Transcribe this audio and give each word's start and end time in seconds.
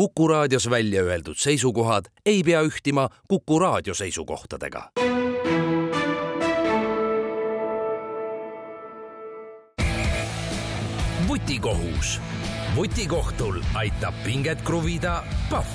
Kuku 0.00 0.28
raadios 0.28 0.70
välja 0.70 1.02
öeldud 1.02 1.36
seisukohad 1.36 2.04
ei 2.26 2.42
pea 2.42 2.62
ühtima 2.62 3.08
Kuku 3.28 3.58
raadio 3.58 3.94
seisukohtadega. 3.94 4.90
vutikohus. 11.28 12.20
vutikohtul 12.76 13.60
aitab 13.74 14.14
pinget 14.24 14.62
kruvida 14.62 15.22
Pahv 15.50 15.66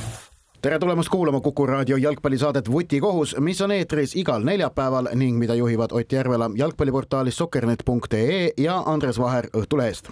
tere 0.61 0.79
tulemast 0.79 1.09
kuulama 1.09 1.41
Kuku 1.41 1.65
raadio 1.65 1.97
jalgpallisaadet 1.97 2.71
Vutikohus, 2.71 3.35
mis 3.39 3.61
on 3.61 3.71
eetris 3.71 4.15
igal 4.15 4.43
neljapäeval 4.43 5.07
ning 5.13 5.37
mida 5.37 5.55
juhivad 5.55 5.91
Ott 5.91 6.11
Järvela 6.11 6.51
jalgpalliportaalist 6.55 7.37
sokkernet.ee 7.37 8.51
ja 8.57 8.83
Andres 8.85 9.19
Vaher 9.19 9.45
Õhtulehest 9.57 10.09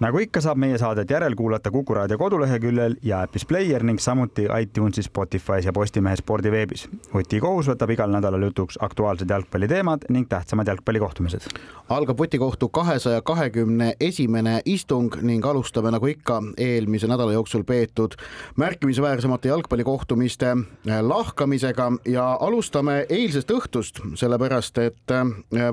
nagu 0.00 0.18
ikka, 0.22 0.40
saab 0.42 0.58
meie 0.62 0.78
saadet 0.78 1.10
järelkuulata 1.10 1.70
Kuku 1.74 1.94
raadio 1.94 2.18
koduleheküljel 2.18 2.94
ja 3.02 3.22
äpis 3.26 3.46
Player 3.46 3.82
ning 3.82 3.98
samuti 3.98 4.46
iTunesis, 4.60 5.10
Spotify's 5.10 5.66
ja 5.66 5.72
Postimehe 5.72 6.16
spordiveebis. 6.16 6.88
vutikohus 7.14 7.68
võtab 7.68 7.90
igal 7.90 8.12
nädalal 8.14 8.46
jutuks 8.46 8.78
aktuaalsed 8.80 9.30
jalgpalliteemad 9.30 10.06
ning 10.08 10.28
tähtsamad 10.28 10.66
jalgpallikohtumised. 10.66 11.48
algab 11.88 12.18
vutikohtu 12.18 12.68
kahesaja 12.68 13.22
kahekümne 13.22 13.92
esimene 14.00 14.60
istung 14.64 15.14
ning 15.22 15.46
alustame 15.46 15.90
nagu 15.90 16.06
ikka 16.06 16.42
eelmise 16.56 17.06
nädala 17.06 17.32
jooksul 17.32 17.64
peetud 17.64 18.14
märkimisväärsemate 18.56 19.48
jalgpallikohtumiste 19.48 20.56
lahkamisega 21.00 21.92
ja 22.06 22.36
alustame 22.40 23.06
eilsest 23.08 23.50
õhtust, 23.50 24.02
sellepärast 24.14 24.78
et 24.78 25.16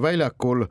väljakul 0.01 0.65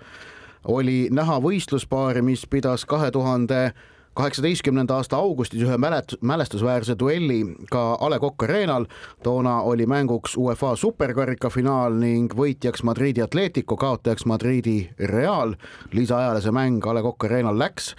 oli 0.64 1.08
näha 1.12 1.40
võistluspaari, 1.40 2.22
mis 2.22 2.46
pidas 2.50 2.84
kahe 2.84 3.10
tuhande 3.10 3.72
kaheksateistkümnenda 4.14 4.94
aasta 4.94 5.16
augustis 5.16 5.62
ühe 5.62 5.76
mälet-, 5.80 6.16
mälestusväärse 6.20 6.94
duelli 6.98 7.40
ka 7.70 7.98
A 8.00 8.10
Le 8.10 8.18
Coq 8.22 8.42
Arena'l. 8.46 8.86
toona 9.22 9.60
oli 9.60 9.86
mänguks 9.86 10.36
UEFA 10.36 10.76
superkarika 10.76 11.50
finaal 11.50 11.98
ning 11.98 12.34
võitjaks 12.34 12.82
Madridi 12.82 13.22
Atletico, 13.22 13.76
kaotajaks 13.76 14.26
Madridi 14.26 14.90
Real. 14.98 15.56
lisaajale 15.92 16.40
see 16.40 16.52
mäng 16.52 16.86
A 16.86 16.94
Le 16.94 17.02
Coq 17.02 17.24
Arena'l 17.24 17.58
läks 17.58 17.94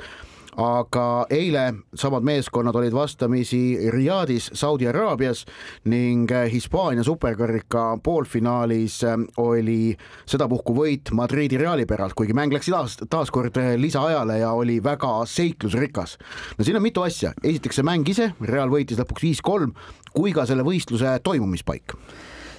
aga 0.58 1.26
eile 1.30 1.64
samad 1.96 2.24
meeskonnad 2.24 2.76
olid 2.76 2.94
vastamisi 2.94 3.78
Riyadis, 3.92 4.50
Saudi 4.54 4.88
Araabias 4.88 5.46
ning 5.92 6.32
äh, 6.32 6.52
Hispaania 6.52 7.04
superkarika 7.04 7.98
poolfinaalis 8.04 9.04
äh, 9.04 9.18
oli 9.38 9.96
sedapuhku 10.26 10.76
võit 10.78 11.12
Madridi 11.12 11.58
Reali 11.58 11.86
päralt, 11.86 12.16
kuigi 12.16 12.34
mäng 12.34 12.54
läks 12.56 12.72
taas, 12.72 12.98
taas 13.10 13.32
kord 13.32 13.58
äh, 13.60 13.74
lisaajale 13.80 14.40
ja 14.40 14.52
oli 14.52 14.80
väga 14.84 15.18
seiklusrikas. 15.26 16.18
no 16.58 16.64
siin 16.64 16.80
on 16.80 16.86
mitu 16.86 17.04
asja, 17.04 17.34
esiteks 17.44 17.82
see 17.82 17.88
mäng 17.88 18.08
ise, 18.10 18.32
Real 18.42 18.72
võitis 18.72 19.00
lõpuks 19.02 19.28
viis-kolm, 19.28 19.76
kui 20.16 20.34
ka 20.34 20.48
selle 20.48 20.64
võistluse 20.64 21.20
toimumispaik 21.24 21.98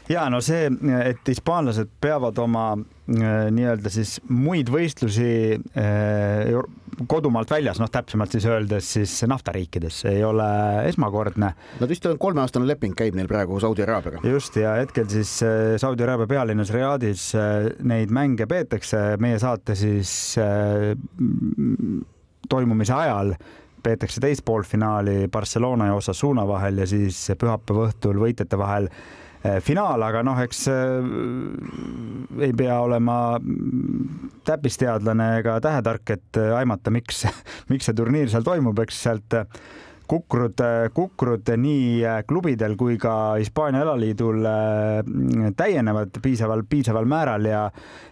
ja 0.08 0.26
no 0.30 0.40
see, 0.44 0.68
et 1.04 1.28
hispaanlased 1.28 1.90
peavad 2.02 2.38
oma 2.42 2.66
äh, 2.76 3.48
nii-öelda 3.54 3.92
siis 3.92 4.16
muid 4.28 4.70
võistlusi 4.72 5.28
äh, 5.56 6.52
kodumaalt 7.10 7.50
väljas, 7.52 7.80
noh, 7.82 7.90
täpsemalt 7.92 8.32
siis 8.32 8.46
öeldes 8.48 8.92
siis 8.96 9.16
naftariikides, 9.28 10.02
ei 10.12 10.22
ole 10.24 10.46
esmakordne. 10.88 11.50
Nad 11.80 11.92
vist 11.92 12.06
on 12.08 12.16
kolmeaastane 12.20 12.68
leping 12.68 12.96
käib 12.96 13.18
neil 13.18 13.28
praegu 13.30 13.60
Saudi 13.62 13.84
Araabiaga. 13.84 14.22
just 14.26 14.56
ja 14.60 14.76
hetkel 14.80 15.08
siis 15.12 15.36
äh, 15.46 15.74
Saudi 15.82 16.06
Araabia 16.06 16.30
pealinnas 16.36 16.72
Riyadis 16.74 17.28
neid 17.84 18.14
mänge 18.14 18.48
peetakse, 18.50 19.04
meie 19.22 19.38
saate 19.42 19.76
siis 19.78 20.34
toimumise 22.48 22.94
ajal 22.94 23.34
peetakse 23.86 24.22
teist 24.22 24.44
poolfinaali 24.46 25.28
Barcelona 25.32 25.90
ja 25.90 25.94
Osasuna 25.94 26.46
vahel 26.48 26.82
ja 26.82 26.86
siis 26.90 27.18
pühapäeva 27.38 27.86
õhtul 27.90 28.18
võitjate 28.22 28.58
vahel 28.58 28.88
finaal, 29.62 30.02
aga 30.02 30.22
noh, 30.26 30.38
eks 30.42 30.66
eh, 30.72 31.08
ei 32.46 32.52
pea 32.56 32.80
olema 32.82 33.16
täppisteadlane 34.46 35.30
ega 35.40 35.58
tähetark, 35.62 36.14
et 36.16 36.40
aimata, 36.58 36.92
miks, 36.94 37.26
miks 37.72 37.88
see 37.88 37.96
turniir 37.96 38.32
seal 38.32 38.46
toimub, 38.46 38.78
eks 38.84 39.02
sealt 39.06 39.40
kukrud, 40.06 40.60
kukrud 40.94 41.50
nii 41.58 42.04
klubidel 42.30 42.76
kui 42.78 42.94
ka 43.00 43.36
Hispaania 43.40 43.82
alaliidul 43.82 44.44
täienevad 45.58 46.20
piisaval, 46.22 46.62
piisaval 46.70 47.08
määral 47.10 47.48
ja 47.50 47.64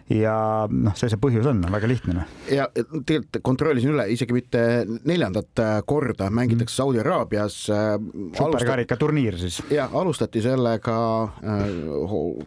ja 0.09 0.67
noh, 0.69 0.93
see 0.93 1.09
see 1.09 1.17
põhjus 1.21 1.47
on, 1.49 1.63
väga 1.73 1.89
lihtne. 1.89 2.13
Noh. 2.19 2.33
ja 2.51 2.67
tegelikult 2.75 3.39
kontrollisin 3.45 3.93
üle, 3.95 4.05
isegi 4.13 4.35
mitte 4.35 4.61
neljandat 5.07 5.61
korda 5.89 6.29
mängitakse 6.29 6.69
mm. 6.69 6.75
Saudi 6.75 7.01
Araabias. 7.01 7.57
Äh, 7.73 7.95
superkarika 8.37 8.99
turniir 9.01 9.37
siis. 9.41 9.61
ja 9.73 9.87
alustati 9.93 10.43
sellega 10.45 10.97
äh, 11.25 11.63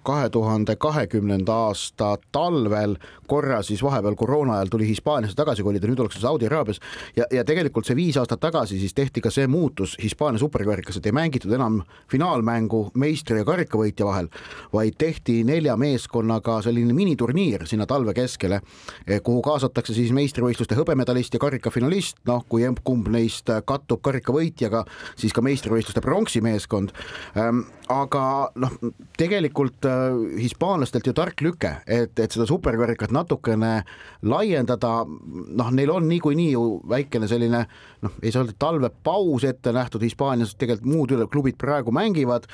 kahe 0.07 0.29
tuhande 0.31 0.77
kahekümnenda 0.79 1.57
aasta 1.69 2.13
talvel, 2.33 2.95
korra 3.27 3.61
siis 3.67 3.83
vahepeal 3.83 4.15
koroona 4.19 4.61
ajal 4.61 4.71
tuli 4.77 4.89
Hispaaniasse 4.89 5.37
tagasi 5.39 5.67
kolida, 5.67 5.91
nüüd 5.91 5.99
ollakse 6.05 6.23
Saudi 6.23 6.47
Araabias 6.47 6.79
ja, 7.17 7.27
ja 7.35 7.45
tegelikult 7.49 7.91
see 7.91 7.99
viis 7.99 8.21
aastat 8.23 8.43
tagasi 8.45 8.79
siis 8.79 8.95
tehti 8.95 9.25
ka 9.25 9.35
see 9.35 9.51
muutus 9.51 9.97
Hispaania 10.03 10.39
superkarikas, 10.39 11.01
et 11.01 11.11
ei 11.11 11.17
mängitud 11.17 11.53
enam 11.59 11.83
finaalmängu 12.11 12.85
meistri 12.95 13.43
ja 13.43 13.49
karikavõitja 13.49 14.07
vahel, 14.07 14.31
vaid 14.73 14.95
tehti 14.99 15.41
nelja 15.49 15.75
meeskonnaga 15.81 16.61
selline 16.63 16.95
miniturniir 16.95 17.48
sinna 17.69 17.87
talve 17.87 18.15
keskele, 18.15 18.61
eh, 19.07 19.21
kuhu 19.25 19.43
kaasatakse 19.43 19.95
siis 19.95 20.13
meistrivõistluste 20.17 20.77
hõbemedalist 20.79 21.35
ja 21.35 21.43
karikafinalist, 21.43 22.21
noh, 22.29 22.45
kui 22.49 22.67
kumb 22.85 23.09
neist 23.09 23.51
kattub 23.65 24.03
karikavõitjaga, 24.05 24.85
siis 25.17 25.33
ka 25.33 25.43
meistrivõistluste 25.45 26.03
pronksimeeskond. 26.05 26.93
Ehm, 27.37 27.65
aga 27.89 28.25
noh, 28.61 28.75
tegelikult 29.19 29.87
äh, 29.89 30.17
hispaanlastelt 30.43 31.09
ju 31.09 31.15
tark 31.17 31.41
lüke, 31.45 31.73
et, 31.87 32.19
et 32.19 32.35
seda 32.35 32.47
superkarikat 32.49 33.13
natukene 33.15 33.83
laiendada, 34.23 34.93
noh, 35.07 35.71
neil 35.73 35.95
on 35.95 36.09
niikuinii 36.11 36.51
ju 36.53 36.65
väikene 36.89 37.29
selline 37.31 37.65
noh, 38.05 38.19
ei 38.23 38.33
saa 38.33 38.45
öelda 38.45 38.57
talvepaus 38.59 39.47
ette 39.49 39.73
nähtud. 39.75 40.05
Hispaanias, 40.05 40.55
tegelikult 40.59 40.93
muud 40.93 41.17
klubid 41.33 41.59
praegu 41.61 41.93
mängivad 41.95 42.47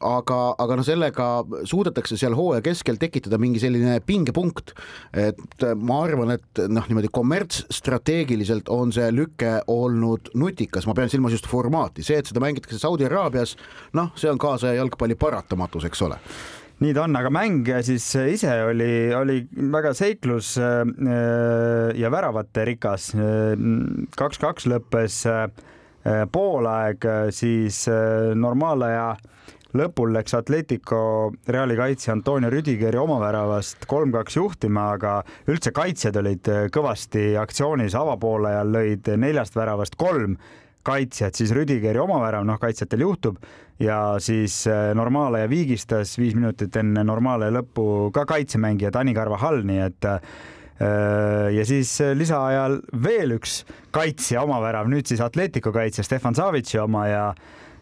aga, 0.00 0.38
aga 0.60 0.78
noh, 0.78 0.86
sellega 0.86 1.28
suudetakse 1.68 2.18
seal 2.20 2.36
hooaja 2.38 2.64
keskel 2.64 2.98
tekitada 3.00 3.38
mingi 3.40 3.62
selline 3.62 3.98
pingepunkt, 4.06 4.74
et 5.16 5.66
ma 5.76 6.00
arvan, 6.06 6.34
et 6.36 6.62
noh, 6.70 6.86
niimoodi 6.88 7.10
kommertsstrateegiliselt 7.14 8.70
on 8.72 8.94
see 8.96 9.10
lüke 9.14 9.58
olnud 9.70 10.32
nutikas, 10.40 10.88
ma 10.88 10.96
pean 10.96 11.12
silmas 11.12 11.36
just 11.36 11.50
formaati, 11.50 12.04
see, 12.06 12.20
et 12.20 12.30
seda 12.30 12.42
mängitakse 12.42 12.80
Saudi 12.80 13.08
Araabias, 13.08 13.56
noh, 13.98 14.14
see 14.18 14.30
on 14.32 14.40
kaasaja 14.40 14.80
jalgpalli 14.80 15.18
paratamatus, 15.20 15.86
eks 15.90 16.08
ole. 16.08 16.20
Nii 16.80 16.94
ta 16.96 17.02
on, 17.04 17.16
aga 17.18 17.28
mäng 17.28 17.66
siis 17.84 18.06
ise 18.16 18.54
oli, 18.64 19.10
oli 19.12 19.42
väga 19.52 19.90
seiklus 19.92 20.54
äh, 20.56 20.78
ja 22.00 22.08
väravate 22.12 22.64
rikas. 22.70 23.10
kaks-kaks 24.16 24.64
lõppes 24.72 25.18
äh, 25.28 25.44
poolaeg, 26.32 27.04
siis 27.36 27.82
normaalaja 28.40 29.10
lõpul 29.76 30.14
läks 30.14 30.34
Atletico 30.34 31.30
Reali 31.48 31.76
kaitsja 31.78 32.14
Antonio 32.16 32.50
Rüdigeri 32.50 32.98
oma 32.98 33.20
väravast 33.22 33.86
kolm-kaks 33.90 34.36
juhtima, 34.40 34.90
aga 34.96 35.20
üldse 35.50 35.72
kaitsjad 35.74 36.16
olid 36.20 36.50
kõvasti 36.74 37.34
aktsioonis, 37.40 37.94
avapoolajal 37.98 38.74
lõid 38.74 39.12
neljast 39.20 39.58
väravast 39.58 39.98
kolm 40.00 40.36
kaitsjat, 40.86 41.36
siis 41.36 41.52
Rüdigeri 41.54 42.00
oma 42.00 42.20
värav, 42.22 42.46
noh, 42.48 42.58
kaitsjatel 42.60 43.04
juhtub 43.04 43.40
ja 43.80 44.16
siis 44.22 44.62
äh, 44.68 44.90
Normaale 44.96 45.44
viigistas 45.50 46.16
viis 46.18 46.34
minutit 46.36 46.76
enne 46.76 47.04
Normaale 47.04 47.50
lõppu 47.52 48.08
ka 48.16 48.26
kaitsemängija 48.28 48.92
Dani 48.94 49.14
Carvajal, 49.16 49.62
nii 49.68 49.82
et 49.84 50.08
äh, 50.08 50.20
ja 51.56 51.64
siis 51.68 51.92
lisaajal 52.16 52.78
veel 53.04 53.36
üks 53.36 53.60
kaitsja 53.92 54.44
oma 54.46 54.60
värav, 54.64 54.88
nüüd 54.88 55.08
siis 55.08 55.20
Atletico 55.24 55.72
kaitsja 55.74 56.04
Stefan 56.06 56.36
Savitsi 56.36 56.80
oma 56.80 57.06
ja 57.10 57.24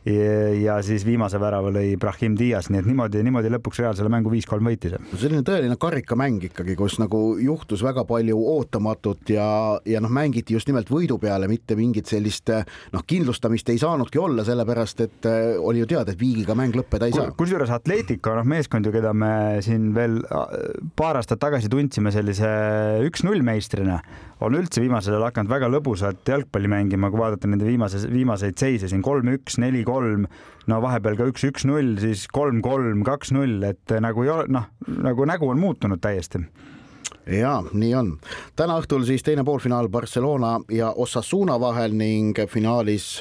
ja 0.06 0.78
siis 0.84 1.04
viimase 1.06 1.40
värava 1.40 1.72
lõi 1.74 1.96
Brahim 2.00 2.36
Dias, 2.38 2.70
nii 2.70 2.82
et 2.82 2.88
niimoodi, 2.88 3.22
niimoodi 3.26 3.50
lõpuks 3.52 3.82
Real 3.82 3.96
selle 3.98 4.12
mängu 4.12 4.30
viis-kolm 4.32 4.68
võitis. 4.70 4.94
selline 5.14 5.42
tõeline 5.46 5.76
karikamäng 5.80 6.48
ikkagi, 6.50 6.76
kus 6.78 6.98
nagu 7.02 7.38
juhtus 7.42 7.82
väga 7.84 8.04
palju 8.08 8.38
ootamatut 8.54 9.34
ja, 9.34 9.48
ja 9.84 10.00
noh, 10.04 10.12
mängiti 10.12 10.56
just 10.56 10.70
nimelt 10.70 10.90
võidu 10.90 11.18
peale, 11.20 11.48
mitte 11.50 11.76
mingit 11.78 12.06
sellist 12.10 12.50
noh, 12.94 13.04
kindlustamist 13.06 13.68
ei 13.72 13.80
saanudki 13.80 14.20
olla, 14.22 14.44
sellepärast 14.46 15.04
et 15.04 15.28
äh, 15.28 15.58
oli 15.58 15.82
ju 15.82 15.90
teada, 15.90 16.14
et 16.14 16.20
viigiga 16.20 16.56
mäng 16.58 16.76
lõppeda 16.78 17.08
ei 17.08 17.16
saa. 17.16 17.32
kusjuures 17.38 17.72
Atletico, 17.74 18.34
noh, 18.38 18.46
meeskond 18.48 18.86
ju, 18.86 18.94
keda 18.94 19.12
me 19.16 19.32
siin 19.64 19.90
veel 19.96 20.20
äh, 20.24 20.46
paar 20.98 21.20
aastat 21.20 21.42
tagasi 21.42 21.70
tundsime 21.72 22.12
sellise 22.14 22.48
üks-null 23.08 23.44
meistrina, 23.46 24.00
on 24.40 24.54
üldse 24.58 24.82
viimasel 24.82 25.16
ajal 25.16 25.26
hakanud 25.28 25.50
väga 25.50 25.70
lõbusat 25.72 26.30
jalgpalli 26.30 26.70
mängima, 26.70 27.10
kui 27.10 27.20
vaadata 27.20 27.50
nende 27.50 27.66
viimases, 27.66 28.06
viimaseid 28.12 28.58
seise 28.60 28.90
siin 28.90 29.02
kolm-üks, 29.04 29.58
neli-kolm, 29.62 30.28
no 30.70 30.80
vahepeal 30.84 31.18
ka 31.18 31.28
üks-üks-null, 31.32 31.96
siis 32.02 32.26
kolm-kolm, 32.32 33.02
kaks-null, 33.06 33.60
et 33.68 33.98
nagu 34.04 34.26
ei 34.26 34.34
ole, 34.34 34.48
noh, 34.54 34.70
nagu 35.02 35.28
nägu 35.28 35.50
on 35.52 35.62
muutunud 35.62 36.02
täiesti 36.02 36.44
ja 37.28 37.58
nii 37.72 37.92
on. 37.94 38.14
täna 38.56 38.78
õhtul 38.80 39.04
siis 39.08 39.24
teine 39.24 39.44
poolfinaal 39.44 39.88
Barcelona 39.92 40.58
ja 40.72 40.92
Osasuna 40.96 41.58
vahel 41.60 41.92
ning 41.96 42.38
finaalis 42.48 43.18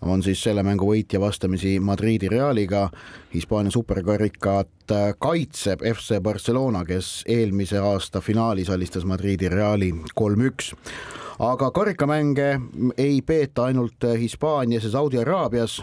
on 0.00 0.22
siis 0.22 0.42
selle 0.44 0.62
mängu 0.66 0.88
võitja 0.88 1.20
vastamisi 1.20 1.78
Madridi 1.80 2.28
Realiga. 2.28 2.88
Hispaania 3.34 3.72
superkarikat 3.72 4.85
kaitseb 5.18 5.82
FC 5.94 6.20
Barcelona, 6.22 6.84
kes 6.84 7.24
eelmise 7.28 7.78
aasta 7.78 8.20
finaalis 8.20 8.70
alistas 8.70 9.04
Madridi 9.04 9.48
Reali 9.48 9.92
kolm-üks. 10.14 10.72
Aga 11.38 11.70
karikamänge 11.70 12.60
ei 12.96 13.20
peeta 13.22 13.66
ainult 13.68 14.06
Hispaanias 14.18 14.84
ja 14.84 14.90
Saudi 14.90 15.18
Araabias, 15.20 15.82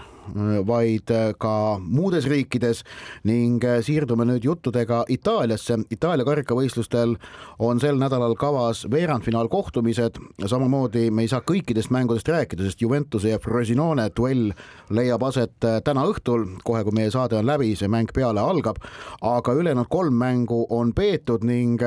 vaid 0.68 1.12
ka 1.38 1.54
muudes 1.84 2.26
riikides 2.32 2.84
ning 3.28 3.64
siirdume 3.84 4.26
nüüd 4.26 4.46
juttudega 4.48 5.04
Itaaliasse. 5.12 5.78
Itaalia 5.92 6.26
karikavõistlustel 6.26 7.18
on 7.60 7.82
sel 7.84 8.00
nädalal 8.00 8.36
kavas 8.40 8.86
veerandfinaalkohtumised, 8.92 10.20
samamoodi 10.48 11.10
me 11.12 11.26
ei 11.26 11.32
saa 11.32 11.44
kõikidest 11.46 11.92
mängudest 11.94 12.32
rääkida, 12.32 12.64
sest 12.64 12.82
Juventuse 12.82 13.34
ja 13.34 13.40
Frosinone 13.44 14.08
duell 14.16 14.54
leiab 14.90 15.28
aset 15.28 15.54
täna 15.60 16.08
õhtul, 16.10 16.48
kohe 16.64 16.84
kui 16.88 16.96
meie 16.96 17.12
saade 17.12 17.38
on 17.38 17.46
läbi, 17.46 17.74
see 17.76 17.92
mäng 17.92 18.16
peale 18.16 18.42
algab, 18.42 18.80
aga 19.22 19.56
ülejäänud 19.60 19.90
kolm 19.90 20.18
mängu 20.20 20.64
on 20.70 20.94
peetud 20.94 21.46
ning 21.48 21.82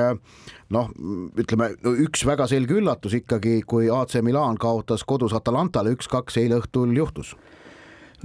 noh, 0.73 0.89
ütleme 1.39 1.71
üks 2.07 2.25
väga 2.27 2.47
selge 2.47 2.77
üllatus 2.79 3.17
ikkagi, 3.17 3.61
kui 3.67 3.91
AC 3.93 4.19
Milan 4.25 4.57
kaotas 4.61 5.05
kodus 5.07 5.35
Atalantale 5.37 5.93
üks-kaks 5.95 6.41
eile 6.41 6.61
õhtul 6.61 6.95
juhtus. 6.97 7.35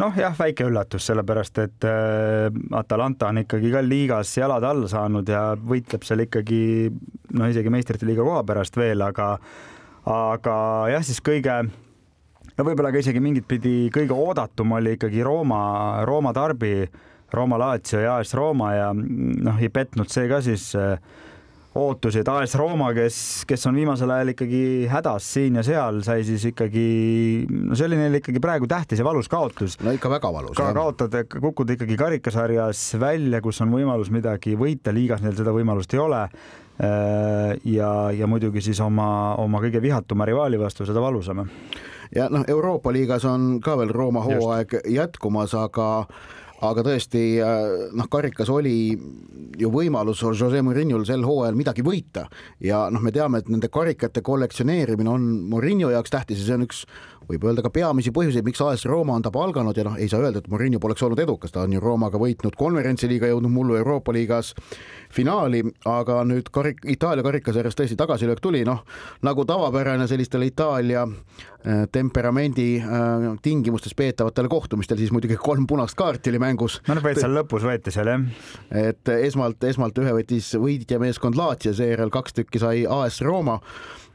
Noh, 0.00 0.14
jah, 0.16 0.32
väike 0.32 0.64
üllatus, 0.64 1.04
sellepärast 1.04 1.58
et 1.60 1.84
äh, 1.84 2.46
Atalanta 2.72 3.28
on 3.28 3.42
ikkagi 3.42 3.68
ka 3.74 3.82
liigas 3.84 4.30
jalad 4.38 4.64
alla 4.64 4.88
saanud 4.88 5.28
ja 5.28 5.50
võitleb 5.52 6.06
seal 6.08 6.24
ikkagi 6.24 6.62
noh, 7.36 7.50
isegi 7.52 7.72
meistrite 7.72 8.08
liiga 8.08 8.24
koha 8.24 8.40
pärast 8.48 8.78
veel, 8.80 9.04
aga 9.04 9.34
aga 10.08 10.54
jah, 10.94 11.04
siis 11.04 11.20
kõige 11.22 11.58
no 12.56 12.64
võib-olla 12.64 12.88
ka 12.94 13.02
isegi 13.02 13.20
mingit 13.22 13.44
pidi 13.48 13.90
kõige 13.92 14.16
oodatum 14.16 14.72
oli 14.78 14.96
ikkagi 14.96 15.20
Rooma, 15.28 15.62
Rooma 16.08 16.32
Darbi, 16.36 16.88
Rooma 17.34 17.58
Lazio 17.60 18.00
ja 18.02 18.16
AS 18.20 18.34
Rooma 18.34 18.72
ja 18.74 18.92
noh, 18.94 19.60
ei 19.60 19.70
petnud 19.72 20.10
see 20.12 20.28
ka 20.30 20.40
siis 20.44 20.70
äh, 20.78 20.96
ootusi, 21.74 22.20
et 22.20 22.28
AS 22.28 22.54
Rooma, 22.60 22.90
kes, 22.96 23.16
kes 23.48 23.64
on 23.70 23.76
viimasel 23.78 24.10
ajal 24.12 24.32
ikkagi 24.34 24.62
hädas 24.92 25.28
siin 25.36 25.56
ja 25.56 25.64
seal, 25.64 26.02
sai 26.04 26.24
siis 26.28 26.44
ikkagi, 26.50 26.86
no 27.48 27.78
see 27.78 27.86
oli 27.88 28.00
neile 28.00 28.20
ikkagi 28.20 28.42
praegu 28.44 28.68
tähtis 28.68 29.00
ja 29.00 29.06
valus 29.06 29.30
kaotus. 29.32 29.78
no 29.80 29.94
ikka 29.96 30.10
väga 30.12 30.32
valus. 30.34 30.56
ka 30.58 30.72
kaotada, 30.76 31.24
kukkuda 31.32 31.78
ikkagi 31.78 31.96
karikasarjas 32.00 32.82
välja, 33.00 33.40
kus 33.44 33.62
on 33.64 33.72
võimalus 33.72 34.12
midagi 34.12 34.56
võita, 34.58 34.92
liigas 34.92 35.24
neil 35.24 35.38
seda 35.38 35.54
võimalust 35.56 35.96
ei 35.96 36.02
ole. 36.02 36.26
Äh, 36.82 37.56
ja, 37.68 38.10
ja 38.16 38.28
muidugi 38.28 38.62
siis 38.64 38.80
oma, 38.80 39.34
oma 39.40 39.60
kõige 39.64 39.80
vihatuma 39.84 40.28
rivaali 40.28 40.60
vastu 40.60 40.86
seda 40.88 41.00
valusam. 41.04 41.46
ja 42.12 42.28
noh, 42.32 42.44
Euroopa 42.48 42.92
liigas 42.92 43.24
on 43.28 43.60
ka 43.64 43.78
veel 43.80 43.92
Rooma 43.92 44.24
hooaeg 44.24 44.76
Just. 44.76 44.92
jätkumas, 44.92 45.54
aga 45.56 46.06
aga 46.62 46.84
tõesti 46.86 47.22
äh, 47.42 47.88
noh, 47.96 48.08
karikas 48.10 48.50
oli 48.52 48.74
ju 49.58 49.70
võimalus 49.72 50.22
Jose 50.22 50.62
Mourinho'l 50.64 51.04
sel 51.08 51.24
hooajal 51.26 51.58
midagi 51.58 51.84
võita. 51.86 52.26
Ja 52.62 52.86
noh, 52.92 53.02
me 53.02 53.12
teame, 53.14 53.42
et 53.42 53.50
nende 53.52 53.70
karikate 53.72 54.22
kollektsioneerimine 54.24 55.10
on 55.10 55.26
Mourinho 55.50 55.90
jaoks 55.92 56.14
tähtis 56.14 56.42
ja 56.42 56.50
see 56.50 56.58
on 56.60 56.66
üks 56.68 56.84
võib 57.32 57.46
öelda 57.48 57.64
ka 57.64 57.70
peamisi 57.72 58.12
põhjuseid, 58.14 58.44
miks 58.46 58.60
AS 58.64 58.86
Rooma 58.90 59.16
on 59.16 59.24
ta 59.24 59.32
palganud 59.34 59.76
ja 59.76 59.86
noh, 59.86 59.96
ei 60.00 60.10
saa 60.10 60.22
öelda, 60.22 60.42
et 60.42 60.50
Mourinho 60.52 60.80
poleks 60.82 61.04
olnud 61.06 61.20
edukas, 61.22 61.52
ta 61.54 61.64
on 61.64 61.72
ju 61.76 61.82
Roomaga 61.82 62.20
võitnud 62.20 62.56
konverentsiliiga, 62.58 63.30
jõudnud 63.32 63.52
mullu 63.52 63.78
Euroopa 63.80 64.14
liigas 64.14 64.52
finaali, 65.12 65.62
aga 65.88 66.22
nüüd 66.28 66.50
karik-, 66.52 66.84
Itaalia 66.92 67.24
karikasarjas 67.26 67.78
tõesti 67.78 67.98
tagasilöök 68.00 68.42
tuli, 68.42 68.64
noh 68.68 68.82
nagu 69.24 69.46
tavapärane 69.48 70.08
sellistele 70.10 70.48
Itaalia 70.50 71.04
äh, 71.06 71.84
temperamendi 71.92 72.68
äh, 72.80 73.26
tingimustes 73.42 73.96
peetavatel 73.98 74.50
kohtumistel, 74.52 75.00
siis 75.00 75.14
muidugi 75.14 75.38
kolm 75.40 75.66
punast 75.70 75.96
kaarti 75.98 76.32
oli 76.32 76.42
mängus. 76.42 76.80
no 76.88 76.96
need 76.96 77.06
võid 77.06 77.22
seal 77.22 77.36
lõpus 77.38 77.66
võeti 77.68 77.94
seal 77.94 78.12
jah. 78.12 78.28
et 78.88 79.14
esmalt, 79.18 79.64
esmalt 79.64 79.98
ühe 80.02 80.14
võttis 80.20 80.52
võitja 80.60 81.00
meeskond 81.02 81.38
Laatia, 81.38 81.74
seejärel 81.76 82.12
kaks 82.12 82.40
tükki 82.40 82.62
sai 82.62 82.86
AS 82.88 83.20
Rooma 83.24 83.60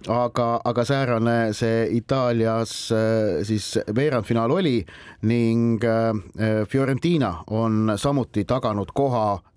aga, 0.06 0.48
aga 0.66 0.86
säärane 0.86 1.38
see 1.58 1.88
Itaalias 1.98 2.92
äh, 2.94 3.07
siis 3.44 3.80
veerandfinaal 3.96 4.52
oli 4.52 4.86
ning 5.30 5.84
Fiorentina 6.70 7.34
on 7.48 7.94
samuti 7.98 8.46
taganud 8.46 8.92
koha 8.94 9.28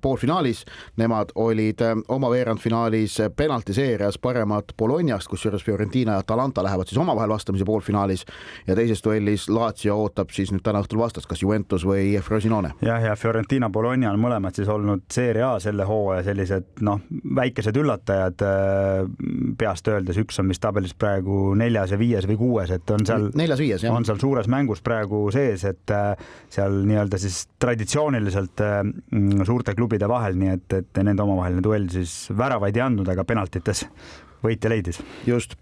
poolfinaalis, 0.00 0.64
nemad 0.96 1.32
olid 1.34 1.80
äh, 1.80 1.96
oma 2.08 2.30
veerandfinaalis 2.30 3.16
penaltiseerias 3.36 4.18
paremad 4.18 4.74
Bolognast, 4.78 5.28
kusjuures 5.28 5.64
Fiorentina 5.64 6.12
ja 6.12 6.24
Atalanta 6.24 6.62
lähevad 6.62 6.86
siis 6.86 6.98
omavahel 6.98 7.30
vastamisi 7.32 7.64
poolfinaalis. 7.64 8.24
Ja 8.66 8.76
teises 8.76 9.04
duellis 9.04 9.48
Lazio 9.48 9.96
ootab 9.96 10.30
siis 10.36 10.52
nüüd 10.52 10.60
täna 10.64 10.82
õhtul 10.84 11.00
vastast, 11.00 11.28
kas 11.30 11.42
Juventus 11.42 11.86
või 11.88 12.18
Frosinone. 12.22 12.74
jah, 12.84 13.00
ja 13.02 13.16
Fiorentina, 13.16 13.70
Bologna 13.70 14.12
on 14.12 14.20
mõlemad 14.20 14.56
siis 14.56 14.68
olnud 14.68 15.06
Serie 15.12 15.44
A 15.44 15.54
selle 15.60 15.84
hooaja 15.88 16.22
sellised 16.28 16.84
noh, 16.84 17.00
väikesed 17.36 17.76
üllatajad 17.80 18.44
äh, 18.44 19.08
peast 19.58 19.88
öeldes, 19.88 20.20
üks 20.20 20.40
on 20.40 20.52
vist 20.52 20.60
tabelis 20.60 20.94
praegu 20.94 21.54
neljas 21.56 21.94
ja 21.94 21.98
viies 21.98 22.28
või 22.28 22.36
kuues, 22.40 22.74
et 22.76 22.90
on 22.92 23.06
seal 23.08 23.30
neljas-viies, 23.40 23.88
on 23.88 24.04
seal 24.04 24.20
suures 24.20 24.52
mängus 24.52 24.84
praegu 24.84 25.24
sees, 25.32 25.64
et 25.64 25.96
seal 26.52 26.82
nii-öelda 26.84 27.18
siis 27.20 27.46
traditsiooniliselt 27.60 28.60
suurte 29.46 29.74
klubide 29.78 30.08
vahel, 30.10 30.38
nii 30.38 30.52
et, 30.56 30.78
et 30.80 31.02
nende 31.06 31.24
omavaheline 31.24 31.64
duell 31.64 31.88
siis 31.92 32.14
väravaid 32.36 32.76
ei 32.76 32.84
andnud, 32.86 33.08
aga 33.10 33.24
penaltites 33.28 33.86
võitja 34.44 34.70
leidis. 34.72 35.00
just, 35.26 35.56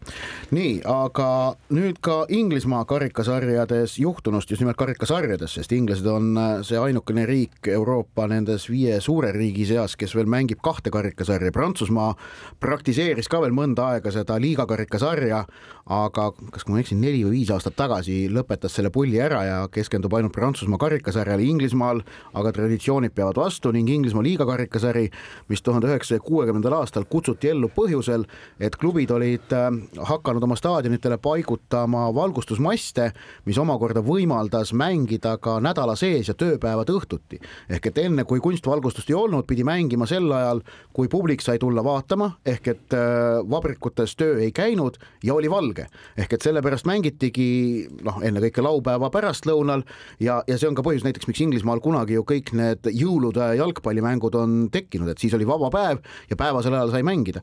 nii, 0.54 0.80
aga 0.88 1.54
nüüd 1.74 1.98
ka 2.04 2.24
Inglismaa 2.28 2.84
karikasarjades 2.88 3.98
juhtunust, 3.98 4.50
just 4.50 4.62
nimelt 4.62 4.78
karikasarjades, 4.78 5.56
sest 5.58 5.72
inglased 5.76 6.06
on 6.06 6.30
äh, 6.38 6.52
see 6.66 6.78
ainukene 6.78 7.26
riik 7.28 7.70
Euroopa 7.72 8.28
nendes 8.30 8.68
viie 8.70 9.00
suure 9.04 9.32
riigi 9.34 9.66
seas, 9.68 9.96
kes 9.98 10.14
veel 10.16 10.30
mängib 10.30 10.62
kahte 10.64 10.92
karikasarja. 10.94 11.52
Prantsusmaa 11.54 12.14
praktiseeris 12.60 13.28
ka 13.30 13.42
veel 13.42 13.56
mõnda 13.56 13.92
aega 13.94 14.12
seda 14.14 14.38
liiga 14.40 14.66
karikasarja, 14.68 15.44
aga 15.88 16.28
kas 16.52 16.66
ma 16.68 16.78
ei 16.78 16.84
eksi, 16.84 16.98
neli 17.00 17.22
või 17.24 17.38
viis 17.38 17.52
aastat 17.54 17.76
tagasi 17.78 18.26
lõpetas 18.32 18.74
selle 18.76 18.92
pulli 18.94 19.20
ära 19.24 19.40
ja 19.46 19.58
keskendub 19.72 20.14
ainult 20.18 20.34
Prantsusmaa 20.36 20.80
karikasarjale 20.82 21.46
Inglismaal, 21.48 22.02
aga 22.36 22.52
traditsioonid 22.52 23.14
peavad 23.16 23.40
vastu 23.40 23.72
ning 23.72 23.88
Inglismaa 23.90 24.26
liiga 24.26 24.46
karikasari, 24.48 25.08
mis 25.48 25.64
tuhande 25.64 25.88
üheksasaja 25.88 26.24
kuuekümnendal 26.24 26.76
aastal 26.80 27.08
kutsuti 27.08 27.48
ellu 27.54 27.70
põhjusel, 27.72 28.26
et 28.60 28.67
klubid 28.76 29.10
olid 29.10 29.52
äh, 29.52 29.68
hakanud 30.10 30.42
oma 30.42 30.56
staadionitele 30.56 31.18
paigutama 31.22 32.08
valgustusmaste, 32.14 33.12
mis 33.46 33.58
omakorda 33.58 34.02
võimaldas 34.04 34.74
mängida 34.76 35.36
ka 35.42 35.58
nädala 35.64 35.96
sees 35.96 36.28
ja 36.28 36.34
tööpäevad 36.34 36.90
õhtuti. 36.92 37.40
ehk 37.68 37.86
et 37.86 37.98
enne, 37.98 38.24
kui 38.24 38.40
kunstvalgustust 38.40 39.10
ei 39.10 39.16
olnud, 39.16 39.46
pidi 39.46 39.64
mängima 39.64 40.06
sel 40.06 40.32
ajal, 40.32 40.62
kui 40.92 41.08
publik 41.08 41.42
sai 41.42 41.58
tulla 41.58 41.84
vaatama, 41.84 42.32
ehk 42.46 42.68
et 42.68 42.96
äh, 42.96 43.40
vabrikutes 43.50 44.16
töö 44.16 44.38
ei 44.42 44.52
käinud 44.52 44.98
ja 45.24 45.34
oli 45.34 45.50
valge. 45.50 45.86
ehk 46.16 46.32
et 46.32 46.42
sellepärast 46.42 46.86
mängitigi 46.86 47.88
noh, 48.02 48.20
ennekõike 48.22 48.62
laupäeva 48.62 49.10
pärastlõunal 49.10 49.84
ja, 50.20 50.42
ja 50.46 50.58
see 50.58 50.68
on 50.68 50.74
ka 50.74 50.82
põhjus 50.82 51.06
näiteks, 51.06 51.28
miks 51.30 51.40
Inglismaal 51.40 51.80
kunagi 51.80 52.18
ju 52.18 52.24
kõik 52.26 52.52
need 52.58 52.90
jõulude 52.92 53.52
jalgpallimängud 53.58 54.34
on 54.38 54.58
tekkinud, 54.72 55.12
et 55.12 55.22
siis 55.22 55.34
oli 55.36 55.46
vaba 55.48 55.70
päev 55.72 56.02
ja 56.30 56.36
päevasel 56.36 56.74
ajal 56.74 56.92
sai 56.94 57.04
mängida. 57.06 57.42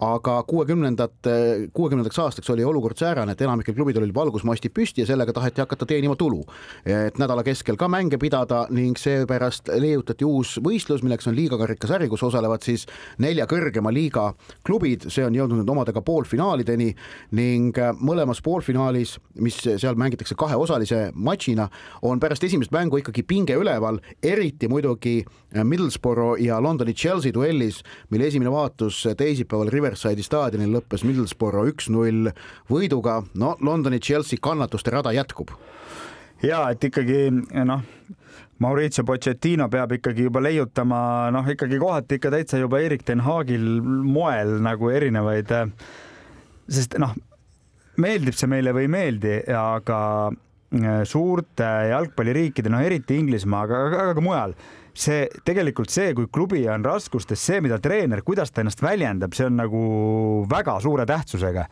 aga 0.00 0.42
kuue 0.48 0.63
kuuekümnendate, 0.64 1.68
kuuekümnendaks 1.76 2.18
aastaks 2.18 2.50
oli 2.50 2.64
olukord 2.64 2.96
säärane, 2.96 3.32
et 3.32 3.40
enamikel 3.44 3.74
klubidel 3.76 4.06
olid 4.06 4.14
valgusmastid 4.16 4.72
püsti 4.72 5.02
ja 5.02 5.06
sellega 5.06 5.32
taheti 5.32 5.60
hakata 5.60 5.86
teenima 5.86 6.16
tulu. 6.16 6.44
et 6.86 7.18
nädala 7.18 7.42
keskel 7.44 7.76
ka 7.76 7.88
mänge 7.88 8.18
pidada 8.18 8.66
ning 8.70 8.96
seepärast 8.98 9.68
leiutati 9.68 10.24
uus 10.24 10.58
võistlus, 10.64 11.02
milleks 11.02 11.26
on 11.26 11.36
liiga 11.36 11.58
karikasari, 11.58 12.08
kus 12.08 12.22
osalevad 12.22 12.62
siis 12.62 12.86
nelja 13.18 13.46
kõrgema 13.46 13.92
liiga 13.92 14.32
klubid, 14.64 15.08
see 15.08 15.24
on 15.24 15.34
jõudnud 15.34 15.60
nüüd 15.60 15.70
omadega 15.70 16.00
poolfinaalideni 16.00 16.94
ning 17.32 17.76
mõlemas 18.00 18.40
poolfinaalis, 18.42 19.18
mis 19.40 19.60
seal 19.60 20.00
mängitakse 20.00 20.34
kaheosalise 20.34 21.10
matšina, 21.14 21.68
on 22.02 22.20
pärast 22.20 22.44
esimest 22.44 22.72
mängu 22.72 23.02
ikkagi 23.02 23.22
pinge 23.22 23.56
üleval, 23.60 24.00
eriti 24.22 24.68
muidugi 24.68 25.24
Middlesbrough 25.62 26.40
ja 26.42 26.58
Londoni 26.62 26.94
Chelsea 26.94 27.32
duellis, 27.34 27.82
mille 28.10 28.26
esimene 28.26 28.50
vaatus 28.50 29.04
teisipäeval 29.18 29.70
Riverside'i 29.70 30.24
staadionil 30.26 30.72
lõppes 30.74 31.04
Middlesbrough 31.06 31.70
üks-null 31.70 32.32
võiduga, 32.70 33.20
no 33.38 33.54
Londoni 33.62 34.00
Chelsea 34.02 34.42
kannatuste 34.42 34.90
rada 34.90 35.12
jätkub. 35.14 35.54
ja 36.42 36.66
et 36.70 36.84
ikkagi 36.84 37.30
noh, 37.64 37.84
Mauricio 38.58 39.04
Pochettino 39.04 39.68
peab 39.70 39.92
ikkagi 39.96 40.26
juba 40.26 40.42
leiutama 40.42 41.30
noh, 41.34 41.46
ikkagi 41.50 41.78
kohati 41.78 42.18
ikka 42.18 42.30
täitsa 42.34 42.58
juba 42.58 42.80
Erik 42.80 43.04
ten 43.06 43.20
Hagil 43.20 43.80
moel 43.82 44.58
nagu 44.62 44.90
erinevaid, 44.90 45.50
sest 46.68 46.98
noh, 46.98 47.14
meeldib 47.96 48.34
see 48.34 48.50
meile 48.50 48.74
või 48.74 48.88
ei 48.88 48.94
meeldi, 48.94 49.34
aga 49.54 50.00
suurte 51.06 51.66
jalgpalliriikide, 51.90 52.70
no 52.72 52.80
eriti 52.82 53.18
Inglismaa, 53.20 53.62
aga, 53.68 53.82
aga 53.94 54.14
ka 54.18 54.24
mujal 54.24 54.56
see 54.98 55.26
tegelikult 55.46 55.90
see, 55.90 56.12
kui 56.14 56.28
klubi 56.32 56.62
on 56.70 56.84
raskustes, 56.86 57.40
see, 57.40 57.60
mida 57.64 57.80
treener, 57.82 58.22
kuidas 58.26 58.52
ta 58.54 58.62
ennast 58.62 58.82
väljendab, 58.84 59.34
see 59.34 59.48
on 59.48 59.58
nagu 59.58 59.84
väga 60.50 60.78
suure 60.84 61.06
tähtsusega 61.08 61.66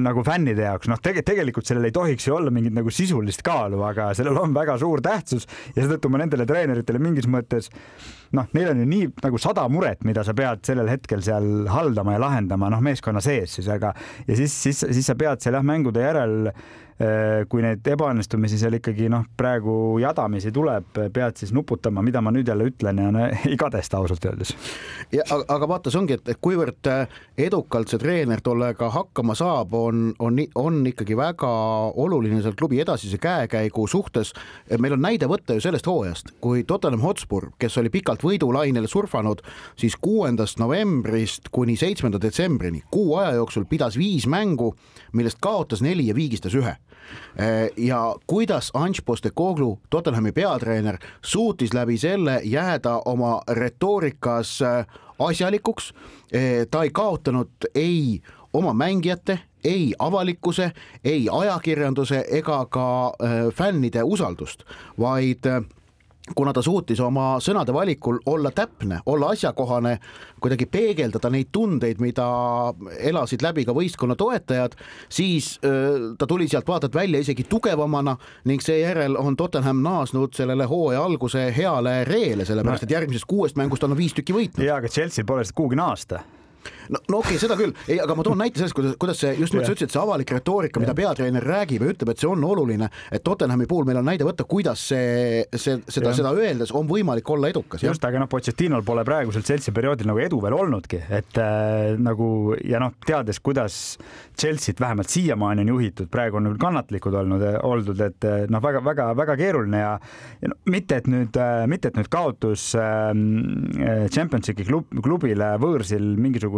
nagu 0.00 0.24
fännide 0.26 0.66
jaoks, 0.66 0.90
noh, 0.90 0.98
tege-, 1.02 1.22
tegelikult 1.26 1.68
sellel 1.68 1.86
ei 1.88 1.94
tohiks 1.94 2.26
ju 2.26 2.34
olla 2.36 2.50
mingit 2.54 2.74
nagu 2.74 2.90
sisulist 2.94 3.44
kaalu, 3.46 3.82
aga 3.86 4.10
sellel 4.18 4.40
on 4.42 4.54
väga 4.56 4.76
suur 4.82 5.02
tähtsus 5.04 5.46
ja 5.76 5.84
seetõttu 5.84 6.10
ma 6.10 6.24
nendele 6.24 6.48
treeneritele 6.48 7.02
mingis 7.02 7.30
mõttes 7.30 7.70
noh, 8.36 8.50
neil 8.56 8.72
on 8.72 8.82
ju 8.82 8.90
nii 8.90 9.08
nagu 9.24 9.40
sada 9.42 9.66
muret, 9.72 10.04
mida 10.08 10.24
sa 10.26 10.34
pead 10.36 10.62
sellel 10.66 10.90
hetkel 10.90 11.24
seal 11.24 11.66
haldama 11.70 12.16
ja 12.16 12.22
lahendama, 12.26 12.70
noh, 12.72 12.84
meeskonna 12.84 13.22
sees 13.24 13.58
siis, 13.58 13.70
aga 13.72 13.94
ja 14.26 14.36
siis, 14.38 14.54
siis, 14.54 14.84
siis 14.90 15.10
sa 15.10 15.18
pead 15.18 15.42
seal 15.42 15.58
jah, 15.58 15.66
mängude 15.66 16.04
järel 16.04 16.52
Äh, 17.00 17.46
kui 17.48 17.62
neid 17.64 17.86
ebaõnnestumisi 17.88 18.58
seal 18.60 18.74
ikkagi 18.76 19.06
noh, 19.08 19.22
praegu 19.40 19.72
jadamisi 20.02 20.50
tuleb, 20.52 20.90
pead 21.14 21.38
siis 21.40 21.48
nuputama, 21.56 22.02
mida 22.04 22.20
ma 22.20 22.28
nüüd 22.34 22.50
jälle 22.50 22.66
ütlen 22.68 22.98
ja 23.00 23.06
no, 23.14 23.22
ei 23.48 23.56
kadesta 23.56 23.96
ausalt 23.96 24.26
öeldes. 24.28 24.52
ja 25.08 25.24
aga, 25.24 25.46
aga 25.54 25.68
vaata, 25.70 25.88
see 25.88 25.96
ongi, 26.02 26.18
et, 26.18 26.28
et 26.28 26.40
kuivõrd 26.44 26.90
äh, 26.92 27.14
edukalt 27.40 27.88
see 27.88 28.02
treener 28.02 28.42
tollega 28.44 28.90
hakkama 28.92 29.32
saab, 29.38 29.72
on, 29.78 30.10
on, 30.20 30.42
on 30.60 30.76
ikkagi 30.90 31.16
väga 31.16 31.54
oluline 32.04 32.42
seal 32.44 32.58
klubi 32.60 32.82
edasise 32.84 33.16
käekäigu 33.16 33.86
suhtes. 33.88 34.34
meil 34.76 34.98
on 34.98 35.00
näide 35.06 35.30
võtta 35.30 35.56
ju 35.56 35.64
sellest 35.64 35.88
hooajast, 35.88 36.34
kui 36.44 36.66
Tottenham 36.68 37.00
Hotspur, 37.06 37.48
kes 37.56 37.80
oli 37.80 37.88
pikalt 37.96 38.19
võidulainele 38.24 38.88
surfanud, 38.88 39.42
siis 39.76 39.96
kuuendast 40.00 40.58
novembrist 40.58 41.48
kuni 41.52 41.76
seitsmenda 41.76 42.20
detsembrini, 42.20 42.84
kuu 42.90 43.16
aja 43.20 43.34
jooksul 43.40 43.66
pidas 43.70 43.98
viis 43.98 44.26
mängu, 44.26 44.74
millest 45.12 45.40
kaotas 45.40 45.82
neli 45.82 46.08
ja 46.08 46.14
viigistas 46.14 46.54
ühe 46.54 46.76
Eh, 47.36 47.70
ja 47.76 48.16
kuidas 48.26 48.70
Ange 48.74 48.98
Postecoglou, 49.04 49.78
Tottenhami 49.90 50.32
peatreener, 50.32 50.98
suutis 51.22 51.74
läbi 51.74 51.98
selle 51.98 52.40
jääda 52.44 53.02
oma 53.04 53.42
retoorikas 53.48 54.62
eh, 54.62 54.86
asjalikuks. 55.18 55.94
Eh, 56.32 56.66
ta 56.70 56.82
ei 56.82 56.90
kaotanud 56.90 57.50
ei 57.74 58.20
oma 58.52 58.74
mängijate, 58.74 59.38
ei 59.64 59.94
avalikkuse, 59.98 60.72
ei 61.04 61.28
ajakirjanduse 61.32 62.24
ega 62.28 62.66
ka 62.66 63.12
fännide 63.54 64.02
usaldust, 64.02 64.64
vaid 64.98 65.46
kuna 66.36 66.52
ta 66.52 66.62
suutis 66.62 67.00
oma 67.00 67.34
sõnade 67.42 67.74
valikul 67.74 68.20
olla 68.26 68.50
täpne, 68.54 69.00
olla 69.06 69.32
asjakohane, 69.34 69.98
kuidagi 70.40 70.66
peegeldada 70.66 71.30
neid 71.30 71.50
tundeid, 71.52 72.00
mida 72.02 72.26
elasid 72.98 73.42
läbi 73.44 73.64
ka 73.68 73.74
võistkonna 73.76 74.16
toetajad, 74.18 74.76
siis 75.08 75.52
öö, 75.64 76.14
ta 76.18 76.26
tuli 76.26 76.48
sealt 76.48 76.68
vaata 76.68 76.90
et 76.90 76.98
välja 76.98 77.20
isegi 77.20 77.44
tugevamana 77.48 78.16
ning 78.48 78.62
seejärel 78.64 79.18
on 79.20 79.36
Tottenham 79.36 79.82
naasnud 79.84 80.34
sellele 80.36 80.66
hooaja 80.70 81.04
alguse 81.04 81.46
heale 81.56 82.04
reele, 82.04 82.44
sellepärast 82.44 82.86
et 82.86 82.98
järgmisest 82.98 83.28
kuuest 83.30 83.60
mängust 83.60 83.84
on 83.84 83.96
viis 83.96 84.14
tükki 84.16 84.36
võitnud. 84.36 84.66
jaa, 84.66 84.80
aga 84.80 84.88
Chelsea 84.88 85.24
pole 85.24 85.44
seda 85.44 85.60
kuhugi 85.60 85.80
naasta 85.80 86.24
no, 86.88 87.00
no 87.08 87.20
okei 87.20 87.36
okay,, 87.36 87.42
seda 87.42 87.56
küll, 87.58 87.74
ei, 87.88 87.98
aga 88.02 88.16
ma 88.18 88.24
toon 88.26 88.40
näite 88.40 88.60
sellest, 88.60 88.76
kuidas, 88.76 88.96
kuidas 89.00 89.20
see 89.22 89.34
just 89.38 89.54
nimelt 89.54 89.68
sa 89.68 89.76
ütlesid, 89.76 89.94
see 89.94 90.02
avalik 90.02 90.34
retoorika, 90.34 90.82
mida 90.82 90.94
peatreener 90.96 91.46
räägib 91.46 91.84
ja 91.84 91.94
ütleb, 91.94 92.12
et 92.12 92.22
see 92.22 92.30
on 92.30 92.44
oluline, 92.46 92.90
et 93.10 93.24
Tottenhami 93.26 93.68
puhul 93.70 93.88
meil 93.88 94.00
on 94.00 94.08
näide 94.10 94.26
võtta, 94.26 94.46
kuidas 94.48 94.82
see, 94.92 95.44
see, 95.54 95.78
seda, 95.88 96.14
seda 96.16 96.32
öeldes 96.36 96.74
on 96.76 96.88
võimalik 96.90 97.28
olla 97.30 97.50
edukas. 97.52 97.84
just, 97.84 98.04
aga 98.04 98.22
noh, 98.22 98.30
Pochettinol 98.30 98.84
pole 98.86 99.04
praegusel 99.06 99.44
Chelsea 99.46 99.74
perioodil 99.74 100.10
nagu 100.10 100.22
edu 100.22 100.40
veel 100.42 100.56
olnudki, 100.56 101.02
et 101.20 101.40
äh, 101.40 101.96
nagu 102.00 102.30
ja 102.66 102.80
noh, 102.82 102.94
teades, 103.06 103.40
kuidas 103.44 103.80
Chelsea't 104.40 104.80
vähemalt 104.80 105.08
siiamaani 105.08 105.64
on 105.66 105.68
juhitud, 105.74 106.08
praegu 106.10 106.38
on 106.40 106.54
kannatlikud 106.60 107.14
olnud, 107.14 107.44
oldud, 107.66 108.00
et 108.04 108.24
äh, 108.24 108.44
noh, 108.50 108.62
väga-väga-väga 108.64 109.36
keeruline 109.40 109.82
ja, 109.82 109.92
ja 110.40 110.52
no, 110.52 110.56
mitte, 110.72 111.00
et 111.00 111.10
nüüd, 111.10 111.36
äh, 111.36 111.66
mitte, 111.70 111.90
et 111.90 111.98
nüüd 112.00 112.08
kaotus 112.12 112.70
äh, 112.78 113.12
Championship'i 114.10 114.66
klub, 114.68 114.88
klubile 115.04 115.52
võõrsil 115.60 116.14
mingisugune 116.20 116.49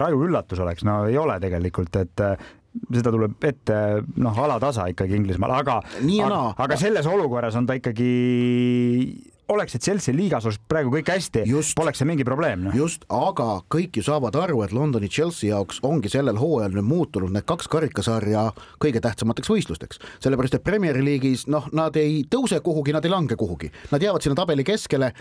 raju 0.00 0.24
üllatus 0.26 0.60
oleks, 0.64 0.84
no 0.88 1.04
ei 1.08 1.18
ole 1.20 1.36
tegelikult, 1.42 1.96
et 2.00 2.24
äh, 2.24 2.48
seda 2.90 3.12
tuleb 3.14 3.44
ette 3.46 3.76
noh, 4.16 4.40
alatasa 4.46 4.88
ikkagi 4.92 5.18
Inglismaal, 5.20 5.58
aga, 5.60 5.78
aga, 6.26 6.40
aga 6.64 6.80
selles 6.80 7.06
olukorras 7.10 7.56
on 7.60 7.68
ta 7.68 7.76
ikkagi 7.78 8.10
oleks, 9.48 9.74
et 9.74 9.82
Chelsea 9.82 10.14
liigas 10.16 10.46
oleks 10.48 10.60
praegu 10.68 10.92
kõik 10.94 11.10
hästi, 11.12 11.44
poleks 11.76 12.00
see 12.00 12.08
mingi 12.08 12.26
probleem 12.26 12.66
no.. 12.66 12.74
just, 12.76 13.04
aga 13.12 13.60
kõik 13.72 13.98
ju 13.98 14.04
saavad 14.06 14.36
aru, 14.40 14.62
et 14.64 14.74
Londoni 14.76 15.10
Chelsea 15.12 15.50
jaoks 15.50 15.80
ongi 15.86 16.10
sellel 16.12 16.38
hooajal 16.40 16.76
nüüd 16.76 16.88
muutunud 16.88 17.34
need 17.34 17.46
kaks 17.48 17.68
karikasarja 17.72 18.46
kõige 18.82 19.02
tähtsamateks 19.04 19.50
võistlusteks, 19.52 20.00
sellepärast 20.24 20.58
et 20.58 20.64
Premier 20.66 20.98
League'is 21.04 21.46
noh, 21.52 21.68
nad 21.76 21.96
ei 22.00 22.22
tõuse 22.30 22.60
kuhugi, 22.64 22.94
nad 22.96 23.04
ei 23.04 23.12
lange 23.12 23.36
kuhugi, 23.40 23.70
nad 23.92 24.02
jäävad 24.02 24.24
sinna 24.24 24.38
tabeli 24.38 24.64
keskele, 24.66 25.12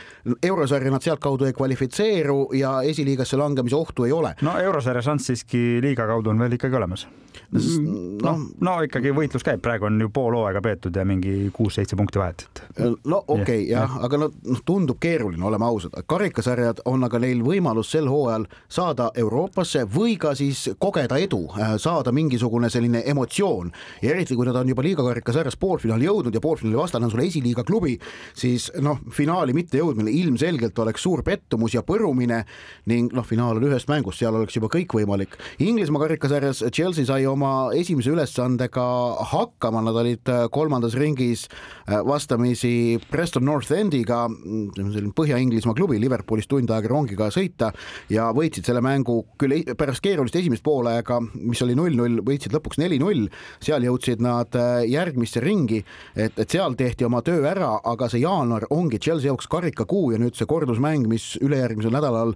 eurosarja 0.44 0.94
nad 0.94 1.03
sealtkaudu 1.03 1.50
ei 1.50 1.58
kvalifitseeru 1.58 2.39
ja 2.60 2.77
esiliigasse 2.88 3.39
langemise 3.39 3.77
ohtu 3.80 4.08
ei 4.08 4.15
ole. 4.15 4.36
no 4.42 4.56
eurosarja 4.60 5.03
šanss 5.03 5.32
siiski 5.32 5.82
liiga 5.84 6.08
kaudu 6.08 6.34
on 6.34 6.46
veel 6.46 6.60
ikkagi 6.60 6.80
olemas 6.80 7.08
Mm, 7.53 8.18
noh, 8.24 8.39
no 8.65 8.74
ikkagi 8.86 9.12
võitlus 9.13 9.44
käib, 9.46 9.62
praegu 9.63 9.86
on 9.86 10.00
ju 10.01 10.10
pool 10.13 10.34
hooaega 10.38 10.62
peetud 10.63 10.96
ja 10.98 11.03
mingi 11.06 11.51
kuus-seitse 11.53 11.98
punkti 12.00 12.22
vahet, 12.22 12.46
et. 12.48 12.62
no 12.82 13.20
okei 13.22 13.44
okay, 13.44 13.60
jah 13.70 13.94
ja., 13.94 14.01
aga 14.08 14.12
no 14.20 14.29
noh, 14.32 14.62
tundub 14.65 15.00
keeruline, 15.01 15.43
oleme 15.46 15.65
ausad, 15.65 15.96
karikasarjad 16.10 16.84
on 16.89 17.03
aga 17.08 17.20
neil 17.24 17.43
võimalus 17.46 17.91
sel 17.93 18.08
hooajal 18.12 18.48
saada 18.72 19.10
Euroopasse 19.20 19.86
või 19.89 20.15
ka 20.22 20.34
siis 20.38 20.65
kogeda 20.79 21.17
edu, 21.22 21.43
äh, 21.58 21.75
saada 21.82 22.13
mingisugune 22.15 22.70
selline 22.74 23.03
emotsioon 23.10 23.72
ja 24.01 24.13
eriti 24.13 24.38
kui 24.38 24.48
nad 24.48 24.58
on 24.60 24.70
juba 24.70 24.86
liiga 24.86 25.05
karikasarjas 25.05 25.58
poolfinaali 25.60 26.08
jõudnud 26.08 26.36
ja 26.36 26.41
poolfinaali 26.43 26.79
vastane 26.79 27.08
on 27.08 27.13
sulle 27.13 27.27
esiliiga 27.27 27.63
klubi, 27.67 27.98
siis 28.38 28.70
noh, 28.82 29.00
finaali 29.13 29.55
mittejõudmine 29.55 30.12
ilmselgelt 30.13 30.79
oleks 30.79 31.03
suur 31.03 31.24
pettumus 31.24 31.75
ja 31.75 31.84
põrumine 31.86 32.43
ning 32.91 33.13
noh, 33.15 33.25
finaal 33.27 33.60
on 33.60 33.67
ühest 33.70 33.89
mängust, 33.91 34.20
seal 34.22 34.36
oleks 34.36 34.58
juba 34.58 34.70
kõik 34.74 34.96
võimalik. 34.98 35.38
Inglismaa 35.63 36.05
karikasarjas 36.05 36.63
Chelsea 36.74 37.08
sai 37.08 37.25
oma 37.29 37.72
esimese 37.77 38.12
ülesandega 38.13 38.86
hakkama, 39.34 39.84
nad 39.86 39.98
olid 40.03 40.29
äh, 40.32 40.46
kolmandas 40.53 40.98
ringis 41.00 41.48
äh, 41.50 42.00
vastamisi 42.05 43.00
Preston 43.10 43.46
North 43.48 43.72
Endiga, 43.72 44.02
mm, 44.10 44.74
selline 44.75 45.13
Põhja-Inglismaa 45.15 45.75
klubi, 45.77 46.00
Liverpoolist 46.01 46.50
tund 46.51 46.72
aega 46.74 46.91
rongiga 46.91 47.29
sõita 47.33 47.72
ja 48.12 48.29
võitsid 48.36 48.67
selle 48.67 48.81
mängu 48.83 49.22
küll 49.39 49.57
e-, 49.60 49.77
pärast 49.77 50.03
keerulist 50.03 50.36
esimest 50.39 50.65
poolega, 50.65 51.19
mis 51.33 51.62
oli 51.65 51.77
null-null, 51.77 52.22
võitsid 52.25 52.55
lõpuks 52.55 52.81
neli-null, 52.81 53.27
seal 53.63 53.86
jõudsid 53.88 54.24
nad 54.24 54.55
äh, 54.60 54.83
järgmisse 54.91 55.43
ringi, 55.43 55.83
et, 56.15 56.36
et 56.38 56.50
seal 56.50 56.77
tehti 56.79 57.07
oma 57.07 57.24
töö 57.25 57.45
ära, 57.50 57.75
aga 57.93 58.10
see 58.12 58.24
jaanuar 58.24 58.67
ongi 58.74 59.00
Chelsea 59.00 59.31
jaoks 59.31 59.50
karikakuu 59.51 60.13
ja 60.13 60.22
nüüd 60.22 60.38
see 60.38 60.50
kordusmäng, 60.50 61.07
mis 61.10 61.33
ülejärgmisel 61.43 61.93
nädalal 61.93 62.36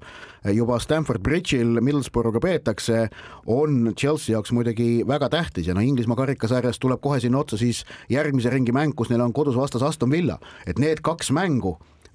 juba 0.53 0.79
Stamford 0.79 1.21
Bridge'il 1.23 1.81
Middlesbrough'ga 1.81 2.39
peetakse, 2.43 3.07
on 3.45 3.93
Chelsea 3.97 4.35
jaoks 4.35 4.53
muidugi 4.55 5.03
väga 5.07 5.29
tähtis 5.33 5.67
ja 5.67 5.75
no 5.75 5.83
Inglismaa 5.83 6.17
karikasarjas 6.19 6.79
tuleb 6.79 7.01
kohe 7.03 7.19
sinna 7.23 7.41
otsa 7.41 7.59
siis 7.59 7.83
järgmise 8.11 8.51
ringi 8.53 8.75
mäng, 8.75 8.95
kus 8.95 9.11
neil 9.11 9.23
on 9.25 9.33
kodus 9.35 9.57
vastas 9.57 9.83
Aston 9.83 10.11
Villa, 10.11 10.37
et 10.67 10.79
need 10.79 11.01
kaks 11.05 11.31
mängu 11.35 11.56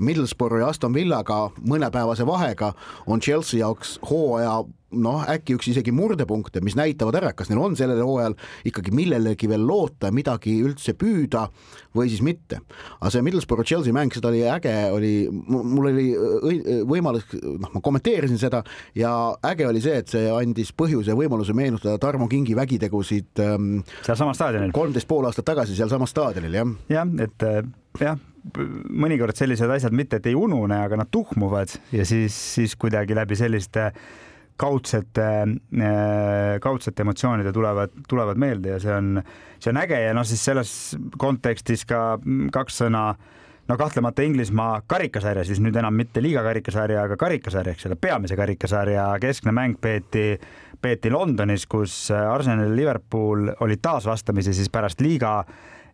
Middlesbrough 0.02 0.62
ja 0.62 0.70
Aston 0.72 0.94
Villaga 0.94 1.50
mõnepäevase 1.68 2.26
vahega 2.26 2.72
on 3.06 3.20
Chelsea 3.20 3.60
jaoks 3.60 3.98
hooaja 4.08 4.62
noh, 4.92 5.22
äkki 5.30 5.56
üks 5.56 5.70
isegi 5.72 5.92
murdepunkte, 5.94 6.60
mis 6.64 6.76
näitavad 6.76 7.16
ära, 7.20 7.32
kas 7.36 7.48
neil 7.50 7.60
on 7.62 7.76
sellel 7.78 8.02
hooajal 8.04 8.34
ikkagi 8.68 8.92
millelegi 8.94 9.48
veel 9.50 9.64
loota, 9.66 10.10
midagi 10.14 10.58
üldse 10.64 10.94
püüda 10.98 11.46
või 11.96 12.10
siis 12.12 12.22
mitte. 12.24 12.60
aga 12.98 13.12
see 13.14 13.24
Middlesbrough 13.24 13.68
Chelsea 13.68 13.94
mäng, 13.96 14.12
seda 14.14 14.28
oli 14.28 14.42
äge, 14.48 14.74
oli, 14.92 15.12
mul 15.30 15.90
oli 15.92 16.06
võimalus, 16.88 17.24
noh, 17.40 17.72
ma 17.72 17.84
kommenteerisin 17.84 18.40
seda 18.40 18.62
ja 18.98 19.12
äge 19.48 19.68
oli 19.68 19.80
see, 19.84 20.02
et 20.02 20.12
see 20.12 20.28
andis 20.32 20.74
põhjuse 20.76 21.12
ja 21.12 21.18
võimaluse 21.18 21.56
meenutada 21.56 21.98
Tarmo 22.02 22.28
Kingi 22.28 22.56
vägitegusid 22.58 23.40
ähm, 23.44 23.78
sealsamas 24.04 24.40
staadionil. 24.40 24.74
kolmteist 24.76 25.08
pool 25.08 25.28
aastat 25.28 25.48
tagasi 25.48 25.76
sealsamas 25.78 26.12
staadionil, 26.12 26.60
jah. 26.60 26.76
jah, 26.92 27.16
et 27.24 27.48
äh, 27.48 27.62
jah, 28.00 28.18
mõnikord 28.90 29.36
sellised 29.38 29.70
asjad 29.70 29.94
mitte, 29.94 30.18
et 30.18 30.26
ei 30.30 30.36
unune, 30.38 30.76
aga 30.84 30.98
nad 31.02 31.10
tuhmuvad 31.10 31.76
ja 31.94 32.06
siis, 32.08 32.36
siis 32.56 32.76
kuidagi 32.76 33.16
läbi 33.16 33.38
selliste 33.38 33.90
kaudsete, 34.62 35.28
äh, 35.82 36.60
kaudsete 36.62 37.02
emotsioonide 37.02 37.52
tulevad, 37.52 37.94
tulevad 38.08 38.38
meelde 38.38 38.74
ja 38.74 38.80
see 38.82 38.94
on, 38.94 39.22
see 39.58 39.72
on 39.72 39.80
äge 39.82 40.00
ja 40.04 40.12
noh, 40.14 40.26
siis 40.28 40.42
selles 40.44 40.72
kontekstis 41.18 41.86
ka 41.88 42.18
kaks 42.52 42.82
sõna 42.84 43.06
no 43.68 43.78
kahtlemata 43.78 44.22
Inglismaa 44.26 44.82
karikasarja, 44.86 45.44
siis 45.46 45.60
nüüd 45.62 45.76
enam 45.78 45.94
mitte 45.96 46.22
liiga 46.22 46.42
karikasarja, 46.44 47.06
aga 47.06 47.16
karikasarja, 47.18 47.74
eks 47.74 47.88
ole, 47.88 47.98
peamise 48.00 48.36
karikasarja 48.38 49.06
keskne 49.22 49.54
mäng 49.56 49.78
peeti, 49.80 50.34
peeti 50.82 51.12
Londonis, 51.14 51.66
kus 51.70 51.94
Arsenal 52.12 52.68
ja 52.68 52.76
Liverpool 52.76 53.52
olid 53.64 53.82
taas 53.82 54.06
vastamisi 54.06 54.54
siis 54.54 54.70
pärast 54.72 55.00
liiga, 55.00 55.40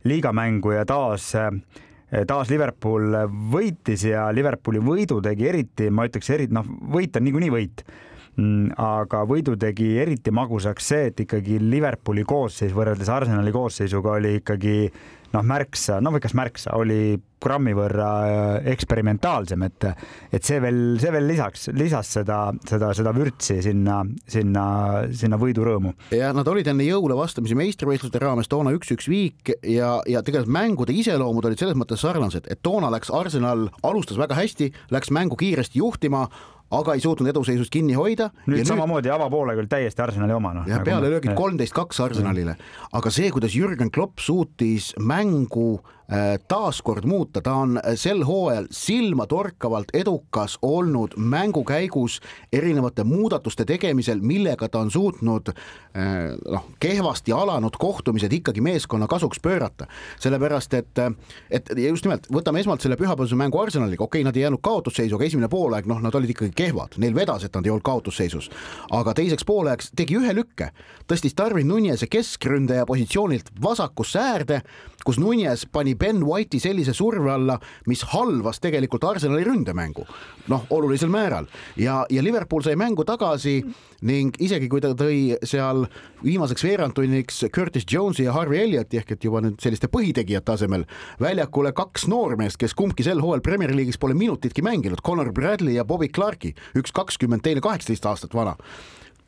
liigamängu 0.09 0.73
ja 0.75 0.87
taas 0.89 1.35
taas 2.29 2.51
Liverpool 2.53 3.17
võitis 3.53 4.05
ja 4.09 4.29
Liverpooli 4.33 4.81
võidu 4.85 5.21
tegi 5.25 5.49
eriti, 5.49 5.91
ma 5.91 6.07
ütleks 6.09 6.31
eriti, 6.33 6.55
noh, 6.57 6.69
võit 6.95 7.17
on 7.19 7.27
niikuinii 7.29 7.53
võit. 7.53 7.85
Mm, 8.39 8.71
aga 8.79 9.25
võidu 9.27 9.57
tegi 9.59 9.97
eriti 9.99 10.31
magusaks 10.31 10.91
see, 10.93 11.09
et 11.11 11.21
ikkagi 11.25 11.59
Liverpooli 11.59 12.23
koosseis 12.29 12.71
võrreldes 12.77 13.11
Arsenali 13.11 13.51
koosseisuga 13.53 14.15
oli 14.21 14.37
ikkagi 14.39 14.77
noh, 15.35 15.45
märksa, 15.45 15.99
no 16.05 16.13
või 16.15 16.23
kas 16.25 16.35
märksa, 16.39 16.75
oli 16.79 17.19
grammi 17.43 17.75
võrra 17.77 18.09
äh, 18.27 18.71
eksperimentaalsem, 18.73 19.63
et, 19.69 19.87
et 20.35 20.45
see 20.47 20.59
veel, 20.63 20.99
see 21.01 21.13
veel 21.15 21.29
lisaks, 21.31 21.69
lisas 21.77 22.11
seda, 22.19 22.41
seda, 22.69 22.91
seda 22.99 23.13
vürtsi 23.15 23.61
sinna, 23.65 24.01
sinna, 24.27 24.65
sinna 25.15 25.39
võidurõõmu. 25.41 25.95
ja 26.17 26.33
nad 26.37 26.51
olid 26.51 26.71
enne 26.73 26.87
jõule 26.89 27.17
vastamisi 27.19 27.59
meistrivõistluste 27.59 28.23
raames 28.23 28.51
toona 28.51 28.75
üks-üks 28.75 29.09
viik 29.11 29.55
ja, 29.63 29.99
ja 30.11 30.25
tegelikult 30.27 30.55
mängude 30.59 30.97
iseloomud 30.99 31.47
olid 31.47 31.63
selles 31.63 31.79
mõttes 31.79 32.03
sarnased, 32.03 32.51
et 32.51 32.63
toona 32.63 32.91
läks 32.95 33.13
Arsenal, 33.15 33.69
alustas 33.87 34.19
väga 34.21 34.39
hästi, 34.39 34.73
läks 34.95 35.15
mängu 35.15 35.39
kiiresti 35.39 35.83
juhtima 35.83 36.27
aga 36.75 36.95
ei 36.97 37.01
suutnud 37.01 37.29
eduseisust 37.31 37.73
kinni 37.73 37.97
hoida. 37.97 38.29
nüüd 38.49 38.67
samamoodi 38.69 39.09
nüüd... 39.09 39.15
avapoolega 39.15 39.63
oli 39.63 39.71
täiesti 39.73 40.05
Arsenali 40.05 40.35
oma 40.37 40.53
noh. 40.57 40.67
ja 40.69 40.77
nagu 40.77 40.89
pealelöögid 40.89 41.33
kolmteist 41.39 41.75
kaks 41.77 42.01
Arsenalile, 42.05 42.59
aga 42.93 43.13
see, 43.15 43.31
kuidas 43.33 43.57
Jürgen 43.57 43.93
Klopp 43.95 44.21
suutis 44.21 44.91
mängu 45.01 45.18
Äh, 45.19 45.98
taaskord 46.49 47.05
muuta, 47.05 47.41
ta 47.45 47.53
on 47.53 47.81
sel 48.01 48.23
hooajal 48.25 48.67
silmatorkavalt 48.73 49.91
edukas 49.93 50.59
olnud 50.63 51.19
mängu 51.21 51.65
käigus 51.69 52.21
erinevate 52.53 53.05
muudatuste 53.05 53.67
tegemisel, 53.69 54.23
millega 54.25 54.69
ta 54.69 54.81
on 54.81 54.91
suutnud 54.91 55.51
äh, 55.53 56.33
noh, 56.49 56.65
kehvasti 56.81 57.33
alanud 57.33 57.77
kohtumised 57.79 58.33
ikkagi 58.33 58.61
meeskonna 58.65 59.07
kasuks 59.07 59.41
pöörata. 59.43 59.87
sellepärast 60.21 60.75
et, 60.75 60.99
et 61.51 61.69
just 61.77 62.05
nimelt, 62.05 62.27
võtame 62.33 62.63
esmalt 62.65 62.81
selle 62.81 62.97
pühapäevase 62.97 63.37
mängu 63.37 63.61
Arsenaliga, 63.61 64.05
okei 64.05 64.23
okay,, 64.23 64.29
nad 64.29 64.37
ei 64.37 64.47
jäänud 64.47 64.63
kaotusseisu, 64.63 65.17
aga 65.17 65.29
esimene 65.29 65.49
poolaeg, 65.53 65.87
noh, 65.87 66.01
nad 66.01 66.15
olid 66.15 66.33
ikkagi 66.33 66.57
kehvad, 66.57 66.97
neil 66.97 67.15
vedas, 67.15 67.45
et 67.45 67.55
nad 67.55 67.67
ei 67.67 67.75
olnud 67.75 67.85
kaotusseisus. 67.85 68.51
aga 68.91 69.15
teiseks 69.15 69.45
poolajaks 69.45 69.93
tegi 69.97 70.17
ühe 70.17 70.33
lükke, 70.35 70.71
tõstis 71.11 71.37
Darwin 71.37 71.69
Nunez'e 71.69 72.09
keskründaja 72.09 72.87
positsioonilt 72.87 73.53
vasakusse 73.63 74.19
äärde, 74.19 74.63
kus 75.05 75.21
Nunez 75.21 75.67
pani 75.73 75.98
Ben 75.99 76.23
White'i 76.25 76.61
sellise 76.63 76.95
surve 76.97 77.31
alla, 77.33 77.59
mis 77.87 78.05
halvas 78.13 78.61
tegelikult 78.63 79.05
Arsenali 79.05 79.45
ründemängu. 79.47 80.07
noh, 80.49 80.65
olulisel 80.71 81.11
määral 81.13 81.47
ja, 81.77 82.07
ja 82.11 82.23
Liverpool 82.25 82.63
sai 82.65 82.77
mängu 82.77 83.05
tagasi 83.05 83.59
ning 84.09 84.37
isegi 84.41 84.69
kui 84.73 84.81
ta 84.81 84.95
tõi 84.97 85.37
seal 85.45 85.85
viimaseks 86.23 86.65
veerandtunniks 86.65 87.43
Curtis 87.53 87.85
Jones'i 87.91 88.25
ja 88.25 88.33
Harvey 88.33 88.63
Elliotti 88.63 88.97
ehk 89.01 89.13
et 89.13 89.27
juba 89.27 89.43
nüüd 89.45 89.59
selliste 89.61 89.91
põhitegijate 89.93 90.55
asemel 90.55 90.87
väljakule 91.21 91.75
kaks 91.77 92.07
noormeest, 92.09 92.57
kes 92.57 92.77
kumbki 92.79 93.05
sel 93.05 93.21
hooajal 93.21 93.45
Premier 93.45 93.75
League'is 93.77 94.01
pole 94.01 94.17
minutitki 94.17 94.65
mänginud, 94.65 95.03
Connor 95.05 95.33
Bradley 95.37 95.77
ja 95.77 95.85
Bobby 95.85 96.09
Clarke'i, 96.09 96.55
üks 96.79 96.95
kakskümmend, 96.97 97.45
teine 97.45 97.61
kaheksateist 97.65 98.09
aastat 98.09 98.35
vana 98.39 98.57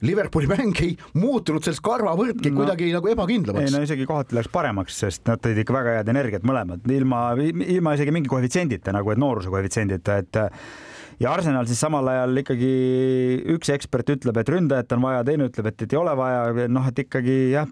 Liverpooli 0.07 0.49
mäng 0.49 0.79
ei 0.81 0.95
muutunud 1.21 1.65
sellest 1.65 1.83
karvavõrdki 1.85 2.53
no, 2.53 2.63
kuidagi 2.63 2.89
nagu 2.95 3.11
ebakindlamaks. 3.13 3.67
ei 3.69 3.75
no 3.75 3.83
isegi 3.85 4.07
kohati 4.09 4.39
läks 4.39 4.49
paremaks, 4.53 5.01
sest 5.03 5.27
nad 5.29 5.43
tõid 5.45 5.61
ikka 5.61 5.77
väga 5.77 5.99
head 5.99 6.13
energiat 6.13 6.47
mõlemad, 6.49 6.87
ilma, 6.95 7.25
ilma 7.41 7.97
isegi 7.99 8.15
mingi 8.17 8.33
koefitsiendita 8.33 8.95
nagu, 8.97 9.13
et 9.13 9.21
nooruse 9.21 9.53
koefitsiendita, 9.53 10.17
et 10.25 10.41
ja 11.21 11.35
Arsenal 11.35 11.69
siis 11.69 11.83
samal 11.85 12.09
ajal 12.15 12.43
ikkagi 12.43 12.71
üks 13.57 13.73
ekspert 13.77 14.15
ütleb, 14.17 14.41
et 14.41 14.55
ründajat 14.55 14.97
on 14.97 15.05
vaja, 15.05 15.27
teine 15.29 15.51
ütleb, 15.51 15.69
et, 15.69 15.85
et 15.85 15.93
ei 15.93 16.01
ole 16.01 16.17
vaja, 16.17 16.67
noh, 16.73 16.89
et 16.89 17.05
ikkagi 17.05 17.37
jah, 17.53 17.69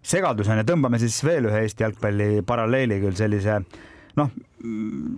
segadusena 0.00 0.64
tõmbame 0.64 1.00
siis 1.02 1.20
veel 1.26 1.50
ühe 1.50 1.64
Eesti 1.66 1.84
jalgpalli 1.84 2.30
paralleeli 2.48 3.00
küll 3.04 3.18
sellise 3.18 3.60
noh, 4.20 4.30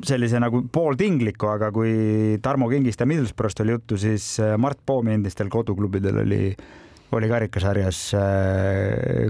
sellise 0.06 0.38
nagu 0.42 0.62
pooltingliku, 0.73 1.50
aga 1.50 1.73
kui 1.75 2.38
Tarmo 2.42 2.68
Kingist 2.71 3.02
ja 3.02 3.09
Middlesbrough'st 3.11 3.64
oli 3.64 3.75
juttu, 3.76 3.99
siis 4.00 4.37
äh, 4.42 4.54
Mart 4.59 4.80
Poomi 4.87 5.16
endistel 5.16 5.50
koduklubidel 5.52 6.23
oli 6.23 6.42
oli 7.12 7.28
karikasarjas 7.28 7.99
äh, 8.16 8.23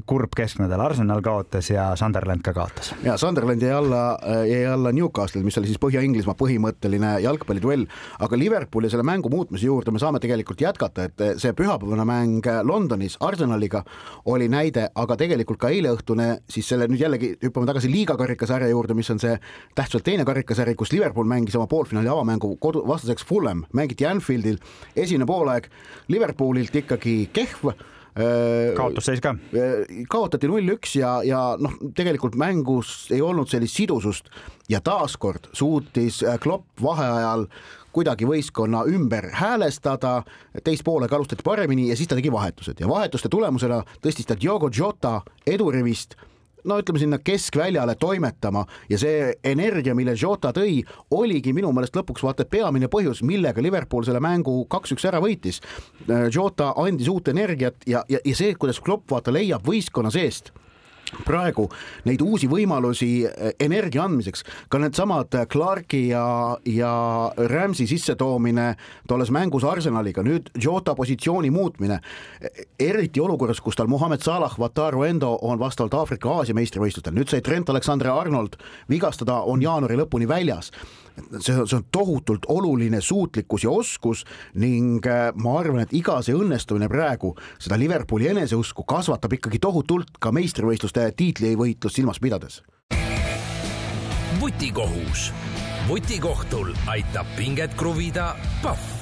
kurb 0.07 0.35
kesknädal, 0.37 0.81
Arsenal 0.81 1.23
kaotas 1.25 1.71
ja 1.71 1.89
Sunderland 1.99 2.43
ka 2.45 2.53
kaotas. 2.55 2.93
ja 3.05 3.17
Sunderland 3.17 3.63
jäi 3.63 3.73
alla, 3.73 4.19
äh, 4.23 4.45
jäi 4.47 4.67
alla 4.67 4.93
Newcastle'il, 4.93 5.45
mis 5.45 5.59
oli 5.59 5.71
siis 5.71 5.81
Põhja-Inglismaa 5.83 6.37
põhimõtteline 6.39 7.17
jalgpalliduell, 7.25 7.87
aga 8.23 8.39
Liverpooli 8.39 8.91
selle 8.91 9.07
mängu 9.07 9.31
muutmise 9.33 9.67
juurde 9.67 9.91
me 9.91 10.03
saame 10.03 10.21
tegelikult 10.23 10.63
jätkata, 10.63 11.09
et 11.09 11.25
see 11.43 11.55
pühapäevane 11.59 12.07
mäng 12.07 12.49
Londonis 12.69 13.19
Arsenaliga 13.21 13.83
oli 14.31 14.49
näide, 14.53 14.89
aga 14.95 15.17
tegelikult 15.19 15.59
ka 15.63 15.73
eileõhtune, 15.75 16.29
siis 16.51 16.69
selle 16.71 16.87
nüüd 16.91 17.03
jällegi 17.03 17.33
hüppame 17.43 17.67
tagasi 17.67 17.91
liiga 17.91 18.17
karikasarja 18.21 18.71
juurde, 18.71 18.95
mis 18.95 19.11
on 19.11 19.23
see 19.23 19.35
tähtsuselt 19.75 20.07
teine 20.07 20.27
karikasari, 20.29 20.77
kus 20.79 20.95
Liverpool 20.95 21.27
mängis 21.29 21.59
oma 21.59 21.67
poolfinaali 21.71 22.11
avamängu 22.13 22.55
kodu, 22.63 22.87
vastaseks 22.87 23.27
Fulham, 23.27 23.67
mängiti 23.75 24.07
Anfieldil, 24.07 24.63
esimene 24.97 25.27
poolaeg 25.27 25.69
Liverpoolilt 26.13 26.75
ikkagi 26.83 27.17
kehv 27.35 27.72
Äh, 28.13 28.75
kaotusseis 28.77 29.23
ka? 29.25 29.31
Äh, 29.57 30.05
kaotati 30.13 30.49
null-üks 30.51 30.99
ja, 30.99 31.15
ja 31.25 31.55
noh, 31.57 31.79
tegelikult 31.97 32.35
mängus 32.37 33.07
ei 33.09 33.23
olnud 33.25 33.49
sellist 33.49 33.79
sidusust 33.79 34.29
ja 34.69 34.83
taaskord 34.85 35.49
suutis 35.57 36.21
äh, 36.21 36.37
Klopp 36.43 36.83
vaheajal 36.85 37.47
kuidagi 37.93 38.29
võistkonna 38.29 38.83
ümber 38.89 39.31
häälestada, 39.37 40.27
teist 40.65 40.85
poolega 40.85 41.17
alustati 41.17 41.45
paremini 41.45 41.89
ja 41.89 41.97
siis 41.97 42.09
ta 42.09 42.19
tegi 42.19 42.33
vahetused 42.33 42.85
ja 42.85 42.89
vahetuste 42.89 43.33
tulemusena 43.33 43.81
tõstis 44.05 44.29
ta 44.29 44.37
Diogo 44.37 44.69
Jota 44.69 45.23
edurivist 45.49 46.17
no 46.69 46.79
ütleme 46.81 47.03
sinna 47.03 47.19
keskväljale 47.23 47.95
toimetama 48.01 48.65
ja 48.91 48.99
see 49.01 49.33
energia, 49.45 49.95
mille 49.99 50.15
Jota 50.19 50.53
tõi, 50.57 50.81
oligi 51.11 51.55
minu 51.57 51.73
meelest 51.75 51.97
lõpuks 51.99 52.25
vaata 52.27 52.47
peamine 52.49 52.91
põhjus, 52.93 53.23
millega 53.27 53.63
Liverpool 53.63 54.07
selle 54.07 54.23
mängu 54.23 54.63
kaks-üks 54.71 55.07
ära 55.09 55.21
võitis. 55.23 55.61
Jota 56.33 56.73
andis 56.81 57.11
uut 57.13 57.29
energiat 57.33 57.87
ja, 57.87 58.05
ja, 58.09 58.21
ja 58.25 58.37
see, 58.37 58.55
kuidas 58.55 58.81
Klopp 58.81 59.11
vaata 59.11 59.35
leiab 59.35 59.67
võistkonna 59.67 60.13
seest 60.13 60.53
praegu 61.27 61.69
neid 62.09 62.23
uusi 62.25 62.49
võimalusi 62.51 63.11
eh, 63.27 63.53
energia 63.63 64.05
andmiseks, 64.07 64.45
ka 64.73 64.81
needsamad 64.83 65.37
Clarki 65.53 66.07
ja, 66.11 66.25
ja 66.69 66.93
Rams'i 67.53 67.87
sissetoomine 67.91 68.73
tolles 69.09 69.33
mängus 69.35 69.67
Arsenaliga, 69.69 70.25
nüüd 70.27 70.51
Jota 70.63 70.97
positsiooni 70.99 71.51
muutmine, 71.55 72.01
eriti 72.81 73.21
olukorras, 73.21 73.61
kus 73.61 73.79
tal 73.79 73.91
Mohamed 73.93 74.25
Salah, 74.25 74.57
Wataru 74.59 75.07
Endo 75.09 75.37
on 75.43 75.61
vastavalt 75.61 75.95
Aafrika-Aasia 76.01 76.57
meistrivõistlustel, 76.57 77.15
nüüd 77.17 77.33
sai 77.33 77.43
Trent 77.45 77.71
Alexander-Arnold 77.73 78.59
vigastada, 78.91 79.43
on 79.49 79.63
jaanuari 79.63 79.99
lõpuni 80.01 80.29
väljas 80.29 80.73
see 81.39 81.55
on, 81.57 81.67
see 81.69 81.77
on 81.77 81.85
tohutult 81.93 82.47
oluline 82.49 83.01
suutlikkus 83.01 83.65
ja 83.65 83.71
oskus 83.71 84.25
ning 84.55 85.07
äh, 85.07 85.31
ma 85.35 85.59
arvan, 85.61 85.85
et 85.85 85.95
iga 85.97 86.21
see 86.23 86.37
õnnestumine 86.37 86.89
praegu 86.93 87.35
seda 87.59 87.79
Liverpooli 87.81 88.31
eneseusku 88.33 88.87
kasvatab 88.89 89.39
ikkagi 89.39 89.61
tohutult 89.63 90.19
ka 90.21 90.33
meistrivõistluste 90.33 91.11
tiitlivõitlust 91.17 92.01
silmas 92.01 92.21
pidades. 92.21 92.63
vutikohus, 94.41 95.31
vutikohtul 95.89 96.75
aitab 96.91 97.27
pinget 97.37 97.75
kruvida 97.79 98.35
Pahv 98.63 99.02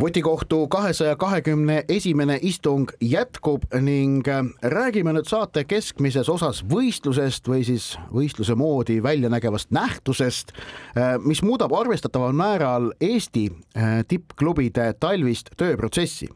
vutikohtu 0.00 0.68
kahesaja 0.68 1.16
kahekümne 1.16 1.84
esimene 1.88 2.38
istung 2.42 2.90
jätkub 3.00 3.62
ning 3.80 4.28
äh, 4.28 4.44
räägime 4.62 5.14
nüüd 5.16 5.28
saate 5.28 5.64
keskmises 5.64 6.28
osas 6.28 6.60
võistlusest 6.68 7.48
või 7.48 7.64
siis 7.64 7.94
võistluse 8.12 8.54
moodi 8.58 8.98
välja 9.02 9.30
nägevast 9.32 9.72
nähtusest, 9.72 10.52
äh, 10.96 11.16
mis 11.24 11.42
muudab 11.42 11.72
arvestataval 11.72 12.36
määral 12.36 12.90
Eesti 13.00 13.48
äh, 13.48 14.02
tippklubide 14.08 14.92
talvist 15.00 15.54
tööprotsessi. 15.56 16.28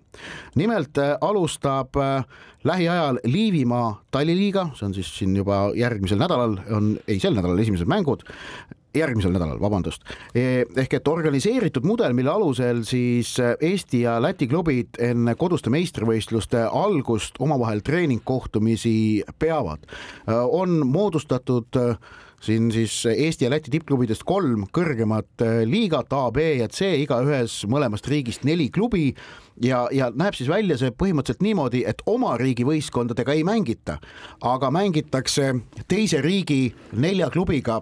nimelt 0.54 0.98
alustab 1.20 1.94
lähiajal 2.64 3.20
Liivimaa 3.24 4.02
talliliiga, 4.10 4.70
see 4.74 4.86
on 4.86 4.94
siis 4.94 5.12
siin 5.18 5.36
juba 5.36 5.70
järgmisel 5.76 6.18
nädalal 6.18 6.58
on, 6.70 6.96
ei 7.08 7.20
sel 7.20 7.36
nädalal 7.36 7.58
esimesed 7.62 7.88
mängud 7.88 8.24
järgmisel 8.96 9.34
nädalal, 9.34 9.60
vabandust. 9.62 10.04
E, 10.34 10.64
ehk 10.82 10.96
et 10.98 11.10
organiseeritud 11.10 11.86
mudel, 11.86 12.14
mille 12.16 12.32
alusel 12.32 12.82
siis 12.88 13.36
Eesti 13.40 14.04
ja 14.04 14.18
Läti 14.22 14.48
klubid 14.50 14.98
enne 15.02 15.36
koduste 15.38 15.72
meistrivõistluste 15.72 16.66
algust 16.66 17.38
omavahel 17.42 17.84
treeningkohtumisi 17.86 18.96
peavad, 19.38 19.86
e, 20.26 20.34
on 20.34 20.80
moodustatud 20.86 21.78
siin 22.40 22.70
siis 22.72 23.04
Eesti 23.06 23.44
ja 23.44 23.50
Läti 23.52 23.70
tippklubidest 23.70 24.24
kolm 24.24 24.64
kõrgemat 24.72 25.44
liigat 25.68 26.12
A, 26.16 26.24
B 26.32 26.46
ja 26.62 26.68
C, 26.72 26.88
igaühes 27.02 27.60
mõlemast 27.68 28.08
riigist 28.08 28.46
neli 28.48 28.70
klubi 28.72 29.10
ja, 29.62 29.84
ja 29.92 30.10
näeb 30.14 30.36
siis 30.36 30.48
välja 30.48 30.78
see 30.80 30.92
põhimõtteliselt 30.96 31.44
niimoodi, 31.44 31.84
et 31.88 32.02
oma 32.08 32.36
riigi 32.40 32.64
võistkondadega 32.66 33.36
ei 33.36 33.44
mängita, 33.46 33.98
aga 34.40 34.72
mängitakse 34.72 35.52
teise 35.88 36.22
riigi 36.24 36.70
nelja 36.96 37.30
klubiga 37.32 37.80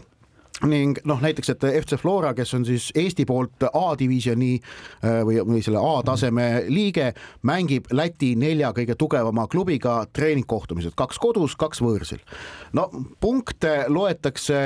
ning 0.66 0.98
noh, 1.06 1.20
näiteks, 1.22 1.52
et 1.54 1.64
FC 1.84 1.98
Flora, 2.00 2.32
kes 2.34 2.54
on 2.56 2.64
siis 2.66 2.88
Eesti 2.98 3.22
poolt 3.28 3.62
A-divisjoni 3.68 4.50
äh, 4.58 5.20
või, 5.26 5.38
või 5.46 5.60
selle 5.62 5.78
A-taseme 5.78 6.64
liige, 6.72 7.12
mängib 7.46 7.86
Läti 7.94 8.32
nelja 8.38 8.72
kõige 8.74 8.96
tugevama 8.98 9.46
klubiga 9.50 10.00
treeningkohtumised, 10.12 10.96
kaks 10.98 11.20
kodus, 11.22 11.54
kaks 11.58 11.82
võõrsil. 11.84 12.22
no 12.74 12.88
punkte 13.20 13.84
loetakse 13.88 14.58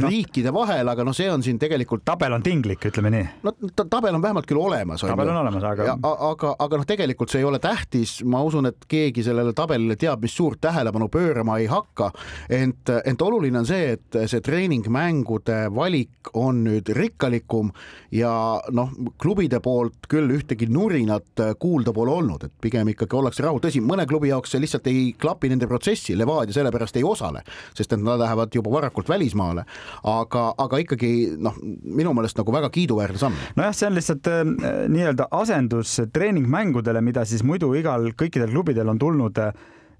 no. 0.00 0.10
riikide 0.10 0.52
vahel, 0.54 0.90
aga 0.90 1.06
noh, 1.06 1.14
see 1.14 1.30
on 1.30 1.44
siin 1.46 1.58
tegelikult. 1.58 2.02
tabel 2.08 2.34
on 2.34 2.42
tinglik, 2.42 2.88
ütleme 2.90 3.12
nii. 3.14 3.28
no 3.46 3.54
tabel 3.78 4.18
on 4.18 4.22
vähemalt 4.22 4.48
küll 4.50 4.62
olemas. 4.62 5.06
tabel 5.06 5.30
on 5.30 5.40
olemas, 5.44 5.68
aga. 5.70 5.98
aga, 6.02 6.54
aga 6.58 6.82
noh, 6.82 6.88
tegelikult 6.88 7.30
see 7.30 7.44
ei 7.44 7.48
ole 7.48 7.62
tähtis, 7.62 8.18
ma 8.26 8.42
usun, 8.42 8.72
et 8.72 8.88
keegi 8.90 9.22
sellele 9.26 9.54
tabelile 9.54 9.94
teab, 10.00 10.26
mis 10.26 10.34
suurt 10.34 10.60
tähelepanu 10.66 11.08
pöörama 11.12 11.60
ei 11.62 11.70
hakka, 11.70 12.10
ent, 12.50 12.90
ent 13.04 13.22
oluline 13.22 13.62
on 13.62 13.68
see, 13.68 13.94
et 13.94 14.20
see 14.26 14.42
treeningmäng 14.42 15.27
mängude 15.28 15.68
valik 15.74 16.30
on 16.34 16.64
nüüd 16.64 16.88
rikkalikum 16.88 17.70
ja 18.12 18.60
noh, 18.72 18.90
klubide 19.20 19.60
poolt 19.60 20.06
küll 20.08 20.30
ühtegi 20.32 20.68
nurinat 20.68 21.58
kuulda 21.60 21.92
pole 21.92 22.10
olnud, 22.10 22.44
et 22.44 22.52
pigem 22.60 22.88
ikkagi 22.88 23.16
ollakse 23.16 23.42
rahul, 23.42 23.60
tõsi, 23.60 23.80
mõne 23.84 24.06
klubi 24.06 24.28
jaoks 24.28 24.52
see 24.52 24.60
lihtsalt 24.60 24.86
ei 24.88 25.12
klapi 25.18 25.48
nende 25.48 25.66
protsessi, 25.68 26.16
Levadia 26.16 26.54
sellepärast 26.54 26.96
ei 26.96 27.04
osale, 27.04 27.42
sest 27.74 27.92
et 27.92 28.00
nad 28.02 28.20
lähevad 28.20 28.54
juba 28.54 28.70
varakult 28.72 29.08
välismaale, 29.08 29.64
aga, 30.04 30.54
aga 30.58 30.82
ikkagi 30.84 31.36
noh, 31.38 31.56
minu 31.84 32.14
meelest 32.16 32.38
nagu 32.38 32.52
väga 32.52 32.70
kiiduväärne 32.70 33.18
samm. 33.18 33.40
nojah, 33.56 33.74
see 33.76 33.88
on 33.88 33.98
lihtsalt 33.98 34.30
äh, 34.32 34.44
nii-öelda 34.88 35.28
asendus 35.30 35.98
treeningmängudele, 36.12 37.02
mida 37.04 37.24
siis 37.28 37.44
muidu 37.44 37.74
igal, 37.76 38.12
kõikidel 38.16 38.52
klubidel 38.52 38.88
on 38.88 39.00
tulnud 39.00 39.44
äh, 39.44 39.52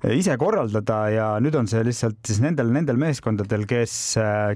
ise 0.06 0.36
korraldada 0.38 0.98
ja 1.10 1.28
nüüd 1.42 1.56
on 1.58 1.66
see 1.70 1.82
lihtsalt 1.86 2.20
siis 2.26 2.38
nendel, 2.42 2.70
nendel 2.74 2.98
meeskondadel, 3.00 3.64
kes, 3.68 3.94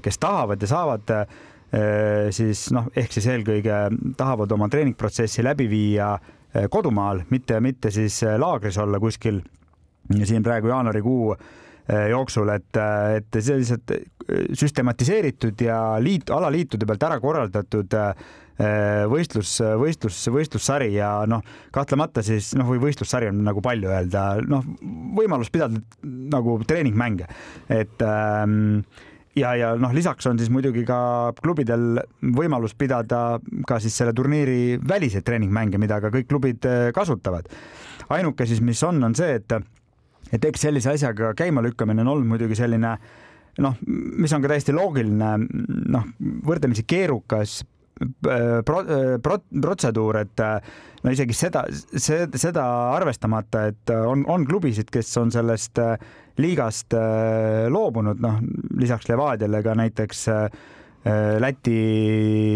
kes 0.03 0.21
tahavad 0.21 0.61
ja 0.63 0.69
saavad 0.71 1.11
eh, 1.15 2.29
siis 2.35 2.69
noh, 2.75 2.87
ehk 2.95 3.11
siis 3.11 3.27
eelkõige 3.33 3.81
tahavad 4.19 4.55
oma 4.55 4.69
treeningprotsessi 4.71 5.43
läbi 5.43 5.67
viia 5.71 6.13
eh, 6.15 6.69
kodumaal, 6.71 7.25
mitte, 7.33 7.59
mitte 7.63 7.91
siis 7.91 8.21
eh, 8.23 8.37
laagris 8.39 8.79
olla 8.79 9.01
kuskil 9.03 9.41
siin 10.23 10.43
praegu 10.43 10.71
jaanuarikuu 10.71 11.35
jooksul, 12.09 12.47
et, 12.53 12.77
et 13.17 13.37
see 13.43 13.57
lihtsalt 13.59 13.91
süstematiseeritud 14.53 15.61
ja 15.65 15.81
liit, 15.99 16.31
alaliitude 16.31 16.87
pealt 16.89 17.03
ära 17.09 17.19
korraldatud 17.23 17.97
äh, 17.99 18.13
Äh, 18.61 19.07
võistlus, 19.09 19.55
võistlus, 19.81 20.19
võistlussari 20.29 20.91
ja 20.93 21.23
noh, 21.25 21.41
kahtlemata 21.73 22.21
siis 22.21 22.51
noh, 22.53 22.67
või 22.69 22.83
võistlussari 22.83 23.31
on 23.31 23.39
nagu 23.41 23.63
palju 23.65 23.89
öelda, 23.89 24.27
noh, 24.45 24.61
võimalus 25.17 25.49
pidada 25.49 25.81
nagu 26.03 26.59
treeningmänge, 26.69 27.25
et 27.73 28.03
ähm, 28.05 28.83
ja, 29.33 29.55
ja 29.57 29.71
noh, 29.73 29.89
lisaks 29.97 30.29
on 30.29 30.37
siis 30.37 30.53
muidugi 30.53 30.83
ka 30.85 30.99
klubidel 31.39 32.03
võimalus 32.21 32.77
pidada 32.77 33.39
ka 33.65 33.79
siis 33.81 33.97
selle 33.97 34.13
turniiri 34.13 34.77
väliseid 34.85 35.25
treeningmänge, 35.25 35.81
mida 35.81 35.97
ka 36.03 36.13
kõik 36.13 36.29
klubid 36.29 36.69
äh, 36.69 36.91
kasutavad. 36.93 37.49
ainuke 38.13 38.45
siis, 38.45 38.61
mis 38.61 38.85
on, 38.85 39.01
on 39.01 39.17
see, 39.17 39.41
et, 39.41 39.57
et 40.29 40.45
eks 40.45 40.67
sellise 40.69 40.93
asjaga 40.93 41.33
käimalükkamine 41.41 42.05
on 42.05 42.13
olnud 42.13 42.35
muidugi 42.35 42.61
selline 42.61 42.99
noh, 43.61 43.77
mis 43.85 44.33
on 44.33 44.41
ka 44.41 44.53
täiesti 44.53 44.73
loogiline, 44.73 45.35
noh, 45.93 46.09
võrdlemisi 46.47 46.85
keerukas 46.89 47.61
pro-, 48.65 48.83
pro-, 49.21 49.43
protseduur, 49.61 50.23
et 50.23 50.43
no 51.03 51.13
isegi 51.13 51.35
seda, 51.37 51.63
see, 51.71 52.25
seda 52.39 52.65
arvestamata, 52.95 53.67
et 53.71 53.93
on, 53.93 54.25
on 54.31 54.45
klubisid, 54.47 54.89
kes 54.93 55.11
on 55.21 55.33
sellest 55.33 55.81
äh, 55.83 55.97
liigast 56.41 56.95
äh, 56.97 57.65
loobunud, 57.71 58.21
noh, 58.23 58.39
lisaks 58.79 59.09
Levadiale 59.11 59.61
ka 59.65 59.75
näiteks 59.77 60.27
äh, 60.31 60.47
Läti, 61.03 61.79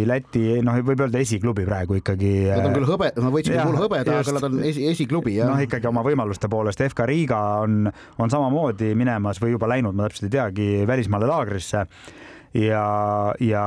Läti, 0.08 0.42
noh, 0.64 0.78
võib 0.88 1.02
öelda 1.04 1.20
esiklubi 1.20 1.66
praegu 1.68 1.98
ikkagi. 2.00 2.30
Nad 2.48 2.70
on 2.70 2.78
küll 2.78 2.88
hõbe, 2.88 3.10
nad 3.18 3.34
võitsid 3.34 3.58
mul 3.60 3.76
hõbeda, 3.82 4.22
aga 4.22 4.36
nad 4.38 4.48
on 4.48 4.62
esi, 4.70 4.86
esiklubi, 4.88 5.34
jah. 5.36 5.52
noh, 5.52 5.60
ikkagi 5.66 5.90
oma 5.90 6.04
võimaluste 6.06 6.48
poolest, 6.52 6.86
FK 6.86 7.10
Riga 7.10 7.42
on, 7.66 7.90
on 8.24 8.32
samamoodi 8.32 8.94
minemas 8.96 9.42
või 9.44 9.52
juba 9.58 9.68
läinud, 9.74 9.98
ma 9.98 10.08
täpselt 10.08 10.30
ei 10.30 10.38
teagi, 10.38 10.70
välismaale 10.88 11.28
laagrisse 11.28 11.84
ja, 12.56 12.86
ja 13.44 13.66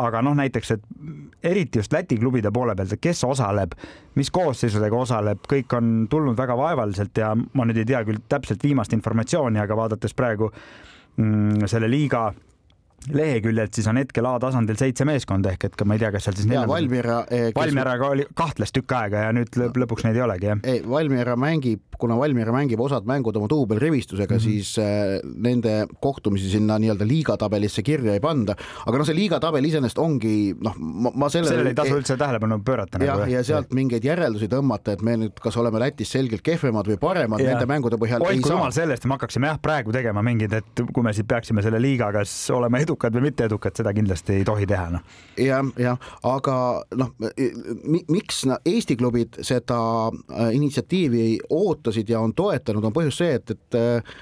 aga 0.00 0.22
noh, 0.24 0.36
näiteks, 0.38 0.72
et 0.76 1.44
eriti 1.44 1.80
just 1.82 1.92
Läti 1.92 2.16
klubide 2.20 2.50
poole 2.54 2.74
pealt, 2.76 2.96
et 2.96 3.02
kes 3.02 3.22
osaleb, 3.28 3.76
mis 4.16 4.32
koosseisudega 4.32 4.96
osaleb, 4.96 5.44
kõik 5.50 5.76
on 5.76 5.94
tulnud 6.10 6.38
väga 6.38 6.56
vaevaliselt 6.58 7.20
ja 7.20 7.34
ma 7.36 7.68
nüüd 7.68 7.82
ei 7.82 7.88
tea 7.92 8.02
küll 8.08 8.24
täpselt 8.28 8.64
viimast 8.64 8.96
informatsiooni, 8.96 9.60
aga 9.60 9.78
vaadates 9.78 10.16
praegu 10.16 10.50
mm, 11.20 11.68
selle 11.70 11.90
liiga 11.92 12.30
leheküljelt, 13.12 13.74
siis 13.76 13.86
on 13.90 14.00
hetkel 14.00 14.26
A-tasandil 14.28 14.78
seitse 14.80 15.06
meeskonda 15.08 15.52
ehk 15.54 15.68
et 15.68 15.76
ka 15.78 15.86
ma 15.88 15.96
ei 15.96 16.02
tea, 16.02 16.10
kas 16.14 16.26
seal 16.26 16.36
siis 16.38 16.48
ja 16.50 16.64
Valmiera 16.68 17.20
eh,. 17.30 17.48
Valmieraga 17.56 18.10
oli 18.14 18.26
kahtles 18.36 18.74
tükk 18.74 18.94
aega 18.98 19.26
ja 19.26 19.34
nüüd 19.36 19.56
lõpuks 19.56 20.06
neid 20.06 20.18
ei 20.18 20.24
olegi, 20.24 20.50
jah? 20.50 20.62
ei, 20.66 20.82
Valmiera 20.86 21.36
mängib, 21.40 21.82
kuna 22.00 22.18
Valmiera 22.18 22.54
mängib 22.54 22.80
osad 22.82 23.06
mängud 23.08 23.36
oma 23.38 23.48
duubelrivistusega 23.50 24.34
mm, 24.34 24.38
-hmm. 24.38 24.44
siis 24.44 24.78
äh, 24.82 25.18
nende 25.22 25.76
kohtumisi 26.00 26.50
sinna 26.50 26.78
nii-öelda 26.82 27.06
liigatabelisse 27.08 27.82
kirja 27.82 28.16
ei 28.16 28.20
panda. 28.20 28.56
aga 28.86 28.98
noh, 28.98 29.06
see 29.06 29.18
liigatabel 29.18 29.64
iseenesest 29.64 29.98
ongi 30.02 30.54
noh, 30.60 30.76
ma 30.78 31.28
sellele. 31.28 31.54
sellele 31.54 31.74
ei 31.74 31.78
tasu 31.78 31.98
üldse 32.00 32.16
tähelepanu 32.16 32.60
pöörata. 32.64 33.02
jah, 33.04 33.18
nagu, 33.18 33.30
ja 33.32 33.44
sealt 33.44 33.72
mingeid 33.76 34.04
järeldusi 34.04 34.48
tõmmata, 34.52 34.96
et 34.96 35.02
me 35.02 35.16
nüüd, 35.20 35.36
kas 35.42 35.56
oleme 35.56 35.80
Lätis 35.82 36.12
selgelt 36.12 36.42
kehvemad 36.46 36.88
või 36.90 36.98
paremad 37.00 37.40
ja. 37.40 37.54
nende 37.54 37.68
mängude 37.70 38.00
põhjal. 38.00 38.24
oi 38.26 38.40
kui 38.40 38.52
jumal 38.52 38.74
sellest, 38.74 39.06
me 39.06 39.16
hakkaksime 39.16 39.50
jah 39.52 39.60
praegu 39.62 39.94
tegema 39.94 40.22
mingeid, 40.26 40.52
et 40.60 40.84
kui 40.92 41.04
me 41.04 41.12
siit 41.16 41.28
peaksime 41.28 41.64
selle 41.64 41.80
liiga, 41.82 42.10
kas 42.14 42.32
olema 42.54 42.80
edukad 42.96 43.16
või 43.16 43.28
mitte 43.28 43.44
edukad, 43.44 43.76
seda 43.76 43.92
kindlasti 43.94 44.40
ei 44.40 44.44
tohi 44.44 44.66
teha, 44.66 44.88
noh. 44.90 45.16
jah, 45.36 45.64
jah, 45.78 45.98
aga 46.24 46.56
noh, 46.96 47.12
miks 48.08 48.44
Eesti 48.66 48.96
klubid 48.96 49.36
seda 49.44 49.78
äh, 50.08 50.54
initsiatiivi 50.56 51.26
ootasid 51.50 52.08
ja 52.08 52.20
on 52.20 52.34
toetanud, 52.34 52.84
on 52.84 52.96
põhjus 52.96 53.20
see, 53.20 53.36
et, 53.36 53.50
et 53.50 53.78
äh, 53.78 54.16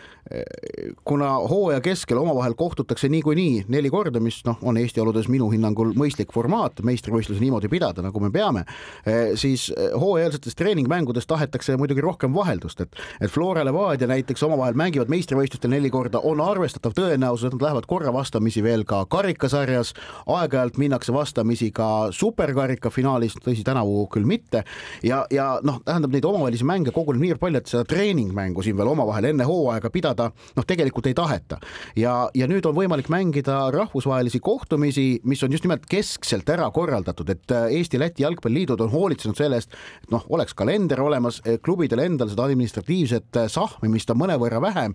kuna 1.04 1.28
hooaja 1.38 1.80
keskel 1.80 2.18
omavahel 2.18 2.54
kohtutakse 2.54 3.08
niikuinii 3.08 3.64
neli 3.68 3.90
korda, 3.90 4.20
mis 4.20 4.40
noh, 4.46 4.56
on 4.62 4.78
Eesti 4.80 5.00
oludes 5.00 5.28
minu 5.28 5.50
hinnangul 5.52 5.92
mõistlik 5.98 6.32
formaat, 6.32 6.80
meistrivõistlusi 6.87 7.42
niimoodi 7.44 7.68
pidada, 7.68 8.02
nagu 8.02 8.20
me 8.22 8.30
peame, 8.32 8.64
eh, 9.06 9.34
siis 9.40 9.68
eh, 9.76 9.92
hooajalsetes 10.00 10.56
treeningmängudes 10.56 11.28
tahetakse 11.28 11.76
muidugi 11.76 12.00
rohkem 12.04 12.34
vaheldust, 12.34 12.80
et 12.80 12.96
et 13.20 13.30
Flora 13.30 13.64
Levadia 13.64 14.08
näiteks 14.08 14.42
omavahel 14.46 14.76
mängivad 14.78 15.12
meistrivõistlustel 15.12 15.70
neli 15.70 15.90
korda, 15.92 16.22
on 16.24 16.40
arvestatav 16.40 16.96
tõenäosus, 16.96 17.48
et 17.48 17.58
nad 17.58 17.66
lähevad 17.68 17.88
korra 17.90 18.12
vastamisi 18.12 18.62
veel 18.64 18.87
ka 18.88 19.04
karikasarjas, 19.10 19.92
aeg-ajalt 20.26 20.80
minnakse 20.80 21.12
vastamisi 21.12 21.70
ka 21.74 22.08
superkarika 22.16 22.90
finaalis, 22.90 23.37
tõsi, 23.44 23.64
tänavu 23.64 24.06
küll 24.12 24.24
mitte, 24.28 24.64
ja, 25.04 25.24
ja 25.30 25.58
noh, 25.62 25.82
tähendab 25.84 26.16
neid 26.16 26.24
omavahelisi 26.24 26.64
mänge 26.64 26.96
koguneb 26.96 27.22
niivõrd 27.22 27.44
palju, 27.44 27.60
et 27.60 27.72
seda 27.74 27.84
treeningmängu 27.92 28.64
siin 28.64 28.76
veel 28.80 28.92
omavahel 28.94 29.30
enne 29.32 29.46
hooaega 29.48 29.92
pidada 29.92 30.13
pidada, 30.14 30.31
noh, 30.57 30.66
tegelikult 30.66 31.07
ei 31.07 31.14
taheta. 31.14 31.59
ja, 31.96 32.29
ja 32.35 32.46
nüüd 32.46 32.66
on 32.66 32.74
võimalik 32.77 33.09
mängida 33.12 33.70
rahvusvahelisi 33.74 34.40
kohtumisi, 34.40 35.20
mis 35.24 35.42
on 35.42 35.53
just 35.53 35.64
nimelt 35.64 35.87
keskselt 35.90 36.48
ära 36.48 36.70
korraldatud, 36.70 37.29
et 37.31 37.50
äh, 37.50 37.68
Eesti-Läti 37.79 38.24
jalgpalliliidud 38.24 38.81
on 38.81 38.92
hoolitsenud 38.92 39.37
selle 39.37 39.59
eest, 39.59 39.74
et 40.05 40.11
noh, 40.14 40.24
oleks 40.31 40.55
kalender 40.55 41.00
olemas, 41.00 41.40
klubidel 41.64 42.05
endal 42.05 42.31
seda 42.31 42.46
administratiivset 42.46 43.40
äh, 43.40 43.48
sahmimist 43.50 44.11
on 44.11 44.20
mõnevõrra 44.22 44.61
vähem 44.62 44.94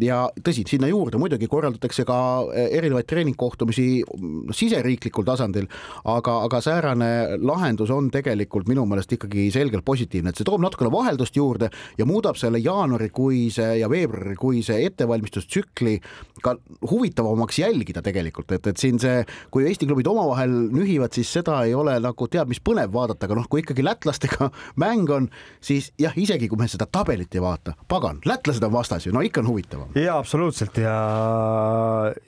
ja 0.00 0.24
tõsi, 0.42 0.64
sinna 0.68 0.90
juurde 0.90 1.20
muidugi 1.20 1.48
korraldatakse 1.50 2.06
ka 2.08 2.18
äh, 2.46 2.70
erinevaid 2.78 3.08
treeningkohtumisi 3.10 3.86
mm, 4.02 4.54
siseriiklikul 4.56 5.26
tasandil, 5.26 5.68
aga, 6.04 6.38
aga 6.46 6.62
säärane 6.64 7.12
lahendus 7.42 7.92
on 7.94 8.10
tegelikult 8.12 8.70
minu 8.70 8.86
meelest 8.88 9.16
ikkagi 9.18 9.50
selgelt 9.54 9.84
positiivne, 9.84 10.32
et 10.32 10.38
see 10.38 10.48
toob 10.48 10.62
natukene 10.62 10.92
vaheldust 10.92 11.36
juurde 11.36 11.70
ja 11.98 12.06
muudab 12.08 12.38
selle 12.40 12.60
jaanuarikuise 12.62 13.72
ja 13.80 13.88
veebruarikuise 13.90 14.51
kuise 14.52 14.76
ettevalmistustsükli 14.86 15.98
ka 16.42 16.56
huvitavamaks 16.90 17.58
jälgida 17.62 18.02
tegelikult, 18.02 18.52
et, 18.52 18.66
et 18.66 18.80
siin 18.80 18.98
see, 19.00 19.22
kui 19.54 19.66
Eesti 19.68 19.86
klubid 19.88 20.08
omavahel 20.10 20.52
nühivad, 20.74 21.14
siis 21.14 21.30
seda 21.32 21.60
ei 21.66 21.74
ole 21.78 21.94
nagu 22.02 22.28
teab 22.28 22.50
mis 22.50 22.60
põnev 22.64 22.92
vaadata, 22.92 23.28
aga 23.28 23.38
noh, 23.38 23.48
kui 23.50 23.62
ikkagi 23.62 23.84
lätlastega 23.86 24.50
mäng 24.82 25.10
on, 25.14 25.28
siis 25.64 25.92
jah, 26.00 26.16
isegi 26.18 26.50
kui 26.50 26.60
me 26.60 26.68
seda 26.70 26.88
tabelit 26.90 27.32
ei 27.38 27.44
vaata, 27.44 27.76
pagan, 27.88 28.20
lätlased 28.28 28.64
on 28.66 28.74
vastas 28.74 29.06
ju, 29.06 29.14
no 29.14 29.22
ikka 29.24 29.42
on 29.44 29.52
huvitavam. 29.52 29.96
ja 29.98 30.18
absoluutselt 30.18 30.82
ja, 30.82 30.96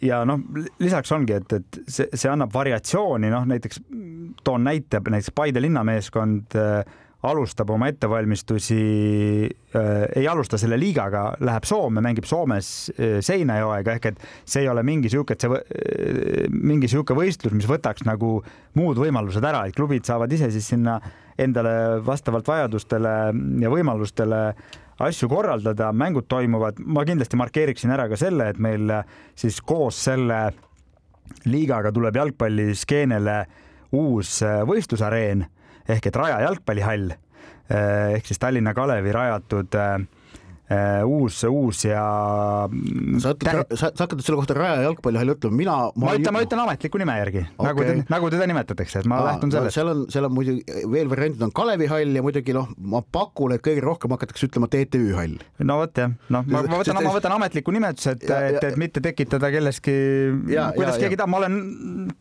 ja 0.05 0.23
noh, 0.29 0.43
lisaks 0.83 1.13
ongi, 1.15 1.37
et, 1.41 1.59
et 1.59 1.81
see, 1.85 2.09
see 2.15 2.31
annab 2.31 2.55
variatsiooni, 2.55 3.33
noh 3.35 3.49
näiteks 3.51 3.83
toon 4.45 4.65
näite, 4.65 5.03
näiteks 5.03 5.33
Paide 5.35 5.61
linnameeskond 5.65 6.55
äh, 6.59 6.85
alustab 7.25 7.71
oma 7.73 7.89
ettevalmistusi 7.89 8.79
äh,, 9.49 10.05
ei 10.17 10.29
alusta 10.29 10.59
selle 10.61 10.77
liigaga, 10.81 11.25
läheb 11.45 11.67
Soome, 11.69 12.03
mängib 12.05 12.27
Soomes 12.29 12.69
äh, 12.95 13.19
Seinajoega 13.25 13.97
ehk 13.97 14.09
et 14.11 14.23
see 14.45 14.65
ei 14.65 14.71
ole 14.71 14.85
mingi 14.87 15.11
sihuke, 15.13 15.37
et 15.37 15.45
see 15.45 15.51
äh, 15.57 16.45
mingi 16.53 16.91
sihuke 16.91 17.17
võistlus, 17.17 17.55
mis 17.57 17.69
võtaks 17.71 18.05
nagu 18.09 18.37
muud 18.79 19.01
võimalused 19.01 19.45
ära, 19.45 19.65
et 19.69 19.77
klubid 19.77 20.05
saavad 20.09 20.33
ise 20.37 20.51
siis 20.55 20.69
sinna 20.75 20.99
endale 21.41 22.01
vastavalt 22.05 22.47
vajadustele 22.47 23.15
ja 23.63 23.73
võimalustele 23.73 24.43
asju 25.03 25.27
korraldada, 25.33 25.89
mängud 25.97 26.29
toimuvad, 26.31 26.79
ma 26.79 27.03
kindlasti 27.09 27.41
markeeriksin 27.41 27.91
ära 27.91 28.07
ka 28.11 28.19
selle, 28.21 28.53
et 28.53 28.61
meil 28.63 28.93
siis 29.35 29.59
koos 29.65 29.99
selle 30.07 30.45
liigaga 31.49 31.91
tuleb 31.95 32.21
jalgpalliskeenele 32.21 33.41
uus 33.97 34.37
võistlusareen 34.69 35.47
ehk 35.89 36.07
et 36.07 36.17
Raja 36.17 36.41
jalgpallihall 36.41 37.13
ehk 37.69 38.27
siis 38.29 38.39
Tallinna 38.39 38.75
Kalevi 38.77 39.13
rajatud 39.13 39.75
Äh, 39.75 40.07
uus, 41.05 41.43
uus 41.45 41.83
ja. 41.85 42.03
sa 43.21 43.35
ütled, 43.35 43.75
sa, 43.77 43.91
sa 43.93 44.07
hakkad 44.07 44.23
selle 44.25 44.39
kohta 44.41 44.55
Raja 44.57 44.87
jalgpallihalli 44.87 45.35
ütlema, 45.37 45.57
mina. 45.59 45.75
ma 46.01 46.15
ütlen, 46.17 46.33
ma 46.33 46.41
ütlen 46.47 46.63
ametliku 46.63 47.01
nime 47.03 47.17
järgi 47.19 47.43
okay., 47.45 47.67
nagu 47.69 47.85
te, 47.85 47.97
nagu 48.09 48.31
teda 48.33 48.47
nimetatakse, 48.49 49.03
et 49.03 49.09
ma 49.11 49.19
Aa, 49.21 49.27
lähtun 49.29 49.53
sellest 49.53 49.69
no,. 49.69 49.75
seal 49.77 49.91
on, 49.93 50.01
seal 50.15 50.29
on 50.31 50.33
muidugi 50.33 50.87
veel 50.95 51.11
variandid 51.13 51.45
on 51.45 51.53
Kalevi 51.53 51.89
hall 51.93 52.17
ja 52.17 52.23
muidugi 52.25 52.57
noh, 52.57 52.71
ma 52.81 53.03
pakun, 53.05 53.53
et 53.59 53.65
kõige 53.65 53.83
rohkem 53.85 54.15
hakatakse 54.17 54.49
ütlema 54.49 54.71
TTÜ 54.73 55.03
hall. 55.19 55.37
no 55.69 55.77
vot 55.83 56.01
jah, 56.01 56.15
noh, 56.33 56.49
ma, 56.49 56.65
võtan, 56.73 57.01
ma 57.05 57.13
võtan 57.19 57.37
ametliku 57.37 57.77
nimetuse, 57.77 58.17
et, 58.17 58.25
et, 58.25 58.59
et 58.71 58.81
mitte 58.81 59.05
tekitada 59.05 59.53
kelleski, 59.53 59.95
kuidas 60.49 60.97
keegi 61.03 61.21
tahab, 61.21 61.35
ma 61.35 61.43
olen, 61.43 61.61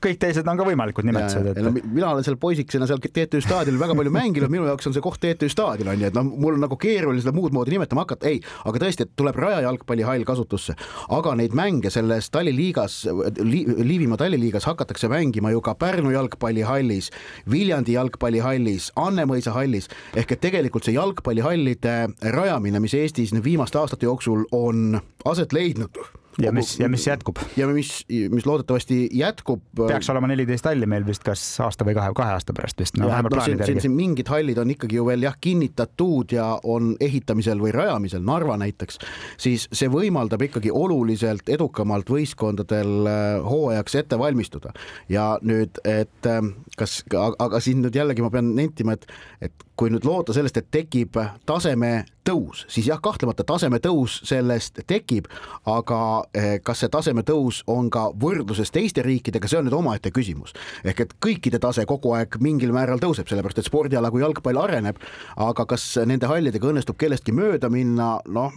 kõik 0.04 0.20
teised 0.20 0.52
on 0.52 0.60
ka 0.60 0.68
võimalikud 0.68 1.08
nimetused. 1.08 1.48
Et... 1.54 1.64
No, 1.64 1.72
mina 1.80 2.12
olen 2.12 2.28
seal 2.28 2.36
poisikesena 2.42 2.92
seal 2.92 3.00
TTÜ 3.00 3.40
staadionil 3.44 3.80
väga 3.80 3.96
palju 4.00 4.14
mänginud, 4.14 4.52
minu 4.52 4.68
jaoks 4.68 4.92
on 4.92 4.98
see 4.98 5.06
koht 5.06 5.24
TTÜ 5.24 5.48
staadion 5.54 5.94
on 5.94 6.04
ju, 6.04 6.12
et 6.12 6.20
noh, 6.20 6.28
mul 6.28 6.58
on 6.58 6.66
nagu 6.68 6.78
keeruline 6.80 7.24
seda 7.24 7.36
muud 7.36 7.56
moodi 7.56 7.78
nimetama 7.78 8.04
hakata 8.04 8.33
ei, 8.34 8.42
aga 8.66 8.82
tõesti, 8.84 9.08
et 9.08 9.14
tuleb 9.20 9.38
Raja 9.40 9.62
jalgpallihall 9.68 10.26
kasutusse, 10.28 10.76
aga 11.14 11.36
neid 11.40 11.56
mänge 11.58 11.92
selles 11.94 12.30
talliliigas 12.34 13.04
li,, 13.42 13.64
Liivimaa 13.84 14.20
talliliigas 14.22 14.68
hakatakse 14.70 15.10
mängima 15.12 15.54
ju 15.54 15.62
ka 15.64 15.76
Pärnu 15.80 16.14
jalgpallihallis, 16.16 17.12
Viljandi 17.52 17.98
jalgpallihallis, 17.98 18.92
Annemõisa 19.00 19.54
hallis. 19.56 19.90
Ehk 20.16 20.36
et 20.36 20.44
tegelikult 20.44 20.88
see 20.88 20.98
jalgpallihallide 20.98 21.96
rajamine, 22.36 22.82
mis 22.84 22.98
Eestis 22.98 23.34
viimaste 23.44 23.80
aastate 23.82 24.10
jooksul 24.10 24.46
on 24.52 25.00
aset 25.26 25.54
leidnud 25.54 26.23
ja 26.42 26.52
mis, 26.52 26.80
ja 26.80 26.90
mis 26.90 27.08
jätkub. 27.08 27.38
ja 27.58 27.68
mis, 27.68 28.06
mis 28.32 28.46
loodetavasti 28.46 29.10
jätkub. 29.12 29.62
peaks 29.88 30.10
olema 30.10 30.28
neliteist 30.28 30.66
halli 30.66 30.88
meil 30.90 31.06
vist 31.06 31.24
kas 31.26 31.42
aasta 31.64 31.86
või 31.86 31.96
kahe, 31.98 32.14
kahe 32.16 32.36
aasta 32.38 32.56
pärast 32.56 32.80
vist 32.80 32.98
no,. 32.98 33.10
No, 33.10 33.42
siin, 33.42 33.62
siin, 33.66 33.82
siin 33.82 33.96
mingid 33.96 34.30
hallid 34.30 34.58
on 34.62 34.72
ikkagi 34.74 34.98
ju 34.98 35.06
veel 35.08 35.26
jah 35.26 35.36
kinnitatud 35.42 36.34
ja 36.36 36.48
on 36.64 36.94
ehitamisel 37.02 37.62
või 37.62 37.74
rajamisel, 37.76 38.24
Narva 38.26 38.58
näiteks, 38.62 39.00
siis 39.42 39.68
see 39.72 39.92
võimaldab 39.92 40.42
ikkagi 40.48 40.72
oluliselt 40.72 41.50
edukamalt 41.50 42.10
võistkondadel 42.10 43.10
äh, 43.10 43.24
hooajaks 43.46 44.00
ette 44.02 44.20
valmistuda. 44.20 44.74
ja 45.10 45.38
nüüd, 45.42 45.80
et 45.86 46.30
ähm, 46.30 46.56
kas, 46.78 47.02
aga 47.14 47.60
siin 47.64 47.84
nüüd 47.84 47.96
jällegi 47.96 48.26
ma 48.26 48.32
pean 48.34 48.54
nentima, 48.58 48.98
et, 48.98 49.08
et 49.42 49.68
kui 49.80 49.92
nüüd 49.94 50.06
loota 50.06 50.34
sellest, 50.36 50.58
et 50.58 50.70
tekib 50.74 51.18
taseme 51.50 52.04
tõus, 52.28 52.64
siis 52.72 52.88
jah, 52.88 53.00
kahtlemata 53.04 53.46
taseme 53.48 53.80
tõus 53.84 54.20
sellest 54.28 54.82
tekib, 54.88 55.28
aga 55.70 56.00
eh, 56.36 56.58
kas 56.64 56.84
see 56.84 56.92
taseme 56.94 57.24
tõus 57.28 57.62
on 57.72 57.90
ka 57.94 58.10
võrdluses 58.20 58.72
teiste 58.74 59.04
riikidega, 59.06 59.50
see 59.50 59.60
on 59.60 59.68
nüüd 59.68 59.78
omaette 59.78 60.12
küsimus. 60.16 60.54
ehk 60.84 61.04
et 61.06 61.16
kõikide 61.24 61.60
tase 61.60 61.86
kogu 61.90 62.14
aeg 62.18 62.38
mingil 62.44 62.74
määral 62.76 63.02
tõuseb, 63.04 63.28
sellepärast 63.30 63.60
et 63.60 63.70
spordiala 63.70 64.12
kui 64.12 64.24
jalgpall 64.24 64.60
areneb, 64.62 65.00
aga 65.36 65.66
kas 65.70 65.86
nende 66.06 66.30
hallidega 66.30 66.70
õnnestub 66.72 66.98
kellestki 67.00 67.36
mööda 67.36 67.70
minna, 67.74 68.18
noh, 68.26 68.54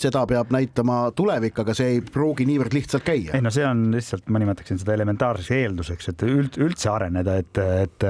seda 0.00 0.24
peab 0.30 0.52
näitama 0.54 1.02
tulevik, 1.16 1.58
aga 1.62 1.74
see 1.76 1.96
ei 1.96 2.00
pruugi 2.04 2.46
niivõrd 2.48 2.74
lihtsalt 2.76 3.06
käia. 3.06 3.34
ei 3.34 3.44
no 3.44 3.52
see 3.54 3.66
on 3.66 3.88
lihtsalt, 3.94 4.28
ma 4.30 4.42
nimetaksin 4.42 4.80
seda 4.80 4.94
elementaarseks 4.98 5.56
eelduseks, 5.58 6.12
et 6.12 6.26
üld, 6.28 6.60
üldse 6.62 6.90
areneda, 6.92 7.36
et, 7.42 7.62
et 7.86 8.08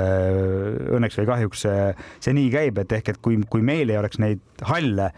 õnneks 0.97 1.21
või 1.21 1.31
kahjuks 1.33 1.67
see, 1.67 1.91
see 2.21 2.37
nii 2.37 2.53
käib, 2.53 2.81
et 2.83 2.99
ehk 3.01 3.15
et 3.15 3.21
kui, 3.25 3.41
kui 3.51 3.65
meil 3.65 3.91
ei 3.91 3.99
oleks 4.01 4.21
neid 4.23 4.43
halle, 4.69 5.11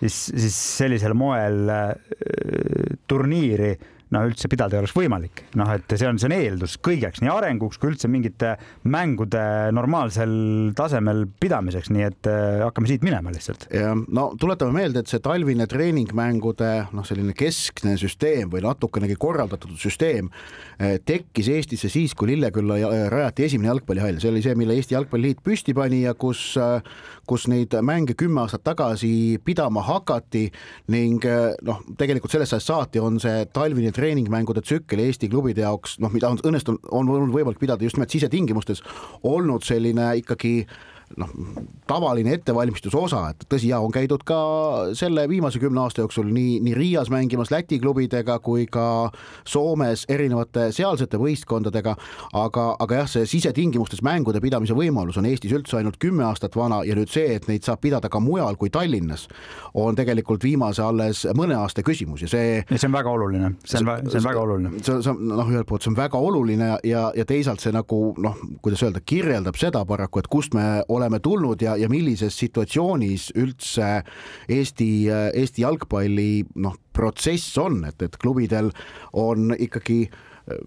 siis, 0.00 0.16
siis 0.32 0.58
sellisel 0.78 1.14
moel 1.18 1.70
äh, 1.72 1.92
turniiri 3.08 3.72
noh, 4.14 4.24
üldse 4.28 4.48
pidada 4.50 4.76
ei 4.76 4.82
oleks 4.82 4.94
võimalik, 4.96 5.42
noh, 5.58 5.68
et 5.74 5.92
see 5.92 6.08
on, 6.08 6.18
see 6.20 6.28
on 6.30 6.34
eeldus 6.36 6.78
kõigeks, 6.84 7.20
nii 7.22 7.32
arenguks 7.32 7.80
kui 7.80 7.90
üldse 7.92 8.08
mingite 8.10 8.54
mängude 8.88 9.42
normaalsel 9.76 10.32
tasemel 10.78 11.26
pidamiseks, 11.40 11.90
nii 11.92 12.06
et 12.06 12.30
äh, 12.30 12.62
hakkame 12.64 12.90
siit 12.90 13.04
minema 13.06 13.32
lihtsalt. 13.34 13.68
no 14.14 14.30
tuletame 14.40 14.72
meelde, 14.76 15.02
et 15.02 15.12
see 15.12 15.20
talvine 15.24 15.68
treeningmängude 15.68 16.70
noh, 16.96 17.06
selline 17.08 17.36
keskne 17.36 17.96
süsteem 18.00 18.52
või 18.52 18.64
natukenegi 18.64 19.18
korraldatud 19.20 19.76
süsteem 19.80 20.30
äh, 20.32 20.96
tekkis 21.04 21.52
Eestisse 21.52 21.92
siis, 21.92 22.16
kui 22.16 22.32
Lillekülla 22.32 22.78
rajati 23.12 23.48
esimene 23.48 23.72
jalgpallihall, 23.72 24.22
see 24.22 24.32
oli 24.32 24.44
see, 24.44 24.56
mille 24.58 24.76
Eesti 24.78 24.96
Jalgpalliliit 24.96 25.44
püsti 25.44 25.76
pani 25.76 26.02
ja 26.06 26.14
kus, 26.18 26.50
äh, 26.60 26.80
kus 27.28 27.48
neid 27.52 27.76
mänge 27.84 28.16
kümme 28.18 28.46
aastat 28.46 28.64
tagasi 28.64 29.12
pidama 29.44 29.84
hakati 29.84 30.46
ning 30.94 31.24
noh, 31.66 31.82
tegelikult 32.00 32.32
sellest 32.32 32.56
ajast 32.56 32.72
saati 32.72 33.02
on 33.02 33.18
see 33.20 33.44
talvine 33.52 33.92
treeningmängude 33.98 34.62
tsükkel 34.64 35.02
Eesti 35.02 35.30
klubide 35.32 35.64
jaoks, 35.66 35.98
noh, 36.02 36.12
mida 36.14 36.30
on 36.30 36.38
õnnestunud, 36.46 36.86
on 36.94 37.10
olnud 37.10 37.34
võimalik 37.34 37.60
pidada 37.60 37.84
just 37.86 37.98
nimelt 37.98 38.14
sisetingimustes, 38.14 38.84
olnud 39.26 39.66
selline 39.66 40.12
ikkagi 40.22 40.62
noh, 41.16 41.30
tavaline 41.88 42.34
ettevalmistuse 42.36 42.98
osa, 42.98 43.22
et 43.32 43.44
tõsi, 43.50 43.70
ja 43.72 43.80
on 43.80 43.92
käidud 43.94 44.22
ka 44.28 44.38
selle 44.98 45.24
viimase 45.30 45.60
kümne 45.62 45.80
aasta 45.82 46.02
jooksul 46.04 46.28
nii, 46.32 46.58
nii 46.64 46.74
Riias 46.76 47.10
mängimas 47.10 47.50
Läti 47.52 47.78
klubidega 47.80 48.38
kui 48.44 48.66
ka 48.70 49.10
Soomes 49.48 50.04
erinevate 50.12 50.68
sealsete 50.76 51.20
võistkondadega, 51.20 51.94
aga, 52.36 52.66
aga 52.78 53.00
jah, 53.02 53.10
see 53.10 53.28
sisetingimustes 53.30 54.02
mängude 54.04 54.42
pidamise 54.44 54.76
võimalus 54.76 55.18
on 55.20 55.28
Eestis 55.30 55.54
üldse 55.56 55.78
ainult 55.80 55.98
kümme 56.02 56.26
aastat 56.28 56.56
vana 56.58 56.82
ja 56.86 56.96
nüüd 56.98 57.12
see, 57.12 57.38
et 57.38 57.48
neid 57.48 57.66
saab 57.66 57.80
pidada 57.84 58.10
ka 58.12 58.20
mujal 58.20 58.58
kui 58.60 58.70
Tallinnas, 58.74 59.26
on 59.74 59.96
tegelikult 59.98 60.44
viimase 60.44 60.84
alles 60.84 61.24
mõne 61.38 61.56
aasta 61.58 61.84
küsimus 61.86 62.26
ja 62.26 62.30
see. 62.30 62.60
ja 62.68 62.76
see 62.78 62.90
on 62.90 62.98
väga 62.98 63.16
oluline, 63.16 63.52
see 63.64 63.80
on, 63.80 64.10
see 64.10 64.20
on 64.20 64.28
väga 64.28 64.44
oluline. 64.44 64.74
see, 64.82 65.00
see 65.02 65.14
on 65.14 65.24
noh, 65.32 65.48
ühelt 65.48 65.68
poolt 65.68 65.86
see 65.86 65.92
on 65.94 65.98
väga 65.98 66.20
oluline 66.20 66.70
ja, 66.84 67.08
ja 67.16 67.28
teisalt 67.28 67.64
see 67.64 67.72
nagu 67.74 68.12
noh, 68.20 68.36
kuidas 68.62 68.84
öelda, 68.84 69.00
kirjeldab 69.04 69.56
seda 69.58 69.84
paraku, 69.88 70.20
et 70.22 70.30
kust 70.30 70.54
me 70.56 70.66
oleme 70.88 70.97
tulnud 71.22 71.62
ja, 71.62 71.76
ja 71.76 71.88
millises 71.88 72.36
situatsioonis 72.38 73.30
üldse 73.38 74.02
Eesti, 74.48 74.90
Eesti 75.08 75.62
jalgpalli 75.62 76.44
noh, 76.62 76.76
protsess 76.92 77.58
on, 77.58 77.84
et, 77.88 78.02
et 78.02 78.16
klubidel 78.20 78.72
on 79.12 79.54
ikkagi 79.58 80.08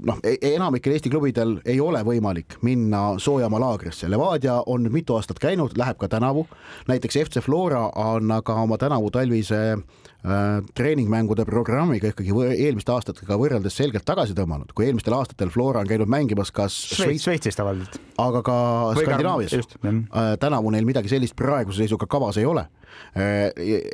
noh, 0.06 0.20
e-, 0.24 0.38
enamikel 0.54 0.96
Eesti 0.96 1.10
klubidel 1.10 1.58
ei 1.66 1.80
ole 1.82 2.04
võimalik 2.08 2.60
minna 2.62 3.20
soojamaa 3.22 3.62
laagrisse, 3.62 4.10
Levadia 4.10 4.62
on 4.66 4.88
mitu 4.92 5.18
aastat 5.18 5.40
käinud, 5.42 5.78
läheb 5.78 6.00
ka 6.02 6.10
tänavu, 6.12 6.48
näiteks 6.88 7.20
FC 7.26 7.44
Flora 7.46 7.88
on 7.96 8.32
aga 8.32 8.56
oma 8.64 8.78
tänavu 8.82 9.12
talvise 9.12 9.62
Äh, 10.22 10.62
treeningmängude 10.78 11.48
programmiga 11.50 12.12
ikkagi 12.12 12.30
eelmiste 12.62 12.94
aastatega 12.94 13.34
võrreldes 13.42 13.74
selgelt 13.74 14.06
tagasi 14.06 14.36
tõmmanud, 14.38 14.70
kui 14.78 14.86
eelmistel 14.86 15.16
aastatel 15.18 15.50
Flora 15.50 15.82
on 15.82 15.90
käinud 15.90 16.12
mängimas 16.14 16.52
kas 16.54 16.76
Šveits, 16.92 17.24
Šveitsis 17.26 17.58
tavaliselt, 17.58 17.98
aga 18.22 18.44
ka 18.46 18.58
Skandinaavias. 19.00 19.56
Äh, 19.82 20.28
tänavu 20.38 20.70
neil 20.76 20.86
midagi 20.86 21.10
sellist 21.10 21.34
praeguse 21.40 21.82
seisuga 21.82 22.06
kavas 22.06 22.38
ei 22.38 22.46
ole. 22.46 22.68
Äh, 23.12 23.52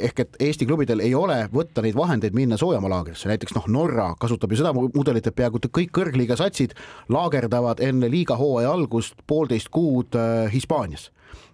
ehk 0.08 0.20
et 0.24 0.40
Eesti 0.48 0.68
klubidel 0.70 1.02
ei 1.02 1.16
ole 1.18 1.40
võtta 1.54 1.82
neid 1.82 1.98
vahendeid 1.98 2.36
minna 2.38 2.58
soojamalaagrisse, 2.58 3.30
näiteks 3.32 3.56
noh, 3.58 3.68
Norra 3.74 4.12
kasutab 4.20 4.54
ju 4.54 4.62
seda 4.62 4.74
mudelit, 4.78 5.28
et 5.28 5.36
peaaegu 5.36 5.62
kõik 5.68 5.94
kõrgliiga 5.96 6.38
satsid 6.38 6.76
laagerdavad 7.10 7.82
enne 7.84 8.12
liiga 8.14 8.38
hooaja 8.38 8.72
algust 8.74 9.18
poolteist 9.28 9.72
kuud 9.74 10.18
Hispaanias 10.54 11.10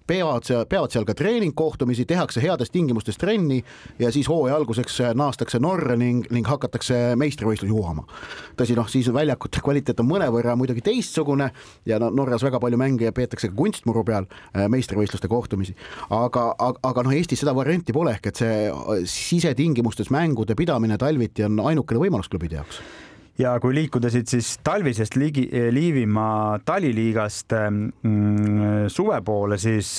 peavad 0.08 0.46
seal, 0.48 0.66
peavad 0.70 0.94
seal 0.94 1.06
ka 1.08 1.16
treeningkohtumisi, 1.18 2.06
tehakse 2.10 2.42
heades 2.44 2.72
tingimustes 2.74 3.20
trenni 3.20 3.62
ja 4.00 4.12
siis 4.12 4.28
hooaja 4.30 4.56
alguseks 4.60 5.00
naastakse 5.18 5.62
Norra 5.64 5.96
ning, 6.00 6.26
ning 6.34 6.48
hakatakse 6.48 7.16
meistrivõistlusi 7.20 7.72
juhama. 7.72 8.06
tõsi, 8.60 8.76
noh, 8.78 8.90
siis 8.90 9.10
väljakute 9.14 9.62
kvaliteet 9.64 10.00
on 10.04 10.10
mõnevõrra 10.10 10.56
muidugi 10.60 10.84
teistsugune 10.86 11.50
ja 11.86 12.00
no 12.00 12.10
Norras 12.10 12.44
väga 12.44 12.60
palju 12.60 12.78
mänge 12.78 13.12
peetakse 13.12 13.50
ka 13.50 13.56
kunstmuru 13.58 14.04
peal 14.04 14.28
äh, 14.28 14.68
meistrivõistluste 14.72 15.32
kohtumisi, 15.32 15.76
aga, 16.10 16.50
aga, 16.58 16.80
aga 16.84 17.08
noh, 17.08 17.16
Eestis 17.16 17.44
seda 17.44 17.56
varianti 17.56 17.96
pole, 17.96 18.18
ehk 18.18 18.32
et 18.32 18.44
see 18.44 19.08
sisetingimustes 19.10 20.12
mängude 20.14 20.58
pidamine 20.60 20.98
talviti 20.98 21.48
on 21.48 21.60
ainukene 21.64 22.06
võimalus 22.06 22.32
klubide 22.32 22.62
jaoks 22.62 22.82
ja 23.40 23.56
kui 23.62 23.74
liikuda 23.76 24.12
siit 24.14 24.30
siis 24.30 24.58
talvisest 24.64 25.18
liigi, 25.18 25.48
Liivimaa 25.74 26.60
taliliigast 26.66 27.56
mm, 27.56 28.90
suve 28.94 29.22
poole, 29.26 29.58
siis, 29.58 29.96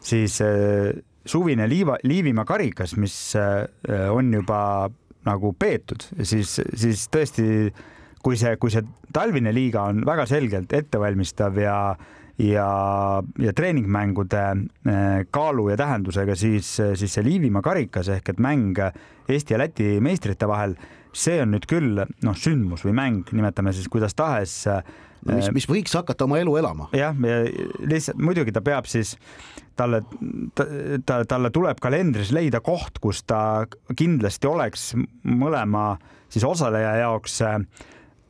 siis 0.00 0.38
suvine 1.26 1.66
liiva, 1.68 1.98
Liivimaa 2.06 2.46
karikas, 2.46 2.96
mis 2.96 3.16
on 4.12 4.32
juba 4.34 4.60
nagu 5.26 5.52
peetud, 5.58 6.06
siis, 6.22 6.60
siis 6.74 7.08
tõesti, 7.10 7.46
kui 8.22 8.38
see, 8.38 8.54
kui 8.62 8.70
see 8.70 8.86
talvine 9.14 9.50
liiga 9.54 9.88
on 9.90 10.04
väga 10.06 10.26
selgelt 10.30 10.72
ettevalmistav 10.76 11.58
ja 11.58 11.80
ja, 12.38 13.22
ja 13.40 13.52
treeningmängude 13.56 14.42
kaalu 15.32 15.70
ja 15.70 15.76
tähendusega, 15.80 16.36
siis, 16.36 16.68
siis 16.76 17.14
see 17.16 17.24
Liivimaa 17.24 17.64
karikas 17.64 18.10
ehk 18.12 18.34
et 18.34 18.42
mäng 18.42 18.76
Eesti 19.28 19.56
ja 19.56 19.60
Läti 19.62 19.86
meistrite 20.04 20.48
vahel 20.48 20.76
see 21.16 21.40
on 21.42 21.54
nüüd 21.54 21.66
küll 21.70 21.96
noh, 21.96 22.36
sündmus 22.38 22.84
või 22.86 22.94
mäng, 22.96 23.34
nimetame 23.34 23.72
siis 23.76 23.88
kuidas 23.92 24.16
tahes. 24.16 24.64
No, 25.26 25.34
mis, 25.34 25.48
mis 25.56 25.66
võiks 25.66 25.94
hakata 25.96 26.26
oma 26.26 26.38
elu 26.38 26.52
elama. 26.60 26.90
jah, 26.94 27.16
lihtsalt 27.82 28.20
muidugi 28.22 28.52
ta 28.54 28.62
peab 28.62 28.86
siis 28.86 29.16
talle 29.76 30.02
ta,, 30.54 30.66
ta, 31.08 31.22
talle 31.26 31.50
tuleb 31.50 31.80
kalendris 31.82 32.30
leida 32.36 32.60
koht, 32.64 33.00
kus 33.02 33.24
ta 33.26 33.66
kindlasti 33.96 34.46
oleks 34.46 34.92
mõlema 35.24 35.96
siis 36.30 36.46
osaleja 36.46 36.94
jaoks 37.00 37.40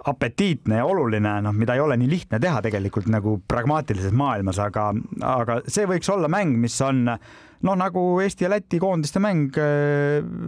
apetiitne 0.07 0.79
ja 0.79 0.87
oluline, 0.87 1.35
noh, 1.43 1.53
mida 1.53 1.75
ei 1.75 1.83
ole 1.83 1.99
nii 1.99 2.09
lihtne 2.09 2.41
teha 2.41 2.63
tegelikult 2.65 3.11
nagu 3.11 3.41
pragmaatilises 3.51 4.15
maailmas, 4.17 4.61
aga, 4.63 4.89
aga 5.27 5.61
see 5.67 5.85
võiks 5.91 6.09
olla 6.15 6.31
mäng, 6.33 6.55
mis 6.63 6.79
on 6.87 7.03
noh, 7.11 7.77
nagu 7.77 8.09
Eesti 8.23 8.47
ja 8.47 8.55
Läti 8.55 8.81
koondiste 8.81 9.21
mäng 9.21 9.59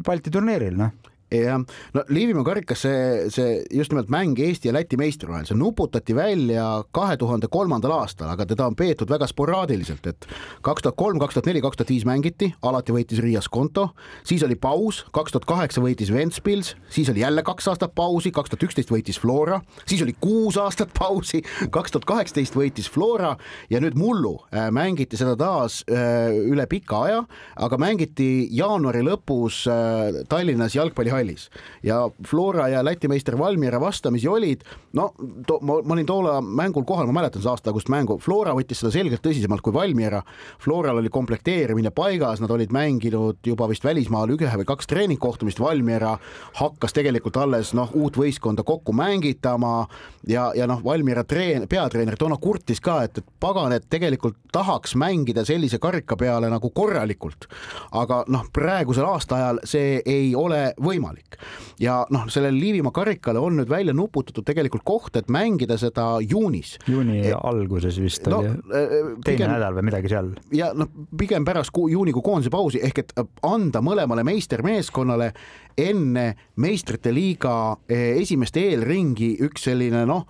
Balti 0.07 0.33
turniiril, 0.33 0.79
noh 0.79 0.97
jah, 1.33 1.61
no 1.95 2.05
Liivimaa 2.09 2.45
karikas 2.47 2.83
see, 2.85 3.29
see 3.33 3.59
just 3.75 3.93
nimelt 3.93 4.11
mäng 4.13 4.39
Eesti 4.41 4.71
ja 4.71 4.75
Läti 4.77 4.99
meistri 5.01 5.29
vahel, 5.31 5.47
see 5.49 5.59
nuputati 5.59 6.17
välja 6.17 6.67
kahe 6.95 7.17
tuhande 7.21 7.51
kolmandal 7.53 7.95
aastal, 7.99 8.31
aga 8.33 8.47
teda 8.49 8.69
on 8.69 8.77
peetud 8.79 9.11
väga 9.11 9.29
sporaadiliselt, 9.31 10.07
et 10.09 10.29
kaks 10.65 10.87
tuhat 10.87 10.99
kolm, 11.01 11.21
kaks 11.23 11.39
tuhat 11.39 11.51
neli, 11.51 11.63
kaks 11.65 11.81
tuhat 11.81 11.93
viis 11.93 12.07
mängiti, 12.09 12.51
alati 12.63 12.95
võitis 12.97 13.23
Rias 13.25 13.49
Konto, 13.53 13.91
siis 14.27 14.45
oli 14.47 14.57
paus, 14.61 15.05
kaks 15.15 15.35
tuhat 15.35 15.49
kaheksa 15.49 15.85
võitis 15.85 16.13
Ventspils, 16.15 16.75
siis 16.93 17.11
oli 17.13 17.25
jälle 17.25 17.45
kaks 17.47 17.69
aastat 17.73 17.95
pausi, 17.99 18.33
kaks 18.35 18.55
tuhat 18.55 18.69
üksteist 18.69 18.93
võitis 18.93 19.21
Flora, 19.21 19.61
siis 19.87 20.03
oli 20.05 20.17
kuus 20.21 20.59
aastat 20.61 20.95
pausi, 20.97 21.43
kaks 21.75 21.95
tuhat 21.95 22.09
kaheksateist 22.09 22.57
võitis 22.57 22.89
Flora 22.91 23.35
ja 23.71 23.83
nüüd 23.85 23.99
mullu 23.99 24.37
äh, 24.53 24.69
mängiti 24.75 25.19
seda 25.21 25.37
taas 25.39 25.83
äh, 25.91 26.33
üle 26.49 26.67
pika 26.71 27.05
aja, 27.09 27.23
aga 27.57 27.81
mängiti 27.81 28.49
jaanuari 28.57 29.05
lõpus 29.07 29.65
äh, 29.71 30.23
Tallinnas 30.31 30.77
jalgpallihallis 30.79 31.18
hallis 31.19 31.49
ja 31.83 32.01
Flora 32.27 32.69
ja 32.73 32.85
Läti 32.85 33.09
meister 33.09 33.39
Valmiera 33.39 33.81
vastamisi 33.81 34.29
olid, 34.29 34.65
no 34.97 35.11
to, 35.47 35.59
ma, 35.61 35.81
ma 35.85 35.97
olin 35.97 36.07
toona 36.07 36.39
mängul 36.41 36.87
kohal, 36.89 37.07
ma 37.07 37.21
mäletan 37.21 37.43
seda 37.43 37.55
aasta-algust 37.57 37.91
mängu, 37.93 38.19
Flora 38.23 38.55
võttis 38.57 38.83
seda 38.83 38.93
selgelt 38.95 39.23
tõsisemalt 39.25 39.63
kui 39.65 39.75
Valmiera. 39.75 40.23
Floral 40.63 41.01
oli 41.01 41.11
komplekteerimine 41.13 41.93
paigas, 41.95 42.43
nad 42.43 42.53
olid 42.55 42.73
mänginud 42.75 43.41
juba 43.47 43.69
vist 43.71 43.85
välismaal 43.85 44.33
ühe 44.35 44.61
või 44.63 44.69
kaks 44.69 44.91
treeningkohtumist, 44.91 45.61
Valmiera 45.61 46.17
hakkas 46.61 46.97
tegelikult 46.97 47.37
alles 47.41 47.75
noh, 47.77 47.91
uut 47.99 48.19
võistkonda 48.19 48.65
kokku 48.67 48.95
mängitama 48.97 49.87
ja, 50.29 50.51
ja 50.57 50.69
noh, 50.71 50.83
Valmiera 50.85 51.25
treen-, 51.25 51.69
peatreener 51.69 52.19
toona 52.19 52.39
kurtis 52.41 52.83
ka, 52.85 53.01
et, 53.07 53.19
et 53.23 53.33
pagan, 53.41 53.73
et 53.77 53.89
tegelikult 53.91 54.39
tahaks 54.53 54.95
mängida 54.99 55.45
sellise 55.49 55.79
karika 55.83 56.17
peale 56.17 56.51
nagu 56.51 56.71
korralikult. 56.71 57.49
aga 57.93 58.23
noh, 58.29 58.47
praegusel 58.53 59.07
aastaajal 59.09 59.63
see 59.69 60.03
ei 60.07 60.35
ole 60.37 60.73
võimalik 60.83 61.08
võimalik. 61.09 61.39
ja 61.81 62.07
noh, 62.11 62.27
sellele 62.29 62.59
Liivimaa 62.59 62.93
karikale 62.93 63.39
on 63.39 63.59
nüüd 63.59 63.69
välja 63.71 63.95
nuputatud 63.95 64.47
tegelikult 64.47 64.85
koht, 64.85 65.17
et 65.17 65.29
mängida 65.29 65.79
seda 65.79 66.19
juunis. 66.23 66.77
juuni 66.87 67.21
e 67.27 67.35
alguses 67.35 67.99
vist 68.01 68.27
no, 68.29 68.39
oli 68.39 68.49
e, 68.49 68.83
e, 68.83 69.01
teine 69.25 69.25
pigem, 69.25 69.53
nädal 69.53 69.79
või 69.79 69.89
midagi 69.91 70.13
seal. 70.13 70.33
ja 70.53 70.73
noh, 70.75 70.91
pigem 71.19 71.45
pärast 71.45 71.73
kuu, 71.75 71.89
juunikuu 71.93 72.23
koondise 72.23 72.51
pausi 72.51 72.83
ehk 72.83 73.05
et 73.05 73.15
anda 73.43 73.83
mõlemale 73.85 74.25
meistermeeskonnale 74.29 75.33
enne 75.79 76.29
meistrite 76.57 77.13
liiga 77.15 77.79
esimest 77.89 78.57
eelringi 78.59 79.37
üks 79.47 79.69
selline 79.69 80.05
noh 80.09 80.27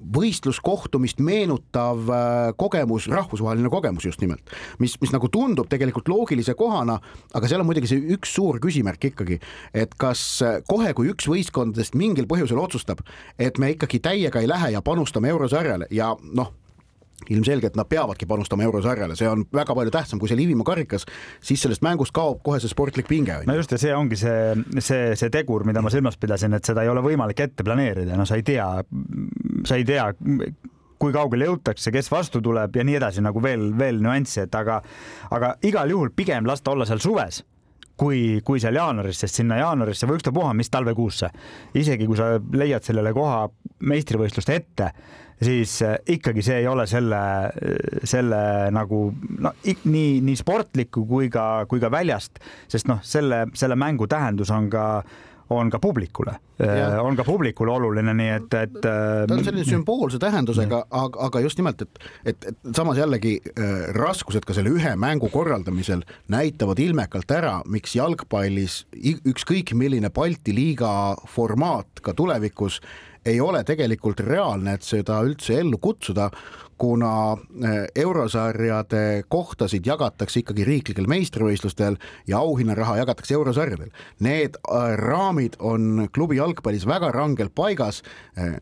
võistluskohtumist 0.00 1.20
meenutav 1.24 2.08
äh, 2.08 2.52
kogemus, 2.60 3.08
rahvusvaheline 3.12 3.70
kogemus 3.72 4.06
just 4.08 4.22
nimelt, 4.24 4.52
mis, 4.80 4.96
mis 5.02 5.12
nagu 5.14 5.28
tundub 5.32 5.68
tegelikult 5.70 6.08
loogilise 6.08 6.54
kohana, 6.58 6.98
aga 7.36 7.50
seal 7.50 7.62
on 7.62 7.68
muidugi 7.68 7.90
see 7.90 8.14
üks 8.16 8.32
suur 8.36 8.60
küsimärk 8.62 9.10
ikkagi, 9.10 9.40
et 9.76 9.96
kas 10.00 10.22
äh, 10.46 10.60
kohe, 10.68 10.94
kui 10.96 11.12
üks 11.12 11.28
võistkondadest 11.30 11.98
mingil 11.98 12.28
põhjusel 12.30 12.60
otsustab, 12.62 13.04
et 13.38 13.60
me 13.60 13.74
ikkagi 13.74 14.00
täiega 14.04 14.40
ei 14.40 14.50
lähe 14.50 14.72
ja 14.76 14.84
panustame 14.84 15.32
eurosarjale 15.32 15.90
ja 15.94 16.14
noh, 16.32 16.54
ilmselgelt 17.28 17.76
nad 17.76 17.88
peavadki 17.90 18.26
panustama 18.26 18.64
eurosarjale, 18.66 19.16
see 19.18 19.28
on 19.28 19.44
väga 19.54 19.76
palju 19.76 19.92
tähtsam 19.94 20.20
kui 20.22 20.30
see 20.30 20.38
Liivimaa 20.38 20.66
karikas, 20.72 21.06
siis 21.44 21.62
sellest 21.62 21.84
mängust 21.86 22.14
kaob 22.16 22.40
kohe 22.46 22.60
see 22.62 22.72
sportlik 22.72 23.08
pinge. 23.10 23.40
no 23.46 23.56
just, 23.58 23.72
ja 23.72 23.78
see 23.80 23.94
ongi 23.94 24.18
see, 24.20 24.56
see, 24.78 25.14
see 25.20 25.30
tegur, 25.32 25.66
mida 25.68 25.82
ma 25.84 25.92
silmas 25.92 26.18
pidasin, 26.20 26.56
et 26.56 26.66
seda 26.66 26.84
ei 26.84 26.92
ole 26.92 27.04
võimalik 27.04 27.44
ette 27.44 27.66
planeerida, 27.66 28.16
no 28.18 28.26
sa 28.28 28.40
ei 28.40 28.46
tea, 28.46 28.68
sa 29.68 29.78
ei 29.78 29.86
tea, 29.88 30.10
kui 31.00 31.14
kaugele 31.16 31.48
jõutakse, 31.48 31.92
kes 31.94 32.10
vastu 32.12 32.42
tuleb 32.44 32.76
ja 32.76 32.84
nii 32.84 32.98
edasi, 32.98 33.24
nagu 33.24 33.40
veel, 33.42 33.70
veel 33.78 34.02
nüansse, 34.04 34.48
et 34.48 34.56
aga, 34.56 34.80
aga 35.32 35.54
igal 35.66 35.92
juhul 35.92 36.12
pigem 36.16 36.48
lasta 36.48 36.74
olla 36.74 36.88
seal 36.88 37.00
suves 37.00 37.42
kui, 38.00 38.40
kui 38.44 38.60
seal 38.62 38.78
jaanuaris, 38.78 39.18
sest 39.24 39.40
sinna 39.40 39.58
jaanuarisse 39.60 40.08
või 40.08 40.20
ükstapuha, 40.20 40.52
mis 40.56 40.72
talvekuusse, 40.72 41.28
isegi 41.76 42.08
kui 42.08 42.16
sa 42.16 42.32
leiad 42.56 42.86
sellele 42.86 43.12
koha 43.16 43.42
meistrivõistluste 43.90 44.56
ette 44.56 44.92
siis 45.42 45.78
äh, 45.82 45.96
ikkagi 46.16 46.42
see 46.44 46.60
ei 46.62 46.68
ole 46.68 46.86
selle, 46.90 47.22
selle 48.04 48.42
nagu 48.74 49.06
no 49.38 49.54
nii, 49.64 50.20
nii 50.26 50.36
sportliku 50.38 51.06
kui 51.08 51.30
ka, 51.32 51.64
kui 51.68 51.80
ka 51.82 51.90
väljast, 51.92 52.42
sest 52.68 52.90
noh, 52.90 53.02
selle, 53.02 53.46
selle 53.54 53.78
mängu 53.80 54.08
tähendus 54.10 54.52
on 54.54 54.70
ka 54.70 54.86
on 55.50 55.70
ka 55.70 55.78
publikule, 55.78 56.34
äh, 56.62 56.98
on 57.02 57.16
ka 57.18 57.24
publikule 57.26 57.72
oluline, 57.72 58.14
nii 58.14 58.30
et, 58.36 58.54
et. 58.54 58.76
Äh, 58.86 59.24
ta 59.26 59.34
on 59.34 59.42
selline 59.44 59.66
sümboolse 59.66 60.20
tähendusega, 60.22 60.84
aga, 60.94 61.24
aga 61.26 61.42
just 61.42 61.58
nimelt, 61.58 61.82
et, 61.82 62.02
et, 62.24 62.46
et 62.52 62.76
samas 62.76 63.00
jällegi 63.00 63.34
äh, 63.50 63.72
raskused 63.96 64.46
ka 64.46 64.54
selle 64.54 64.70
ühe 64.70 64.94
mängu 65.00 65.30
korraldamisel 65.32 66.04
näitavad 66.30 66.78
ilmekalt 66.82 67.34
ära, 67.34 67.56
miks 67.66 67.96
jalgpallis 67.98 68.84
ükskõik 68.94 69.74
milline 69.74 70.12
Balti 70.14 70.54
liiga 70.54 70.92
formaat 71.34 72.02
ka 72.04 72.14
tulevikus 72.14 72.78
ei 73.26 73.40
ole 73.40 73.64
tegelikult 73.64 74.20
reaalne, 74.24 74.74
et 74.74 74.86
seda 74.86 75.20
üldse 75.26 75.58
ellu 75.60 75.78
kutsuda, 75.78 76.30
kuna 76.80 77.36
eh, 77.36 78.02
eurosarjade 78.02 79.22
kohtasid 79.28 79.84
jagatakse 79.86 80.40
ikkagi 80.40 80.64
riiklikel 80.64 81.08
meistrivõistlustel 81.12 81.98
ja 82.30 82.40
auhinnaraha 82.40 82.96
jagatakse 83.02 83.36
eurosarjadel. 83.36 83.90
Need 84.24 84.56
eh, 84.56 84.94
raamid 85.00 85.58
on 85.58 86.06
klubi 86.14 86.38
jalgpallis 86.40 86.86
väga 86.88 87.12
rangelt 87.12 87.52
paigas. 87.54 88.00
Eh, 88.36 88.56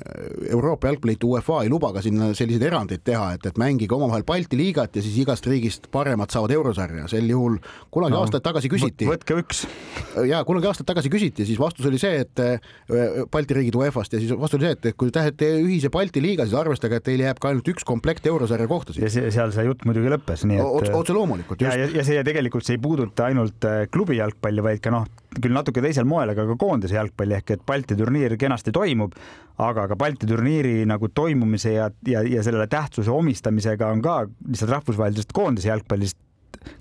Euroopa 0.51 0.91
Jalgpalliliit 0.91 1.25
UEFA 1.29 1.61
ei 1.63 1.71
luba 1.71 1.93
ka 1.95 2.03
sinna 2.03 2.33
selliseid 2.35 2.67
erandeid 2.67 3.05
teha, 3.07 3.31
et, 3.37 3.47
et 3.47 3.61
mängige 3.61 3.95
omavahel 3.95 4.27
Balti 4.27 4.59
liigat 4.59 4.99
ja 4.99 5.05
siis 5.05 5.21
igast 5.23 5.47
riigist 5.47 5.87
paremad 5.95 6.35
saavad 6.35 6.57
eurosarja, 6.59 7.07
sel 7.13 7.31
juhul 7.31 7.61
kunagi 7.95 8.17
no, 8.17 8.25
aastaid 8.25 8.43
tagasi 8.43 8.73
küsiti. 8.73 9.07
võtke 9.07 9.39
üks. 9.45 9.63
ja 10.27 10.43
kunagi 10.49 10.73
aastaid 10.73 10.91
tagasi 10.91 11.13
küsiti, 11.13 11.47
siis 11.47 11.61
vastus 11.61 11.87
oli 11.87 12.03
see, 12.03 12.25
et 12.27 13.31
Balti 13.31 13.61
riigid 13.61 13.79
UEFA-st 13.79 14.19
ja 14.19 14.23
siis 14.25 14.35
vastus 14.49 14.59
oli 14.59 14.69
see, 14.69 14.91
et 14.91 14.97
kui 14.99 15.11
te 15.11 15.17
tahate 15.19 15.49
ühise 15.63 15.91
Balti 15.93 16.23
liiga, 16.23 16.47
siis 16.47 16.57
arvestage, 16.59 16.99
et 16.99 17.05
teil 17.07 17.23
jääb 17.23 17.41
ka 17.43 17.51
ainult 17.53 17.69
üks 17.73 17.87
komplekt 17.87 18.27
eurosarja 18.29 18.69
kohtasid. 18.71 19.03
ja 19.03 19.11
see, 19.13 19.31
seal 19.35 19.53
see 19.55 19.65
jutt 19.67 19.85
muidugi 19.89 20.13
lõppes, 20.13 20.45
nii 20.49 20.61
et. 20.63 20.93
otse 20.97 21.17
loomulikult. 21.17 21.63
ja, 21.65 21.75
ja, 21.77 21.89
ja 21.99 22.05
see 22.07 22.23
tegelikult 22.27 22.67
see 22.67 22.79
ei 22.79 22.83
puuduta 22.83 23.29
ainult 23.29 23.69
äh, 23.69 23.85
klubi 23.93 24.19
jalgpalli, 24.19 24.65
vaid 24.65 24.83
ka 24.85 24.93
noh, 24.95 25.09
küll 25.39 25.55
natuke 25.55 25.85
teisel 25.85 26.09
moel, 26.09 26.33
aga 26.33 26.47
ka 26.49 26.59
koondise 26.61 26.97
jalgpalli 26.97 27.39
ehk 27.39 27.57
et 27.57 27.67
Balti 27.69 27.99
turniir 27.99 28.37
kenasti 28.41 28.75
toimub, 28.75 29.17
aga 29.65 29.89
ka 29.93 29.99
Balti 30.01 30.29
turniiri 30.31 30.87
nagu 30.89 31.11
toimumise 31.13 31.75
ja, 31.77 31.91
ja, 32.09 32.25
ja 32.27 32.45
sellele 32.47 32.69
tähtsuse 32.71 33.13
omistamisega 33.15 33.93
on 33.93 34.05
ka 34.05 34.23
lihtsalt 34.49 34.79
rahvusvahelisest 34.79 35.35
koondise 35.37 35.73
jalgpallist 35.73 36.19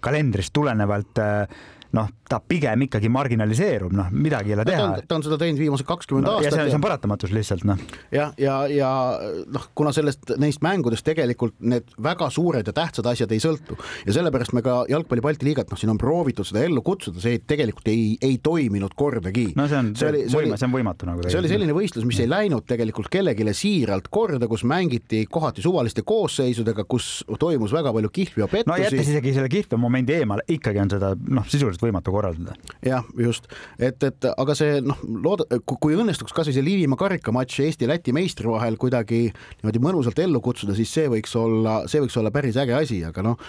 kalendrist 0.04 0.56
tulenevalt 0.56 1.20
äh, 1.22 1.66
noh, 1.96 2.10
ta 2.28 2.40
pigem 2.44 2.84
ikkagi 2.88 3.10
marginaliseerub, 3.12 3.94
noh, 3.96 4.10
midagi 4.12 4.52
ei 4.52 4.58
ole 4.58 4.66
teha. 4.68 4.88
ta 5.08 5.18
on 5.18 5.24
seda 5.26 5.38
teinud 5.40 5.62
viimased 5.62 5.88
kakskümmend 5.88 6.28
no, 6.28 6.36
aastat. 6.38 6.52
ja 6.52 6.56
see, 6.58 6.72
see 6.72 6.80
on 6.80 6.84
paratamatus 6.84 7.34
lihtsalt, 7.36 7.64
noh. 7.68 7.80
jah, 8.12 8.34
ja, 8.42 8.58
ja, 8.72 8.90
ja 9.22 9.44
noh, 9.54 9.70
kuna 9.78 9.94
sellest, 9.96 10.36
neist 10.42 10.64
mängudest 10.66 11.06
tegelikult 11.08 11.56
need 11.60 11.94
väga 12.04 12.30
suured 12.34 12.68
ja 12.68 12.76
tähtsad 12.76 13.08
asjad 13.12 13.32
ei 13.36 13.44
sõltu 13.44 13.78
ja 14.06 14.16
sellepärast 14.18 14.56
me 14.58 14.64
ka 14.66 14.82
jalgpalli 14.92 15.24
Balti 15.24 15.48
liigat, 15.48 15.72
noh, 15.72 15.80
siin 15.80 15.94
on 15.94 16.02
proovitud 16.02 16.48
seda 16.48 16.66
ellu 16.68 16.84
kutsuda, 16.86 17.22
see 17.24 17.40
tegelikult 17.48 17.88
ei, 17.92 18.18
ei 18.22 18.40
toiminud 18.44 18.96
kordagi. 18.98 19.50
no 19.58 19.68
see 19.72 19.80
on, 19.80 19.94
see, 19.98 20.12
oli, 20.12 20.26
see, 20.28 20.42
võima, 20.42 20.60
see 20.60 20.68
on 20.68 20.76
võimatu 20.76 21.10
nagu. 21.10 21.28
see 21.28 21.40
oli 21.40 21.52
selline 21.52 21.76
võistlus, 21.76 22.08
mis 22.08 22.20
ei 22.24 22.30
läinud 22.32 22.68
tegelikult 22.68 23.12
kellelegi 23.14 23.48
siiralt 23.58 24.10
korda, 24.12 24.50
kus 24.50 24.66
mängiti 24.68 25.24
kohati 25.32 25.64
suvaliste 25.64 26.04
koosseisudega, 26.08 26.84
kus 26.90 27.24
toimus 27.40 27.74
väga 27.76 27.94
palju 27.96 28.12
kihvju 28.14 28.44
ja 28.44 28.50
pettusi. 28.52 28.72
no 28.72 28.80
jättes 28.82 29.12
isegi 29.14 29.34
selle 29.38 29.52
kihvja 29.52 29.80
momendi 29.80 30.18
eemale, 30.18 30.46
ikkagi 30.52 30.82
on 30.84 30.92
seda 30.92 31.14
noh, 31.16 31.48
sisuliselt 31.48 31.77
võimatu 31.84 32.14
korraldada. 32.14 32.56
Jah, 32.86 33.06
just, 33.20 33.48
et, 33.80 34.02
et 34.04 34.28
aga 34.32 34.56
see 34.58 34.80
noh, 34.86 35.00
looda-, 35.24 35.60
kui 35.68 35.98
õnnestuks 35.98 36.36
kasvõi 36.36 36.56
see 36.56 36.66
Liivimaa 36.66 37.00
karikamatš 37.00 37.62
Eesti-Läti 37.68 38.14
meistri 38.16 38.50
vahel 38.52 38.78
kuidagi 38.80 39.28
niimoodi 39.30 39.82
mõnusalt 39.84 40.22
ellu 40.24 40.42
kutsuda, 40.44 40.76
siis 40.78 40.92
see 40.94 41.08
võiks 41.12 41.36
olla, 41.40 41.80
see 41.92 42.02
võiks 42.04 42.18
olla 42.20 42.32
päris 42.34 42.58
äge 42.60 42.76
asi, 42.78 43.02
aga 43.08 43.26
noh, 43.26 43.42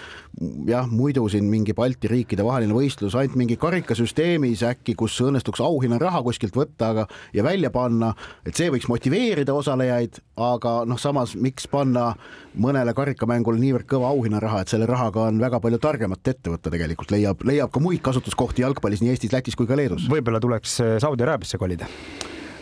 jah, 0.69 0.87
muidu 0.89 1.25
siin 1.31 1.47
mingi 1.49 1.75
Balti 1.77 2.11
riikide 2.11 2.45
vaheline 2.45 2.75
võistlus 2.75 3.17
ainult 3.19 3.37
mingi 3.39 3.57
karikasüsteemis 3.59 4.63
äkki, 4.67 4.95
kus 4.99 5.17
õnnestuks 5.25 5.63
auhinnaraha 5.63 6.23
kuskilt 6.25 6.57
võtta, 6.57 6.93
aga 6.93 7.07
ja 7.35 7.45
välja 7.45 7.71
panna, 7.73 8.13
et 8.47 8.57
see 8.57 8.69
võiks 8.73 8.89
motiveerida 8.91 9.55
osalejaid, 9.55 10.21
aga 10.39 10.79
noh, 10.89 10.99
samas 11.01 11.35
miks 11.39 11.67
panna 11.69 12.13
mõnele 12.59 12.93
karikamängule 12.97 13.59
niivõrd 13.61 13.87
kõva 13.89 14.09
auhinnaraha, 14.13 14.63
et 14.63 14.73
selle 14.73 14.87
rahaga 14.89 15.27
on 15.29 15.39
väga 15.41 15.59
palju 15.63 15.79
targemat 15.81 16.31
ette 16.31 16.51
võtta 16.51 16.71
tegelikult, 16.73 17.13
leiab, 17.13 17.43
leiab 17.47 17.71
ka 17.73 17.81
muid 17.83 18.01
kasutuskohti 18.19 18.61
jalgpallis 18.61 19.01
nii 19.01 19.13
Eestis, 19.13 19.31
Lätis 19.33 19.55
kui 19.55 19.67
ka 19.67 19.77
Leedus. 19.79 20.09
võib-olla 20.11 20.41
tuleks 20.43 20.79
äh, 20.83 20.97
Saudi 20.99 21.23
Araabiasse 21.23 21.57
kolida 21.57 21.87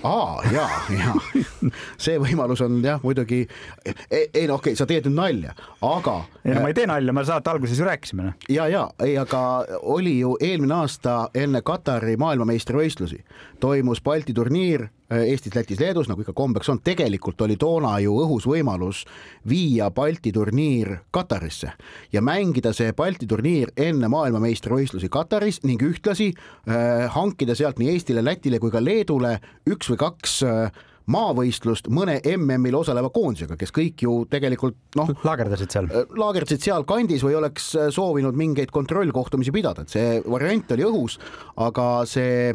aa 0.06 0.44
ja, 0.54 0.68
ja 0.94 1.14
see 2.04 2.20
võimalus 2.22 2.62
on 2.62 2.78
jah, 2.86 3.02
muidugi 3.02 3.40
ei, 3.86 4.28
ei 4.34 4.46
no 4.48 4.60
okei 4.60 4.76
okay,, 4.76 4.76
sa 4.78 4.86
teed 4.86 5.08
nüüd 5.10 5.18
nalja, 5.18 5.56
aga. 5.82 6.20
ei 6.46 6.54
no 6.54 6.62
ma 6.62 6.70
ei 6.70 6.78
tee 6.78 6.86
nalja, 6.90 7.16
me 7.16 7.24
saate 7.26 7.50
alguses 7.50 7.80
ju 7.80 7.88
rääkisime. 7.88 8.28
Noh. 8.28 8.36
ja, 8.54 8.68
ja 8.70 8.84
ei, 9.04 9.16
aga 9.18 9.42
oli 9.82 10.20
ju 10.20 10.36
eelmine 10.38 10.78
aasta 10.84 11.18
enne 11.34 11.64
Katari 11.66 12.14
maailmameistrivõistlusi 12.22 13.24
toimus 13.64 14.04
Balti 14.06 14.38
turniir 14.38 14.86
Eestis, 15.08 15.56
Lätis, 15.56 15.80
Leedus, 15.80 16.10
nagu 16.10 16.22
ikka 16.24 16.34
kombeks 16.36 16.68
on, 16.70 16.82
tegelikult 16.84 17.40
oli 17.46 17.56
toona 17.60 17.94
ju 18.04 18.18
õhus 18.26 18.48
võimalus 18.50 19.06
viia 19.48 19.88
Balti 19.96 20.34
turniir 20.36 20.98
Katarisse 21.16 21.72
ja 22.12 22.22
mängida 22.22 22.74
see 22.76 22.92
Balti 22.98 23.28
turniir 23.30 23.72
enne 23.78 24.10
maailmameistrivõistlusi 24.12 25.08
Kataris 25.14 25.62
ning 25.64 25.84
ühtlasi 25.88 26.34
äh, 26.34 27.08
hankida 27.16 27.56
sealt 27.56 27.80
nii 27.80 27.94
Eestile, 27.96 28.26
Lätile 28.26 28.60
kui 28.60 28.74
ka 28.74 28.84
Leedule 28.84 29.38
üks 29.70 29.94
või 29.94 30.02
kaks 30.04 30.42
äh, 30.44 30.84
maavõistlust 31.12 31.88
mõne 31.94 32.18
MM-il 32.34 32.76
osaleva 32.76 33.10
koondisega, 33.14 33.56
kes 33.60 33.72
kõik 33.76 34.04
ju 34.04 34.18
tegelikult 34.30 34.98
noh, 35.00 35.14
laagerdasid 35.24 35.72
seal, 35.72 35.88
laagerdasid 36.20 36.66
sealkandis 36.68 37.24
või 37.24 37.38
oleks 37.40 37.70
soovinud 37.96 38.36
mingeid 38.38 38.74
kontrollkohtumisi 38.76 39.54
pidada, 39.56 39.86
et 39.86 39.96
see 39.96 40.20
variant 40.28 40.76
oli 40.76 40.88
õhus, 40.88 41.18
aga 41.64 41.88
see 42.10 42.52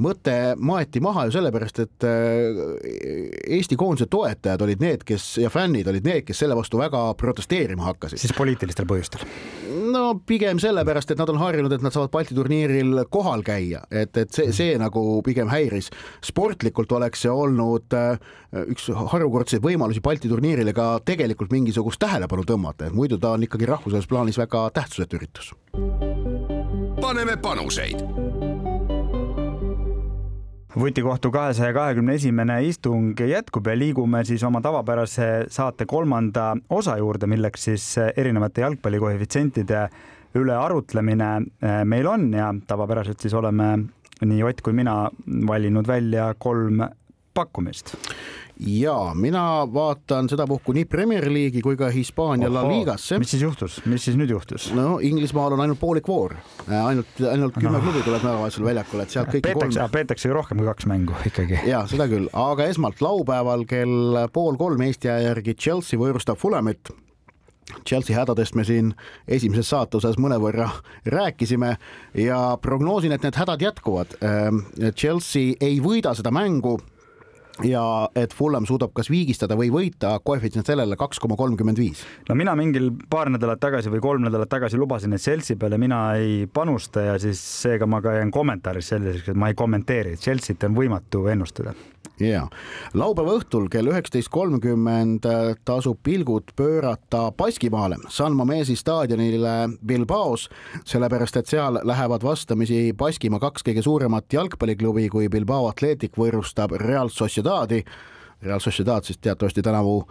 mõte 0.00 0.36
maeti 0.56 1.02
maha 1.04 1.26
ju 1.28 1.36
sellepärast, 1.36 1.82
et 1.84 2.06
Eesti 3.52 3.76
koondise 3.76 4.08
toetajad 4.10 4.62
olid 4.64 4.82
need, 4.82 5.04
kes 5.06 5.36
ja 5.42 5.50
fännid 5.52 5.88
olid 5.90 6.06
need, 6.06 6.24
kes 6.28 6.44
selle 6.44 6.56
vastu 6.56 6.80
väga 6.80 7.04
protesteerima 7.20 7.90
hakkasid. 7.90 8.22
siis 8.22 8.36
poliitilistel 8.36 8.88
põhjustel? 8.88 9.26
no 9.92 10.20
pigem 10.26 10.60
sellepärast, 10.62 11.12
et 11.12 11.20
nad 11.20 11.30
on 11.32 11.40
harjunud, 11.40 11.72
et 11.72 11.84
nad 11.84 11.94
saavad 11.94 12.12
Balti 12.12 12.36
turniiril 12.36 13.04
kohal 13.12 13.44
käia, 13.46 13.82
et, 13.90 14.16
et 14.16 14.32
see, 14.34 14.52
see 14.54 14.76
nagu 14.80 15.20
pigem 15.26 15.50
häiris. 15.52 15.90
sportlikult 16.24 16.92
oleks 16.92 17.24
see 17.26 17.32
olnud 17.32 17.96
äh, 17.96 18.16
üks 18.72 18.88
harukordseid 19.14 19.64
võimalusi 19.64 20.02
Balti 20.04 20.30
turniirile 20.32 20.74
ka 20.76 20.94
tegelikult 21.04 21.52
mingisugust 21.52 22.00
tähelepanu 22.02 22.46
tõmmata, 22.48 22.88
et 22.88 22.96
muidu 22.96 23.20
ta 23.20 23.36
on 23.36 23.48
ikkagi 23.48 23.68
rahvusvahelises 23.68 24.10
plaanis 24.10 24.40
väga 24.40 24.68
tähtsusetu 24.74 25.20
üritus. 25.20 25.52
paneme 27.00 27.36
panuseid 27.36 28.31
vutikohtu 30.78 31.30
kahesaja 31.30 31.72
kahekümne 31.72 32.14
esimene 32.14 32.56
istung 32.64 33.18
jätkub 33.20 33.66
ja 33.66 33.76
liigume 33.76 34.24
siis 34.24 34.42
oma 34.44 34.60
tavapärase 34.64 35.28
saate 35.52 35.86
kolmanda 35.86 36.52
osa 36.70 36.96
juurde, 36.96 37.26
milleks 37.26 37.68
siis 37.68 37.86
erinevate 38.16 38.64
jalgpallikoefitsientide 38.64 39.82
üle 40.40 40.56
arutlemine 40.56 41.32
eh, 41.42 41.82
meil 41.84 42.08
on 42.08 42.30
ja 42.32 42.52
tavapäraselt 42.66 43.20
siis 43.20 43.34
oleme 43.34 43.74
nii 44.22 44.42
Ott 44.46 44.60
kui 44.62 44.72
mina 44.72 45.10
valinud 45.46 45.86
välja 45.86 46.32
kolm 46.38 46.80
pakkumist 47.34 47.96
ja 48.66 49.12
mina 49.14 49.68
vaatan 49.74 50.28
sedapuhku 50.28 50.72
nii 50.76 50.84
Premier 50.84 51.26
League'i 51.32 51.62
kui 51.62 51.76
ka 51.76 51.90
Hispaania 51.90 52.50
La 52.52 52.62
Ligasse. 52.68 53.18
mis 53.18 53.30
siis 53.30 53.42
juhtus, 53.42 53.80
mis 53.86 54.04
siis 54.04 54.16
nüüd 54.18 54.30
juhtus? 54.30 54.70
no 54.76 54.98
Inglismaal 55.02 55.56
on 55.56 55.64
ainult 55.64 55.80
poolik 55.80 56.08
voor, 56.08 56.36
ainult, 56.68 57.20
ainult 57.30 57.58
kümme 57.58 57.76
no. 57.78 57.84
klubi 57.84 58.02
tuleb 58.06 58.22
nädalavahetusel 58.22 58.66
väljakule, 58.66 59.06
et 59.06 59.14
sealt 59.16 59.32
kõik 59.34 59.46
peetakse, 59.48 59.88
peetakse 59.92 60.30
ju 60.30 60.36
rohkem 60.36 60.62
kui 60.62 60.68
kaks 60.70 60.88
mängu 60.90 61.16
ikkagi. 61.26 61.62
ja 61.68 61.84
seda 61.90 62.08
küll, 62.10 62.30
aga 62.32 62.68
esmalt 62.70 63.02
laupäeval 63.04 63.66
kell 63.70 64.26
pool 64.32 64.58
kolm 64.60 64.82
Eesti 64.86 65.10
aja 65.10 65.32
järgi 65.32 65.56
Chelsea 65.58 66.00
võõrustab 66.00 66.40
Fulamit 66.40 66.92
Chelsea 67.88 68.16
hädadest 68.16 68.54
me 68.58 68.64
siin 68.66 68.92
esimeses 69.28 69.70
saate 69.70 69.96
osas 69.96 70.18
mõnevõrra 70.20 70.68
rääkisime 71.08 71.76
ja 72.18 72.40
prognoosin, 72.62 73.14
et 73.14 73.22
need 73.22 73.38
hädad 73.38 73.62
jätkuvad. 73.62 74.16
Ehm, 74.20 74.64
Chelsea 74.98 75.54
ei 75.60 75.78
võida 75.80 76.14
seda 76.18 76.34
mängu 76.34 76.78
ja 77.64 78.08
et 78.16 78.34
Fulham 78.34 78.66
suudab 78.66 78.94
kas 78.96 79.10
viigistada 79.12 79.56
või 79.58 79.70
võita, 79.72 80.14
koefitsient 80.24 80.66
sellele 80.66 80.96
kaks 80.96 81.20
koma 81.22 81.36
kolmkümmend 81.36 81.78
viis. 81.78 82.04
no 82.28 82.36
mina 82.38 82.54
mingil 82.58 82.90
paar 83.10 83.30
nädalat 83.30 83.60
tagasi 83.60 83.92
või 83.92 84.00
kolm 84.00 84.26
nädalat 84.26 84.48
tagasi 84.52 84.80
lubasin, 84.80 85.12
et 85.12 85.20
Chelsea 85.20 85.56
peale 85.56 85.78
mina 85.78 86.02
ei 86.16 86.46
panusta 86.52 87.08
ja 87.12 87.18
siis 87.22 87.40
seega 87.62 87.86
ma 87.86 88.02
ka 88.02 88.16
jään 88.18 88.30
kommentaaris 88.30 88.92
selliseks, 88.94 89.28
et 89.28 89.36
ma 89.36 89.52
ei 89.52 89.58
kommenteeri, 89.58 90.16
Chelsea't 90.16 90.64
on 90.68 90.76
võimatu 90.78 91.26
ennustada 91.32 91.74
ja 92.20 92.46
laupäeva 92.94 93.36
õhtul 93.38 93.68
kell 93.72 93.88
üheksateist 93.90 94.30
kolmkümmend 94.32 95.26
tasub 95.66 95.98
pilgud 96.04 96.52
pöörata 96.56 97.30
Baskimaale, 97.36 97.98
San 98.08 98.36
Mamesi 98.36 98.76
staadionile 98.76 99.72
Bilbaos, 99.86 100.48
sellepärast 100.88 101.40
et 101.40 101.50
seal 101.50 101.80
lähevad 101.88 102.24
vastamisi 102.24 102.92
Baskimaa 102.98 103.40
kaks 103.42 103.66
kõige 103.66 103.84
suuremat 103.84 104.32
jalgpalliklubi, 104.32 105.08
kui 105.12 105.28
Bilbao 105.32 105.68
Athletic 105.70 106.18
võõrustab 106.18 106.76
Real 106.82 107.10
Sociedadi. 107.10 107.41
Real 108.42 108.60
Sociedad 108.60 109.04
siis 109.06 109.18
teatavasti 109.22 109.62
tänavu 109.62 110.02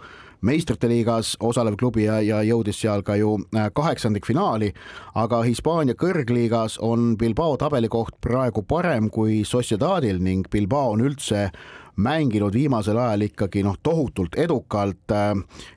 meistrite 0.42 0.88
liigas 0.88 1.36
osalev 1.40 1.76
klubi 1.78 2.04
ja, 2.04 2.18
ja 2.20 2.40
jõudis 2.42 2.80
seal 2.82 3.04
ka 3.06 3.16
ju 3.16 3.36
äh, 3.54 3.68
kaheksandikfinaali, 3.74 4.72
aga 5.14 5.42
Hispaania 5.46 5.94
kõrgliigas 5.98 6.78
on 6.82 7.12
Bilbao 7.18 7.56
tabelikoht 7.60 8.18
praegu 8.24 8.64
parem 8.66 9.10
kui 9.10 9.42
Sociedadil 9.46 10.18
ning 10.22 10.48
Bilbao 10.50 10.96
on 10.96 11.04
üldse 11.06 11.50
mänginud 11.96 12.54
viimasel 12.54 12.96
ajal 12.98 13.26
ikkagi 13.28 13.62
noh, 13.66 13.76
tohutult 13.82 14.36
edukalt. 14.40 15.12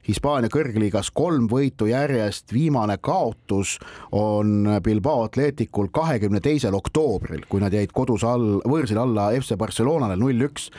Hispaania 0.07 0.49
kõrgliigas 0.53 1.11
kolm 1.13 1.49
võitu 1.51 1.89
järjest, 1.89 2.53
viimane 2.53 2.97
kaotus 3.01 3.77
on 4.15 4.69
Bilbao 4.83 5.25
Atleticul 5.27 5.91
kahekümne 5.91 6.39
teisel 6.43 6.75
oktoobril, 6.77 7.43
kui 7.49 7.63
nad 7.63 7.73
jäid 7.73 7.91
kodus 7.95 8.23
all, 8.23 8.61
võõrsil 8.65 9.01
alla 9.01 9.31
FC 9.35 9.57
Barcelonale 9.59 10.15
null-üks 10.19 10.69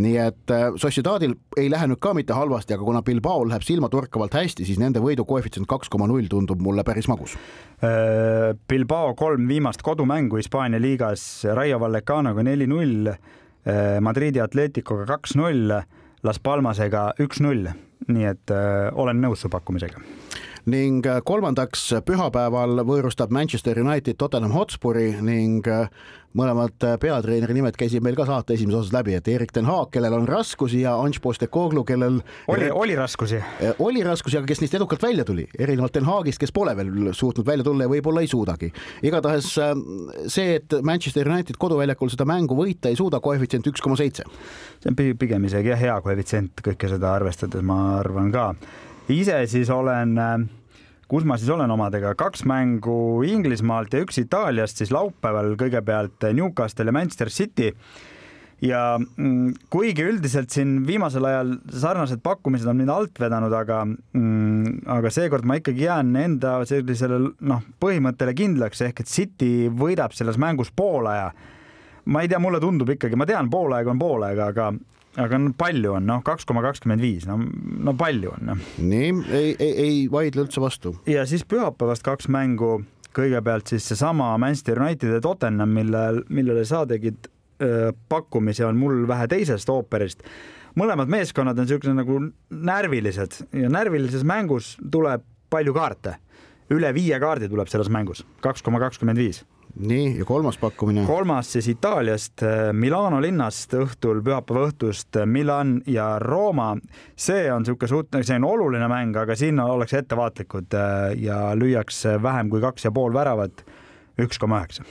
nii 0.00 0.14
et 0.18 0.50
äh, 0.50 0.72
Sociedadil 0.80 1.36
ei 1.60 1.68
lähe 1.70 1.86
nüüd 1.90 2.00
ka 2.02 2.14
mitte 2.16 2.34
halvasti, 2.34 2.74
aga 2.74 2.86
kuna 2.86 3.02
Bilbaol 3.06 3.48
läheb 3.50 3.64
silmatorkavalt 3.66 4.34
hästi, 4.34 4.66
siis 4.66 4.80
nende 4.82 5.02
võidu 5.02 5.26
koefitsient 5.28 5.68
kaks 5.70 5.92
koma 5.92 6.08
null 6.10 6.26
tundub 6.30 6.62
mulle 6.64 6.84
päris 6.86 7.08
magus. 7.10 7.36
Äh, 7.78 8.52
Bilbao 8.68 9.14
kolm 9.18 9.46
viimast 9.48 9.84
kodumängu 9.86 10.40
Hispaania 10.40 10.82
liigas 10.82 11.44
Raio 11.54 11.78
Vallecanoga 11.82 12.42
neli-null 12.46 13.12
Madridi 14.04 14.42
Atleticoga 14.44 15.06
kaks-null, 15.08 15.72
Las 16.24 16.40
Palmasega 16.40 17.10
üks-null, 17.20 17.68
nii 18.08 18.28
et 18.28 18.52
eh, 18.52 18.90
olen 18.92 19.20
nõus 19.24 19.44
su 19.44 19.50
pakkumisega 19.52 20.00
ning 20.70 21.04
äh, 21.06 21.20
kolmandaks 21.24 21.90
pühapäeval 22.08 22.80
võõrustab 22.88 23.32
Manchester 23.34 23.78
United 23.82 24.16
Tottenham 24.16 24.54
Hotspuri 24.56 25.10
ning 25.20 25.66
äh, 25.68 25.90
mõlemad 26.34 26.86
äh, 26.88 26.94
peatreeneri 27.00 27.56
nimed 27.58 27.76
käisid 27.76 28.00
meil 28.04 28.16
ka 28.16 28.24
saate 28.28 28.56
esimeses 28.56 28.86
osas 28.86 28.94
läbi, 28.96 29.12
et 29.18 29.28
Erik 29.28 29.52
ten 29.52 29.68
Haag, 29.68 29.90
kellel 29.92 30.16
on 30.16 30.28
raskusi 30.28 30.80
ja 30.86 30.94
Ange 30.96 31.20
Postecoglou, 31.22 31.84
kellel 31.84 32.16
oli, 32.48 32.70
oli 32.72 32.96
raskusi? 32.96 33.42
oli 33.84 34.04
raskusi, 34.06 34.38
aga 34.40 34.48
kes 34.48 34.64
neist 34.64 34.78
edukalt 34.78 35.04
välja 35.04 35.26
tuli, 35.28 35.44
erinevalt 35.58 35.94
ten 35.98 36.08
Haagist, 36.08 36.40
kes 36.40 36.54
pole 36.56 36.72
veel 36.78 37.12
suutnud 37.12 37.46
välja 37.46 37.68
tulla 37.68 37.84
ja 37.84 37.92
võib-olla 37.92 38.24
ei 38.24 38.32
suudagi. 38.32 38.72
igatahes 39.04 39.50
see, 39.52 40.48
et 40.56 40.78
Manchester 40.80 41.28
United 41.28 41.60
koduväljakul 41.60 42.14
seda 42.14 42.24
mängu 42.28 42.56
võita 42.56 42.88
ei 42.88 42.96
suuda, 42.96 43.20
koefitsient 43.20 43.68
üks 43.68 43.84
koma 43.84 44.00
seitse. 44.00 44.24
see 44.80 44.90
on 44.94 44.96
pigem 44.96 45.44
isegi 45.44 45.74
jah, 45.74 45.84
hea 45.84 46.00
koefitsient 46.00 46.64
kõike 46.64 46.88
seda 46.96 47.12
arvestades, 47.20 47.62
ma 47.62 47.98
arvan 48.00 48.32
ka 48.32 48.48
ise 49.12 49.42
siis 49.50 49.70
olen, 49.70 50.16
äh, 50.18 50.38
kus 51.08 51.26
ma 51.28 51.36
siis 51.40 51.50
olen 51.52 51.70
omadega, 51.70 52.14
kaks 52.18 52.46
mängu 52.48 53.22
Inglismaalt 53.28 53.92
ja 53.92 54.04
üks 54.04 54.18
Itaaliast, 54.22 54.80
siis 54.80 54.92
laupäeval 54.94 55.54
kõigepealt 55.60 56.30
Newcastle 56.32 56.88
ja 56.88 56.96
Manchester 56.96 57.32
City 57.32 57.72
ja 58.64 58.98
mm, 58.98 59.54
kuigi 59.72 60.04
üldiselt 60.06 60.52
siin 60.54 60.78
viimasel 60.86 61.26
ajal 61.28 61.54
sarnased 61.72 62.22
pakkumised 62.24 62.68
on 62.70 62.78
mind 62.78 62.92
alt 62.92 63.20
vedanud, 63.20 63.52
aga 63.52 63.82
mm, 63.86 64.84
aga 64.94 65.12
seekord 65.12 65.46
ma 65.48 65.58
ikkagi 65.60 65.86
jään 65.86 66.14
enda 66.20 66.56
sellisele 66.68 67.20
noh, 67.44 67.64
põhimõttele 67.82 68.34
kindlaks 68.36 68.84
ehk 68.86 69.04
et 69.04 69.10
City 69.10 69.68
võidab 69.68 70.14
selles 70.16 70.38
mängus 70.40 70.72
poolaja. 70.74 71.32
ma 72.04 72.22
ei 72.22 72.28
tea, 72.28 72.38
mulle 72.38 72.60
tundub 72.60 72.90
ikkagi, 72.92 73.16
ma 73.16 73.26
tean, 73.26 73.48
poolaeg 73.50 73.88
on 73.88 73.98
poolaeg, 73.98 74.38
aga 74.38 74.72
aga 75.20 75.38
no 75.38 75.52
palju 75.58 75.94
on, 75.98 76.06
noh, 76.08 76.22
kaks 76.26 76.46
koma 76.48 76.62
kakskümmend 76.64 77.02
viis, 77.04 77.26
no, 77.28 77.38
no 77.38 77.94
palju 77.98 78.32
on, 78.34 78.48
noh. 78.50 78.64
nii, 78.82 79.12
ei, 79.30 79.52
ei, 79.52 79.70
ei 79.84 80.00
vaidle 80.12 80.46
üldse 80.46 80.62
vastu. 80.62 80.94
ja 81.10 81.26
siis 81.28 81.46
pühapäevast 81.48 82.04
kaks 82.06 82.28
mängu, 82.32 82.80
kõigepealt 83.14 83.70
siis 83.70 83.86
seesama 83.92 84.32
Manchester 84.42 84.82
United 84.82 85.16
ja 85.16 85.22
Tottenham, 85.22 85.70
millel, 85.76 86.24
millele 86.34 86.64
sa 86.66 86.82
tegid 86.90 87.28
öö, 87.62 87.92
pakkumisi, 88.10 88.64
on 88.66 88.78
mul 88.80 89.04
vähe 89.08 89.28
teisest 89.30 89.70
ooperist. 89.70 90.26
mõlemad 90.74 91.10
meeskonnad 91.10 91.58
on 91.58 91.68
niisugused 91.68 91.94
nagu 91.94 92.18
närvilised 92.50 93.40
ja 93.54 93.70
närvilises 93.70 94.26
mängus 94.26 94.74
tuleb 94.90 95.22
palju 95.50 95.74
kaarte. 95.74 96.18
üle 96.74 96.94
viie 96.96 97.18
kaardi 97.20 97.48
tuleb 97.48 97.68
selles 97.68 97.90
mängus, 97.92 98.24
kaks 98.40 98.62
koma 98.62 98.80
kakskümmend 98.80 99.20
viis 99.20 99.44
nii, 99.76 100.18
ja 100.18 100.24
kolmas 100.24 100.58
pakkumine? 100.58 101.04
kolmas 101.06 101.52
siis 101.52 101.68
Itaaliast, 101.68 102.42
äh, 102.42 102.72
Milano 102.72 103.20
linnast 103.22 103.74
õhtul, 103.74 104.22
pühapäeva 104.24 104.68
õhtust 104.68 105.18
äh, 105.18 105.26
Milan 105.26 105.80
ja 105.86 106.18
Rooma. 106.22 106.74
see 107.16 107.48
on 107.52 107.64
niisugune 107.64 107.90
suht-, 107.90 108.20
see 108.22 108.38
on 108.38 108.48
oluline 108.48 108.88
mäng, 108.90 109.16
aga 109.16 109.36
siin 109.36 109.60
ollakse 109.60 110.02
ettevaatlikud 110.04 110.78
äh, 110.78 111.18
ja 111.24 111.40
lüüakse 111.58 112.16
vähem 112.22 112.50
kui 112.52 112.62
kaks 112.62 112.86
ja 112.86 112.94
pool 112.94 113.14
väravat, 113.14 113.64
üks 114.22 114.38
koma 114.38 114.62
üheksa 114.62 114.86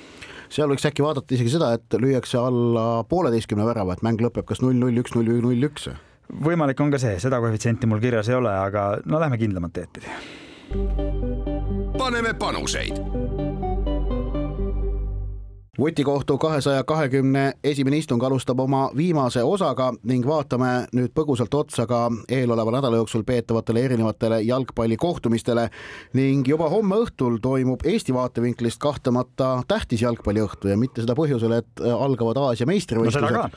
seal 0.54 0.70
võiks 0.70 0.86
äkki 0.86 1.02
vaadata 1.02 1.34
isegi 1.34 1.56
seda, 1.56 1.72
et 1.78 1.96
lüüakse 1.98 2.38
alla 2.38 3.04
pooleteistkümne 3.10 3.66
värava, 3.66 3.96
et 3.96 4.04
mäng 4.06 4.22
lõpeb 4.22 4.46
kas 4.46 4.62
null, 4.62 4.78
null, 4.78 5.00
üks, 5.02 5.16
null, 5.16 5.32
null, 5.42 5.70
üks. 5.70 5.90
võimalik 6.44 6.80
on 6.84 6.94
ka 6.94 7.02
see, 7.02 7.18
seda 7.24 7.40
koefitsienti 7.42 7.90
mul 7.90 8.04
kirjas 8.04 8.30
ei 8.30 8.38
ole, 8.38 8.52
aga 8.54 9.00
no 9.06 9.22
lähme 9.24 9.40
kindlamat 9.42 9.74
teed 9.74 9.96
pidi. 9.96 10.14
paneme 11.98 12.34
panuseid 12.38 13.23
vutikohtu 15.80 16.38
kahesaja 16.38 16.84
kahekümne 16.84 17.54
esimene 17.64 17.98
istung 17.98 18.24
alustab 18.24 18.60
oma 18.60 18.92
viimase 18.98 19.44
osaga 19.44 19.88
ning 20.06 20.26
vaatame 20.28 20.68
nüüd 20.94 21.10
põgusalt 21.18 21.56
otsa 21.58 21.88
ka 21.90 22.02
eeloleva 22.30 22.76
nädala 22.76 23.00
jooksul 23.00 23.24
peetavatele 23.26 23.82
erinevatele 23.88 24.42
jalgpallikohtumistele 24.46 25.70
ning 26.14 26.48
juba 26.48 26.70
homme 26.70 27.00
õhtul 27.02 27.40
toimub 27.42 27.82
Eesti 27.90 28.14
vaatevinklist 28.14 28.78
kahtlemata 28.86 29.64
tähtis 29.68 30.06
jalgpalliõhtu 30.06 30.70
ja 30.70 30.78
mitte 30.78 31.02
seda 31.02 31.18
põhjusel, 31.18 31.58
et 31.58 31.82
algavad 31.82 32.38
Aasia 32.44 32.70
meistrivõistlused. 32.70 33.34
No, 33.34 33.50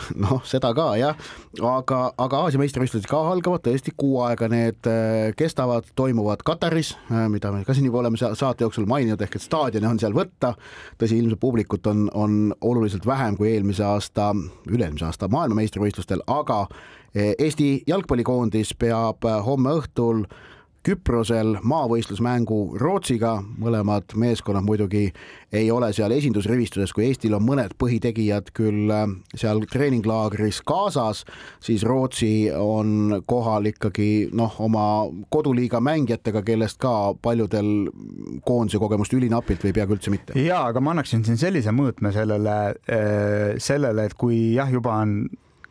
noh, 0.24 0.40
seda 0.48 0.72
ka 0.76 0.86
jah, 1.00 1.18
aga, 1.58 2.00
aga 2.20 2.42
Aasia 2.46 2.60
meistrivõistlused 2.62 3.08
ka 3.10 3.20
algavad 3.32 3.64
tõesti 3.66 3.94
kuu 3.96 4.20
aega, 4.26 4.48
need 4.52 4.88
äh, 4.90 5.32
kestavad, 5.38 5.88
toimuvad 5.98 6.44
Kataris, 6.46 6.94
äh, 7.10 7.26
mida 7.32 7.52
me 7.52 7.64
ka 7.66 7.76
siin 7.76 7.88
juba 7.88 8.02
oleme 8.02 8.20
saate 8.20 8.66
jooksul 8.66 8.88
maininud, 8.90 9.20
ehk 9.22 9.36
et 9.38 9.44
staadione 9.44 9.90
on 9.90 10.00
seal 10.02 10.16
võtta. 10.16 10.54
tõsi, 11.00 11.18
ilmselt 11.18 11.40
publikut 11.40 11.86
on, 11.86 12.08
on 12.14 12.54
oluliselt 12.60 13.06
vähem 13.06 13.36
kui 13.36 13.52
eelmise 13.52 13.84
aasta, 13.84 14.32
üle-eelmise 14.70 15.08
aasta 15.08 15.28
maailmameistrivõistlustel, 15.32 16.24
aga 16.26 16.64
äh, 16.66 17.34
Eesti 17.38 17.82
jalgpallikoondis 17.86 18.74
peab 18.80 19.26
homme 19.46 19.76
õhtul 19.80 20.26
Küprosel 20.82 21.60
maavõistlusmängu 21.62 22.56
Rootsiga, 22.80 23.36
mõlemad 23.62 24.16
meeskonnad 24.18 24.64
muidugi 24.66 25.04
ei 25.54 25.68
ole 25.70 25.92
seal 25.94 26.10
esindusrivistuses, 26.16 26.90
kui 26.90 27.04
Eestil 27.06 27.36
on 27.36 27.44
mõned 27.46 27.76
põhitegijad 27.78 28.50
küll 28.56 28.90
äh, 28.90 29.04
seal 29.38 29.62
treeninglaagris 29.70 30.58
kaasas, 30.66 31.22
siis 31.62 31.84
Rootsi 31.86 32.50
on 32.56 33.20
kohal 33.30 33.70
ikkagi 33.70 34.08
noh, 34.34 34.56
oma 34.64 34.86
koduliiga 35.30 35.78
mängijatega, 35.78 36.42
kellest 36.46 36.80
ka 36.82 37.12
paljudel 37.22 37.70
koondise 38.42 38.82
kogemust 38.82 39.14
ülinapilt 39.14 39.62
või 39.62 39.76
peaaegu 39.78 39.98
üldse 40.00 40.10
mitte. 40.10 40.34
ja 40.40 40.64
aga 40.72 40.82
ma 40.82 40.96
annaksin 40.96 41.22
siin 41.22 41.38
sellise 41.38 41.70
mõõtme 41.70 42.10
sellele, 42.16 42.58
äh, 42.90 43.54
sellele, 43.62 44.10
et 44.10 44.18
kui 44.18 44.56
jah, 44.56 44.72
juba 44.72 44.98
on 45.04 45.16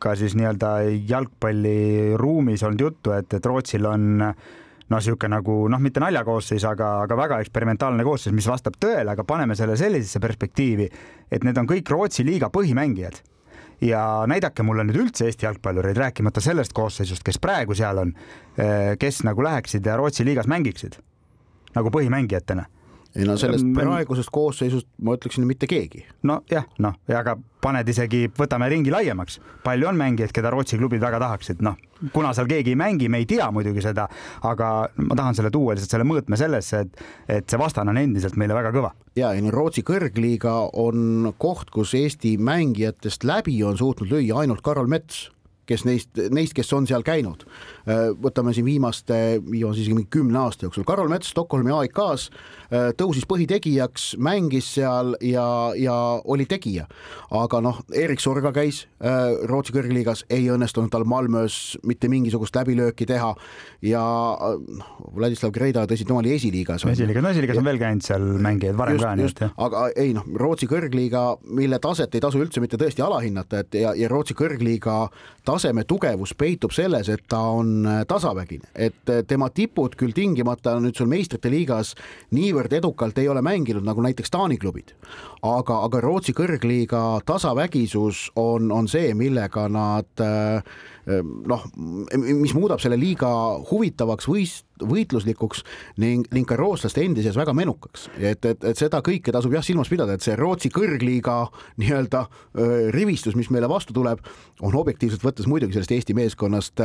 ka 0.01 0.15
siis 0.17 0.33
nii-öelda 0.39 0.71
jalgpalliruumis 1.09 2.63
olnud 2.65 2.87
juttu, 2.87 3.11
et, 3.13 3.33
et 3.35 3.45
Rootsil 3.45 3.85
on 3.85 4.31
äh, 4.31 4.51
no 4.91 4.99
niisugune 4.99 5.31
nagu 5.37 5.55
noh, 5.71 5.79
mitte 5.81 6.01
naljakoosseis, 6.03 6.65
aga, 6.67 6.91
aga 7.05 7.17
väga 7.17 7.39
eksperimentaalne 7.43 8.03
koosseis, 8.03 8.35
mis 8.35 8.47
vastab 8.49 8.75
tõele, 8.81 9.13
aga 9.13 9.23
paneme 9.27 9.55
selle 9.55 9.77
sellisesse 9.79 10.19
perspektiivi, 10.23 10.87
et 11.31 11.45
need 11.47 11.57
on 11.57 11.69
kõik 11.69 11.89
Rootsi 11.91 12.25
liiga 12.27 12.51
põhimängijad. 12.53 13.21
Ja 13.81 14.01
näidake 14.29 14.61
mulle 14.61 14.83
nüüd 14.85 14.99
üldse 15.01 15.25
Eesti 15.25 15.47
jalgpallureid, 15.47 15.97
rääkimata 15.97 16.43
sellest 16.43 16.75
koosseisust, 16.77 17.23
kes 17.25 17.39
praegu 17.41 17.73
seal 17.77 18.03
on, 18.03 18.11
eh, 18.57 18.93
kes 18.99 19.23
nagu 19.25 19.41
läheksid 19.41 19.85
ja 19.85 19.95
Rootsi 19.97 20.25
liigas 20.27 20.49
mängiksid 20.51 20.99
nagu 21.75 21.89
põhimängijatena 21.89 22.67
ei 23.15 23.25
no 23.27 23.35
sellest 23.39 23.67
praegusest 23.75 24.31
koosseisust 24.33 24.87
ma 25.03 25.15
ütleksin 25.17 25.45
mitte 25.47 25.67
keegi. 25.69 26.05
nojah, 26.27 26.67
noh, 26.83 26.95
aga 27.17 27.35
paned 27.61 27.89
isegi, 27.91 28.25
võtame 28.37 28.69
ringi 28.71 28.93
laiemaks, 28.93 29.39
palju 29.65 29.89
on 29.91 29.99
mängijaid, 29.99 30.31
keda 30.33 30.49
Rootsi 30.53 30.79
klubid 30.79 31.03
väga 31.03 31.19
tahaksid, 31.21 31.61
noh, 31.65 31.75
kuna 32.13 32.31
seal 32.37 32.49
keegi 32.49 32.73
ei 32.73 32.79
mängi, 32.79 33.09
me 33.11 33.21
ei 33.21 33.27
tea 33.29 33.49
muidugi 33.53 33.83
seda, 33.83 34.07
aga 34.47 34.71
ma 35.03 35.17
tahan 35.19 35.37
selle 35.37 35.51
tuua 35.53 35.75
lihtsalt 35.75 35.97
selle 35.97 36.07
mõõtme 36.07 36.39
sellesse, 36.39 36.85
et, 36.85 37.03
et 37.39 37.51
see 37.51 37.61
vastane 37.61 37.93
on 37.93 38.01
endiselt 38.01 38.39
meile 38.39 38.57
väga 38.57 38.73
kõva. 38.75 38.93
ja, 39.19 39.33
ei 39.35 39.43
no 39.43 39.51
Rootsi 39.53 39.83
kõrgliiga 39.87 40.55
on 40.79 41.33
koht, 41.37 41.69
kus 41.73 41.93
Eesti 41.99 42.37
mängijatest 42.41 43.27
läbi 43.27 43.59
on 43.67 43.77
suutnud 43.77 44.09
lüüa 44.09 44.41
ainult 44.45 44.63
Karol 44.65 44.89
Mets 44.89 45.27
kes 45.71 45.85
neist, 45.87 46.19
neist, 46.33 46.55
kes 46.57 46.71
on 46.75 46.87
seal 46.89 47.05
käinud. 47.05 47.45
Võtame 48.21 48.53
siin 48.53 48.65
viimaste, 48.67 49.15
viimase 49.45 49.81
isegi 49.81 49.95
mingi 49.97 50.11
kümne 50.13 50.39
aasta 50.43 50.67
jooksul, 50.67 50.85
Karol 50.87 51.09
Mets 51.11 51.31
Stockholmi 51.33 51.73
AIK-s 51.73 52.29
Äh, 52.71 52.93
tõusis 52.95 53.25
põhitegijaks, 53.27 54.13
mängis 54.23 54.69
seal 54.77 55.17
ja, 55.27 55.43
ja 55.75 55.95
oli 56.23 56.45
tegija. 56.47 56.85
aga 57.35 57.59
noh, 57.59 57.81
Erik 57.91 58.21
Sorga 58.23 58.53
käis 58.55 58.85
äh, 59.03 59.33
Rootsi 59.49 59.73
kõrgliigas, 59.75 60.21
ei 60.31 60.45
õnnestunud 60.53 60.87
tal 60.93 61.03
Malmös 61.03 61.75
mitte 61.83 62.07
mingisugust 62.07 62.55
läbilööki 62.55 63.03
teha 63.09 63.33
ja 63.83 64.03
noh, 64.77 64.93
Vladislav 65.17 65.51
Greida, 65.51 65.83
tõsi, 65.83 66.07
tema 66.07 66.21
oli 66.21 66.31
esiliigas. 66.37 66.85
esiliigas, 66.93 67.25
no 67.25 67.33
esiliigas 67.33 67.59
on 67.59 67.67
veel 67.67 67.81
käinud 67.81 68.07
seal 68.07 68.29
mängijaid 68.39 68.79
varem 68.79 68.95
just, 68.95 69.03
ka, 69.03 69.11
nii 69.19 69.27
et 69.27 69.43
jah. 69.43 69.51
aga 69.67 69.83
ei 70.05 70.15
noh, 70.15 70.31
Rootsi 70.39 70.71
kõrgliiga, 70.71 71.25
mille 71.59 71.81
taset 71.83 72.15
ei 72.15 72.23
tasu 72.23 72.39
üldse 72.39 72.63
mitte 72.63 72.79
tõesti 72.79 73.03
alahinnata, 73.03 73.65
et 73.65 73.81
ja, 73.81 73.91
ja 73.99 74.07
Rootsi 74.07 74.37
kõrgliiga 74.39 75.01
taseme 75.43 75.83
tugevus 75.83 76.37
peitub 76.39 76.71
selles, 76.71 77.11
et 77.11 77.27
ta 77.27 77.43
on 77.51 77.70
tasavägine, 78.07 78.69
et 78.75 79.11
tema 79.27 79.49
tipud 79.49 79.95
küll 79.99 80.15
tingimata 80.15 80.77
nüüd 80.81 80.97
sul 80.97 81.09
meistrite 81.11 81.51
liigas 81.51 81.93
niivõrd 82.35 82.73
edukalt 82.79 83.17
ei 83.21 83.29
ole 83.31 83.43
mänginud 83.45 83.85
nagu 83.85 84.03
näiteks 84.05 84.31
Taani 84.31 84.57
klubid. 84.57 84.93
aga, 85.41 85.81
aga 85.85 86.01
Rootsi 86.01 86.33
kõrgliiga 86.37 87.21
tasavägisus 87.25 88.31
on, 88.35 88.71
on 88.71 88.87
see, 88.87 89.13
millega 89.17 89.67
nad 89.71 90.21
äh, 90.21 90.63
noh, 91.05 91.63
mis 92.21 92.53
muudab 92.57 92.81
selle 92.83 92.99
liiga 92.99 93.29
huvitavaks 93.71 94.29
võist-, 94.29 94.67
võitluslikuks 94.87 95.63
ning, 96.01 96.27
ning 96.33 96.47
ka 96.47 96.57
rootslaste 96.59 97.03
endi 97.05 97.23
seas 97.25 97.37
väga 97.39 97.53
menukaks, 97.57 98.07
et, 98.17 98.45
et, 98.45 98.63
et 98.71 98.79
seda 98.79 99.01
kõike 99.05 99.33
tasub 99.33 99.53
jah 99.55 99.65
silmas 99.65 99.91
pidada, 99.91 100.15
et 100.15 100.25
see 100.25 100.35
Rootsi 100.39 100.71
kõrgliiga 100.73 101.37
nii-öelda 101.81 102.23
rivistus, 102.95 103.35
mis 103.37 103.51
meile 103.53 103.69
vastu 103.71 103.95
tuleb, 103.95 104.21
on 104.65 104.75
objektiivselt 104.77 105.23
võttes 105.25 105.49
muidugi 105.49 105.75
sellest 105.75 105.93
Eesti 105.95 106.15
meeskonnast 106.17 106.81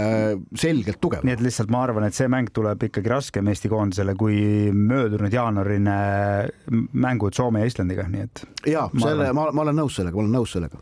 selgelt 0.58 1.00
tugev. 1.02 1.24
nii 1.26 1.36
et 1.36 1.44
lihtsalt 1.44 1.72
ma 1.72 1.82
arvan, 1.86 2.06
et 2.08 2.16
see 2.16 2.28
mäng 2.32 2.52
tuleb 2.54 2.86
ikkagi 2.88 3.12
raskem 3.12 3.48
Eesti 3.52 3.70
koondisele 3.72 4.16
kui 4.18 4.38
möödunud 4.72 5.32
jaanuarine 5.32 5.96
mängud 6.92 7.36
Soome 7.36 7.62
ja 7.62 7.70
Islandiga, 7.70 8.06
nii 8.10 8.26
et. 8.26 8.44
ja 8.72 8.86
selle, 9.00 9.30
ma, 9.36 9.48
ma 9.52 9.66
olen 9.66 9.80
nõus 9.82 9.98
sellega, 9.98 10.16
ma 10.16 10.24
olen 10.24 10.36
nõus 10.40 10.56
sellega. 10.56 10.80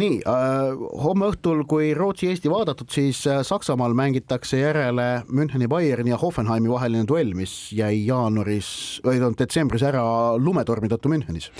nii 0.00 0.20
äh,, 0.30 0.84
homme 1.04 1.30
õhtul, 1.32 1.64
kui 1.68 1.92
Rootsi-Eesti 1.96 2.52
vaadatud, 2.74 2.90
siis 2.90 3.26
äh, 3.26 3.42
Saksamaal 3.42 3.94
mängitakse 3.94 4.58
järele 4.58 5.22
Müncheni 5.30 5.68
Bayerni 5.68 6.10
ja 6.10 6.18
Hoffenheimi 6.18 6.70
vaheline 6.70 7.06
duell, 7.06 7.34
mis 7.34 7.72
jäi 7.72 8.06
jaanuaris 8.06 9.00
või 9.04 9.18
tähendab 9.18 9.38
detsembris 9.38 9.82
ära 9.82 10.02
lumetormi 10.36 10.90
tõttu 10.90 11.08
Münchenis 11.12 11.50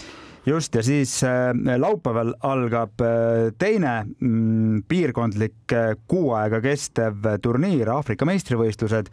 just 0.47 0.75
ja 0.75 0.83
siis 0.83 1.23
äh, 1.25 1.53
laupäeval 1.79 2.35
algab 2.43 3.01
äh, 3.01 3.53
teine 3.59 4.05
mm, 4.19 4.83
piirkondlik 4.89 5.75
kuu 6.09 6.33
aega 6.35 6.61
kestev 6.61 7.23
turniir, 7.43 7.91
Aafrika 7.95 8.27
meistrivõistlused. 8.27 9.13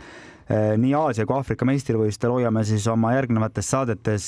nii 0.51 0.93
Aasia 0.97 1.23
kui 1.25 1.35
Aafrika 1.37 1.65
meistrivõistlustel 1.65 2.33
hoiame 2.33 2.63
siis 2.67 2.87
oma 2.91 3.13
järgnevates 3.13 3.69
saadetes 3.71 4.25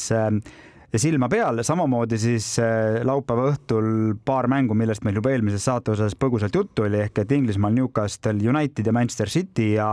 silma 1.01 1.27
peal, 1.29 1.63
samamoodi 1.65 2.17
siis 2.21 2.47
äh, 2.61 2.99
laupäeva 3.05 3.47
õhtul 3.49 3.87
paar 4.25 4.47
mängu, 4.51 4.75
millest 4.77 5.05
meil 5.05 5.17
juba 5.17 5.31
eelmises 5.33 5.65
saate 5.65 5.93
osas 5.95 6.13
põgusalt 6.19 6.53
juttu 6.53 6.85
oli, 6.85 6.99
ehk 7.01 7.23
et 7.23 7.33
Inglismaal 7.33 7.73
Newcastle 7.73 8.37
United 8.37 8.85
ja 8.85 8.93
Manchester 8.93 9.31
City 9.33 9.71
ja 9.73 9.87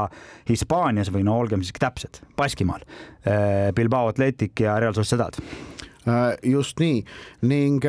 Hispaanias 0.48 1.12
või 1.12 1.24
no 1.24 1.38
olgem 1.40 1.64
siis 1.64 1.80
täpsed, 1.80 2.20
Baskimaal 2.36 2.84
äh, 2.84 3.70
Bilbao 3.76 4.10
Athletic 4.12 4.60
ja 4.60 4.76
Real 4.80 4.96
Sociedad. 4.96 5.40
Äh, 6.04 6.34
just 6.52 6.80
nii 6.82 7.00
ning 7.48 7.86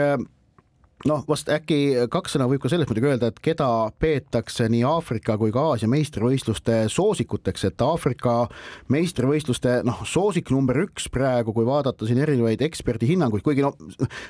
noh, 1.09 1.23
vast 1.29 1.49
äkki 1.49 2.07
kaks 2.11 2.35
sõna 2.35 2.47
võib 2.49 2.61
ka 2.61 2.69
sellest 2.71 2.89
muidugi 2.91 3.09
öelda, 3.09 3.31
et 3.31 3.39
keda 3.43 3.67
peetakse 4.01 4.67
nii 4.71 4.83
Aafrika 4.85 5.37
kui 5.41 5.53
ka 5.53 5.63
Aasia 5.71 5.89
meistrivõistluste 5.91 6.83
soosikuteks, 6.93 7.65
et 7.69 7.81
Aafrika 7.85 8.35
meistrivõistluste 8.93 9.79
noh, 9.87 10.03
soosik 10.07 10.51
number 10.53 10.77
üks 10.83 11.07
praegu, 11.13 11.55
kui 11.55 11.65
vaadata 11.65 12.07
siin 12.07 12.21
erinevaid 12.21 12.61
eksperdihinnanguid, 12.67 13.43
kuigi 13.45 13.65
noh, 13.65 13.77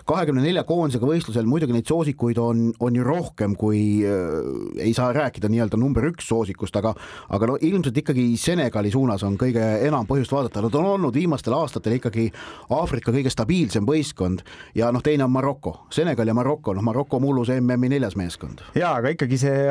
kahekümne 0.10 0.44
nelja 0.46 0.64
koondisega 0.68 1.10
võistlusel 1.10 1.50
muidugi 1.50 1.76
neid 1.76 1.90
soosikuid 1.92 2.40
on, 2.42 2.70
on 2.80 3.00
ju 3.00 3.08
rohkem, 3.08 3.58
kui 3.60 3.84
äh, 4.08 4.88
ei 4.88 4.96
saa 4.98 5.12
rääkida 5.16 5.52
nii-öelda 5.52 5.80
number 5.82 6.08
üks 6.12 6.30
soosikust, 6.32 6.80
aga 6.80 6.96
aga 7.32 7.52
no 7.52 7.58
ilmselt 7.60 7.98
ikkagi 8.04 8.30
Senegali 8.40 8.92
suunas 8.94 9.26
on 9.28 9.36
kõige 9.40 9.64
enam 9.88 10.08
põhjust 10.08 10.32
vaadata, 10.34 10.64
nad 10.64 10.80
on 10.80 10.88
olnud 10.96 11.16
viimastel 11.16 11.56
aastatel 11.58 11.98
ikkagi 12.00 12.30
Aafrika 12.72 13.12
kõige 13.12 13.32
stabiilsem 13.34 13.88
võistkond 13.88 14.46
ja 14.78 14.92
noh, 14.94 15.04
teine 15.04 15.28
on 15.28 15.36
Maroko, 15.36 15.76
Senegal 15.92 16.32
ja 16.32 16.36
Maroko 16.38 16.61
Maroko, 16.62 16.76
noh, 16.78 16.86
Maroko 16.86 17.20
mullus 17.20 17.50
MM-i 17.50 17.90
neljas 17.90 18.16
meeskond. 18.16 18.62
ja 18.76 18.96
aga 19.00 19.14
ikkagi 19.16 19.38
see, 19.38 19.70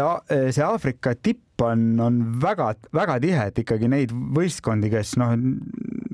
see 0.50 0.64
Aafrika 0.64 1.14
tipp 1.14 1.62
on, 1.62 2.00
on 2.00 2.20
väga-väga 2.42 3.18
tihe, 3.20 3.46
et 3.50 3.58
ikkagi 3.62 3.88
neid 3.90 4.12
võistkondi, 4.12 4.90
kes 4.90 5.16
noh, 5.20 5.36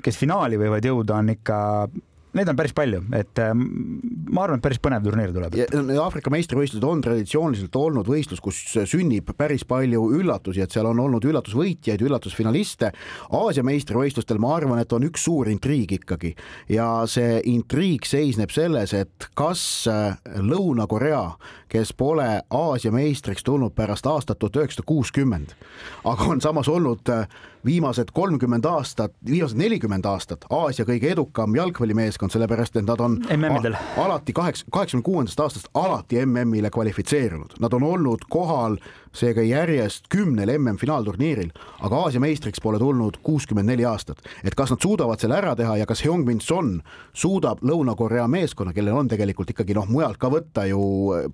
kes 0.03 0.18
finaali 0.18 0.59
võivad 0.61 0.85
jõuda, 0.85 1.20
on 1.22 1.33
ikka 1.33 1.59
neid 2.37 2.51
on 2.51 2.59
päris 2.59 2.74
palju, 2.76 3.03
et 3.16 3.41
ähm, 3.43 3.64
ma 4.32 4.45
arvan, 4.45 4.61
et 4.61 4.64
päris 4.64 4.80
põnev 4.82 5.05
turniir 5.07 5.32
tuleb. 5.34 5.57
Aafrika 6.03 6.32
meistrivõistlused 6.32 6.87
on 6.87 7.03
traditsiooniliselt 7.05 7.78
olnud 7.80 8.09
võistlus, 8.11 8.43
kus 8.45 8.61
sünnib 8.89 9.32
päris 9.39 9.64
palju 9.68 10.05
üllatusi, 10.18 10.62
et 10.64 10.74
seal 10.74 10.89
on 10.91 11.01
olnud 11.07 11.24
üllatusvõitjaid, 11.26 12.05
üllatusfinaliste. 12.07 12.93
Aasia 13.37 13.64
meistrivõistlustel 13.66 14.41
ma 14.43 14.55
arvan, 14.59 14.80
et 14.82 14.93
on 14.97 15.07
üks 15.09 15.26
suur 15.26 15.51
intriig 15.51 15.97
ikkagi 15.99 16.34
ja 16.72 16.89
see 17.11 17.41
intriig 17.51 18.07
seisneb 18.09 18.53
selles, 18.55 18.95
et 18.97 19.28
kas 19.39 19.62
äh, 19.91 20.16
Lõuna-Korea, 20.43 21.24
kes 21.72 21.93
pole 21.97 22.28
Aasia 22.47 22.93
meistriks 22.95 23.45
tulnud 23.47 23.74
pärast 23.76 24.07
aastat 24.07 24.41
tuhat 24.41 24.62
üheksasada 24.62 24.87
kuuskümmend, 24.87 25.57
aga 26.05 26.30
on 26.32 26.43
samas 26.45 26.70
olnud 26.70 27.12
äh, 27.12 27.26
viimased 27.67 28.12
kolmkümmend 28.14 28.64
aastat, 28.64 29.14
viimased 29.27 29.59
nelikümmend 29.59 30.07
aastat 30.07 30.47
Aasia 30.51 30.87
kõige 30.89 31.11
edukam 31.12 31.57
jalgpallimeeskond, 31.57 32.33
sellepärast 32.35 32.79
et 32.79 32.87
nad 32.87 33.01
on 33.03 33.19
MM-idel. 33.37 33.77
alati 34.03 34.33
kaheksa, 34.37 34.67
kaheksakümne 34.73 35.07
kuuendast 35.07 35.41
aastast 35.41 35.71
alati 35.75 36.23
MM-ile 36.27 36.71
kvalifitseerunud, 36.71 37.59
nad 37.61 37.75
on 37.75 37.83
olnud 37.83 38.29
kohal 38.31 38.79
seega 39.17 39.43
järjest 39.43 40.11
kümnel 40.12 40.51
MM-finaalturniiril, 40.59 41.51
aga 41.87 42.03
Aasia 42.05 42.21
meistriks 42.21 42.61
pole 42.62 42.79
tulnud 42.79 43.19
kuuskümmend 43.25 43.71
neli 43.71 43.87
aastat. 43.89 44.21
et 44.45 44.55
kas 44.55 44.71
nad 44.71 44.83
suudavad 44.83 45.21
selle 45.21 45.39
ära 45.39 45.55
teha 45.57 45.77
ja 45.81 45.87
kas 45.87 46.05
Heung-Min 46.05 46.41
Son 46.41 46.83
suudab 47.14 47.62
Lõuna-Korea 47.64 48.27
meeskonna, 48.29 48.73
kellel 48.77 48.97
on 48.97 49.09
tegelikult 49.09 49.51
ikkagi 49.51 49.75
noh, 49.75 49.89
mujalt 49.89 50.21
ka 50.21 50.31
võtta 50.33 50.67
ju 50.69 50.83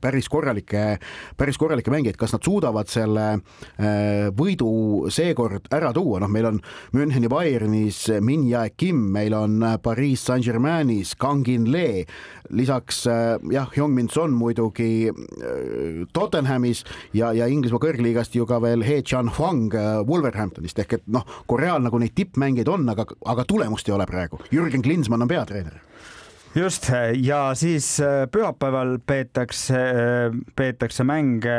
päris 0.01 0.29
korralikke, 0.31 0.99
päris 1.37 1.59
korralikke 1.59 1.91
mängijaid, 1.91 2.17
kas 2.21 2.35
nad 2.37 2.45
suudavad 2.47 2.91
selle 2.93 3.27
äh, 3.35 4.31
võidu 4.37 5.11
seekord 5.11 5.67
ära 5.75 5.93
tuua, 5.93 6.22
noh, 6.23 6.31
meil 6.33 6.49
on 6.49 6.61
Müncheni 6.97 7.29
Bayernis 7.31 8.05
Min 8.25 8.47
Jae 8.49 8.73
Kim, 8.77 9.05
meil 9.15 9.35
on 9.37 9.61
Pariis 9.83 10.25
Saint-Germainis 10.29 11.15
Kangin 11.21 11.69
Lee, 11.73 12.07
lisaks 12.51 13.05
äh, 13.11 13.37
jah, 13.53 13.71
Heung-Min 13.75 14.11
Son 14.13 14.35
muidugi 14.37 15.11
äh, 15.11 16.03
Tottenhamis 16.15 16.85
ja, 17.17 17.33
ja 17.37 17.49
Inglismaa 17.51 17.83
kõrgliigast 17.83 18.37
ju 18.39 18.47
ka 18.49 18.61
veel 18.63 18.85
He 18.87 19.03
Chan 19.03 19.35
Huang 19.39 19.73
Wolverhamptonist. 20.09 20.79
Ehk 20.83 20.99
et 21.01 21.09
noh, 21.13 21.27
Koreal 21.51 21.83
nagu 21.85 22.01
neid 22.01 22.17
tippmängijaid 22.19 22.71
on, 22.73 22.89
aga, 22.93 23.07
aga 23.29 23.47
tulemust 23.49 23.89
ei 23.89 23.97
ole 23.97 24.09
praegu. 24.09 24.41
Jürgen 24.55 24.85
Klinsmann 24.85 25.27
on 25.27 25.31
peatreener 25.31 25.81
just 26.55 26.89
ja 27.23 27.55
siis 27.55 27.87
pühapäeval 28.33 28.99
peetakse, 29.07 29.79
peetakse 30.57 31.05
mänge 31.05 31.55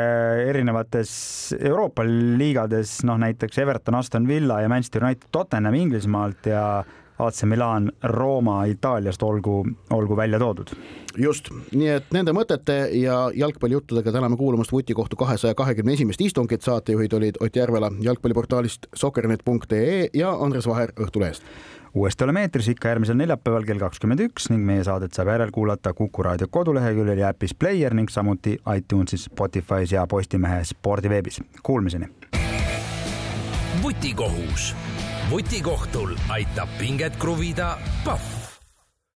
erinevates 0.48 1.14
Euroopa 1.58 2.04
liigades, 2.38 3.00
noh 3.04 3.18
näiteks 3.18 3.58
Everton, 3.58 3.98
Aston 3.98 4.28
Villa 4.28 4.60
ja 4.62 4.68
Manchester 4.68 5.04
United 5.04 5.28
Tottenham 5.32 5.74
Inglismaalt 5.74 6.46
ja 6.46 6.84
AC 7.18 7.42
Milan 7.44 7.92
Rooma 8.02 8.64
Itaaliast 8.64 9.22
olgu, 9.22 9.64
olgu 9.90 10.16
välja 10.16 10.38
toodud. 10.38 10.70
just, 11.18 11.50
nii 11.70 11.88
et 11.88 12.08
nende 12.10 12.32
mõtete 12.34 12.74
ja 12.98 13.28
jalgpallijuttudega 13.34 14.12
täname 14.12 14.36
kuulamast 14.36 14.72
vutikohtu 14.72 15.16
kahesaja 15.16 15.54
kahekümne 15.54 15.94
esimest 15.94 16.20
istungit, 16.20 16.62
saatejuhid 16.62 17.12
olid 17.12 17.38
Ott 17.40 17.56
Järvela 17.56 17.92
jalgpalliportaalist 18.02 18.86
soccernet.ee 18.94 20.08
ja 20.14 20.32
Andres 20.34 20.66
Vaher 20.66 20.90
Õhtulehest 20.98 21.46
uuesti 21.94 22.24
oleme 22.24 22.40
eetris 22.40 22.68
ikka 22.68 22.88
järgmisel 22.88 23.16
neljapäeval 23.16 23.64
kell 23.68 23.78
kakskümmend 23.78 24.22
üks 24.26 24.48
ning 24.50 24.64
meie 24.66 24.84
saadet 24.84 25.14
saab 25.14 25.30
järelkuulata 25.30 25.94
Kuku 25.94 26.22
raadio 26.26 26.48
koduleheküljel 26.50 27.22
ja 27.22 27.30
äpis 27.30 27.54
Player 27.54 27.94
ning 27.94 28.10
samuti 28.10 28.58
iTunesis, 28.76 29.28
Spotify's 29.30 29.94
ja 29.94 30.06
Postimehe 30.06 30.64
spordiveebis. 30.64 31.40
Kuulmiseni. 31.62 32.08
vutikohus 33.82 34.74
vutikohtul 35.30 36.16
aitab 36.28 36.68
pinget 36.78 37.16
kruvida 37.16 37.78
Pahv 38.04 38.33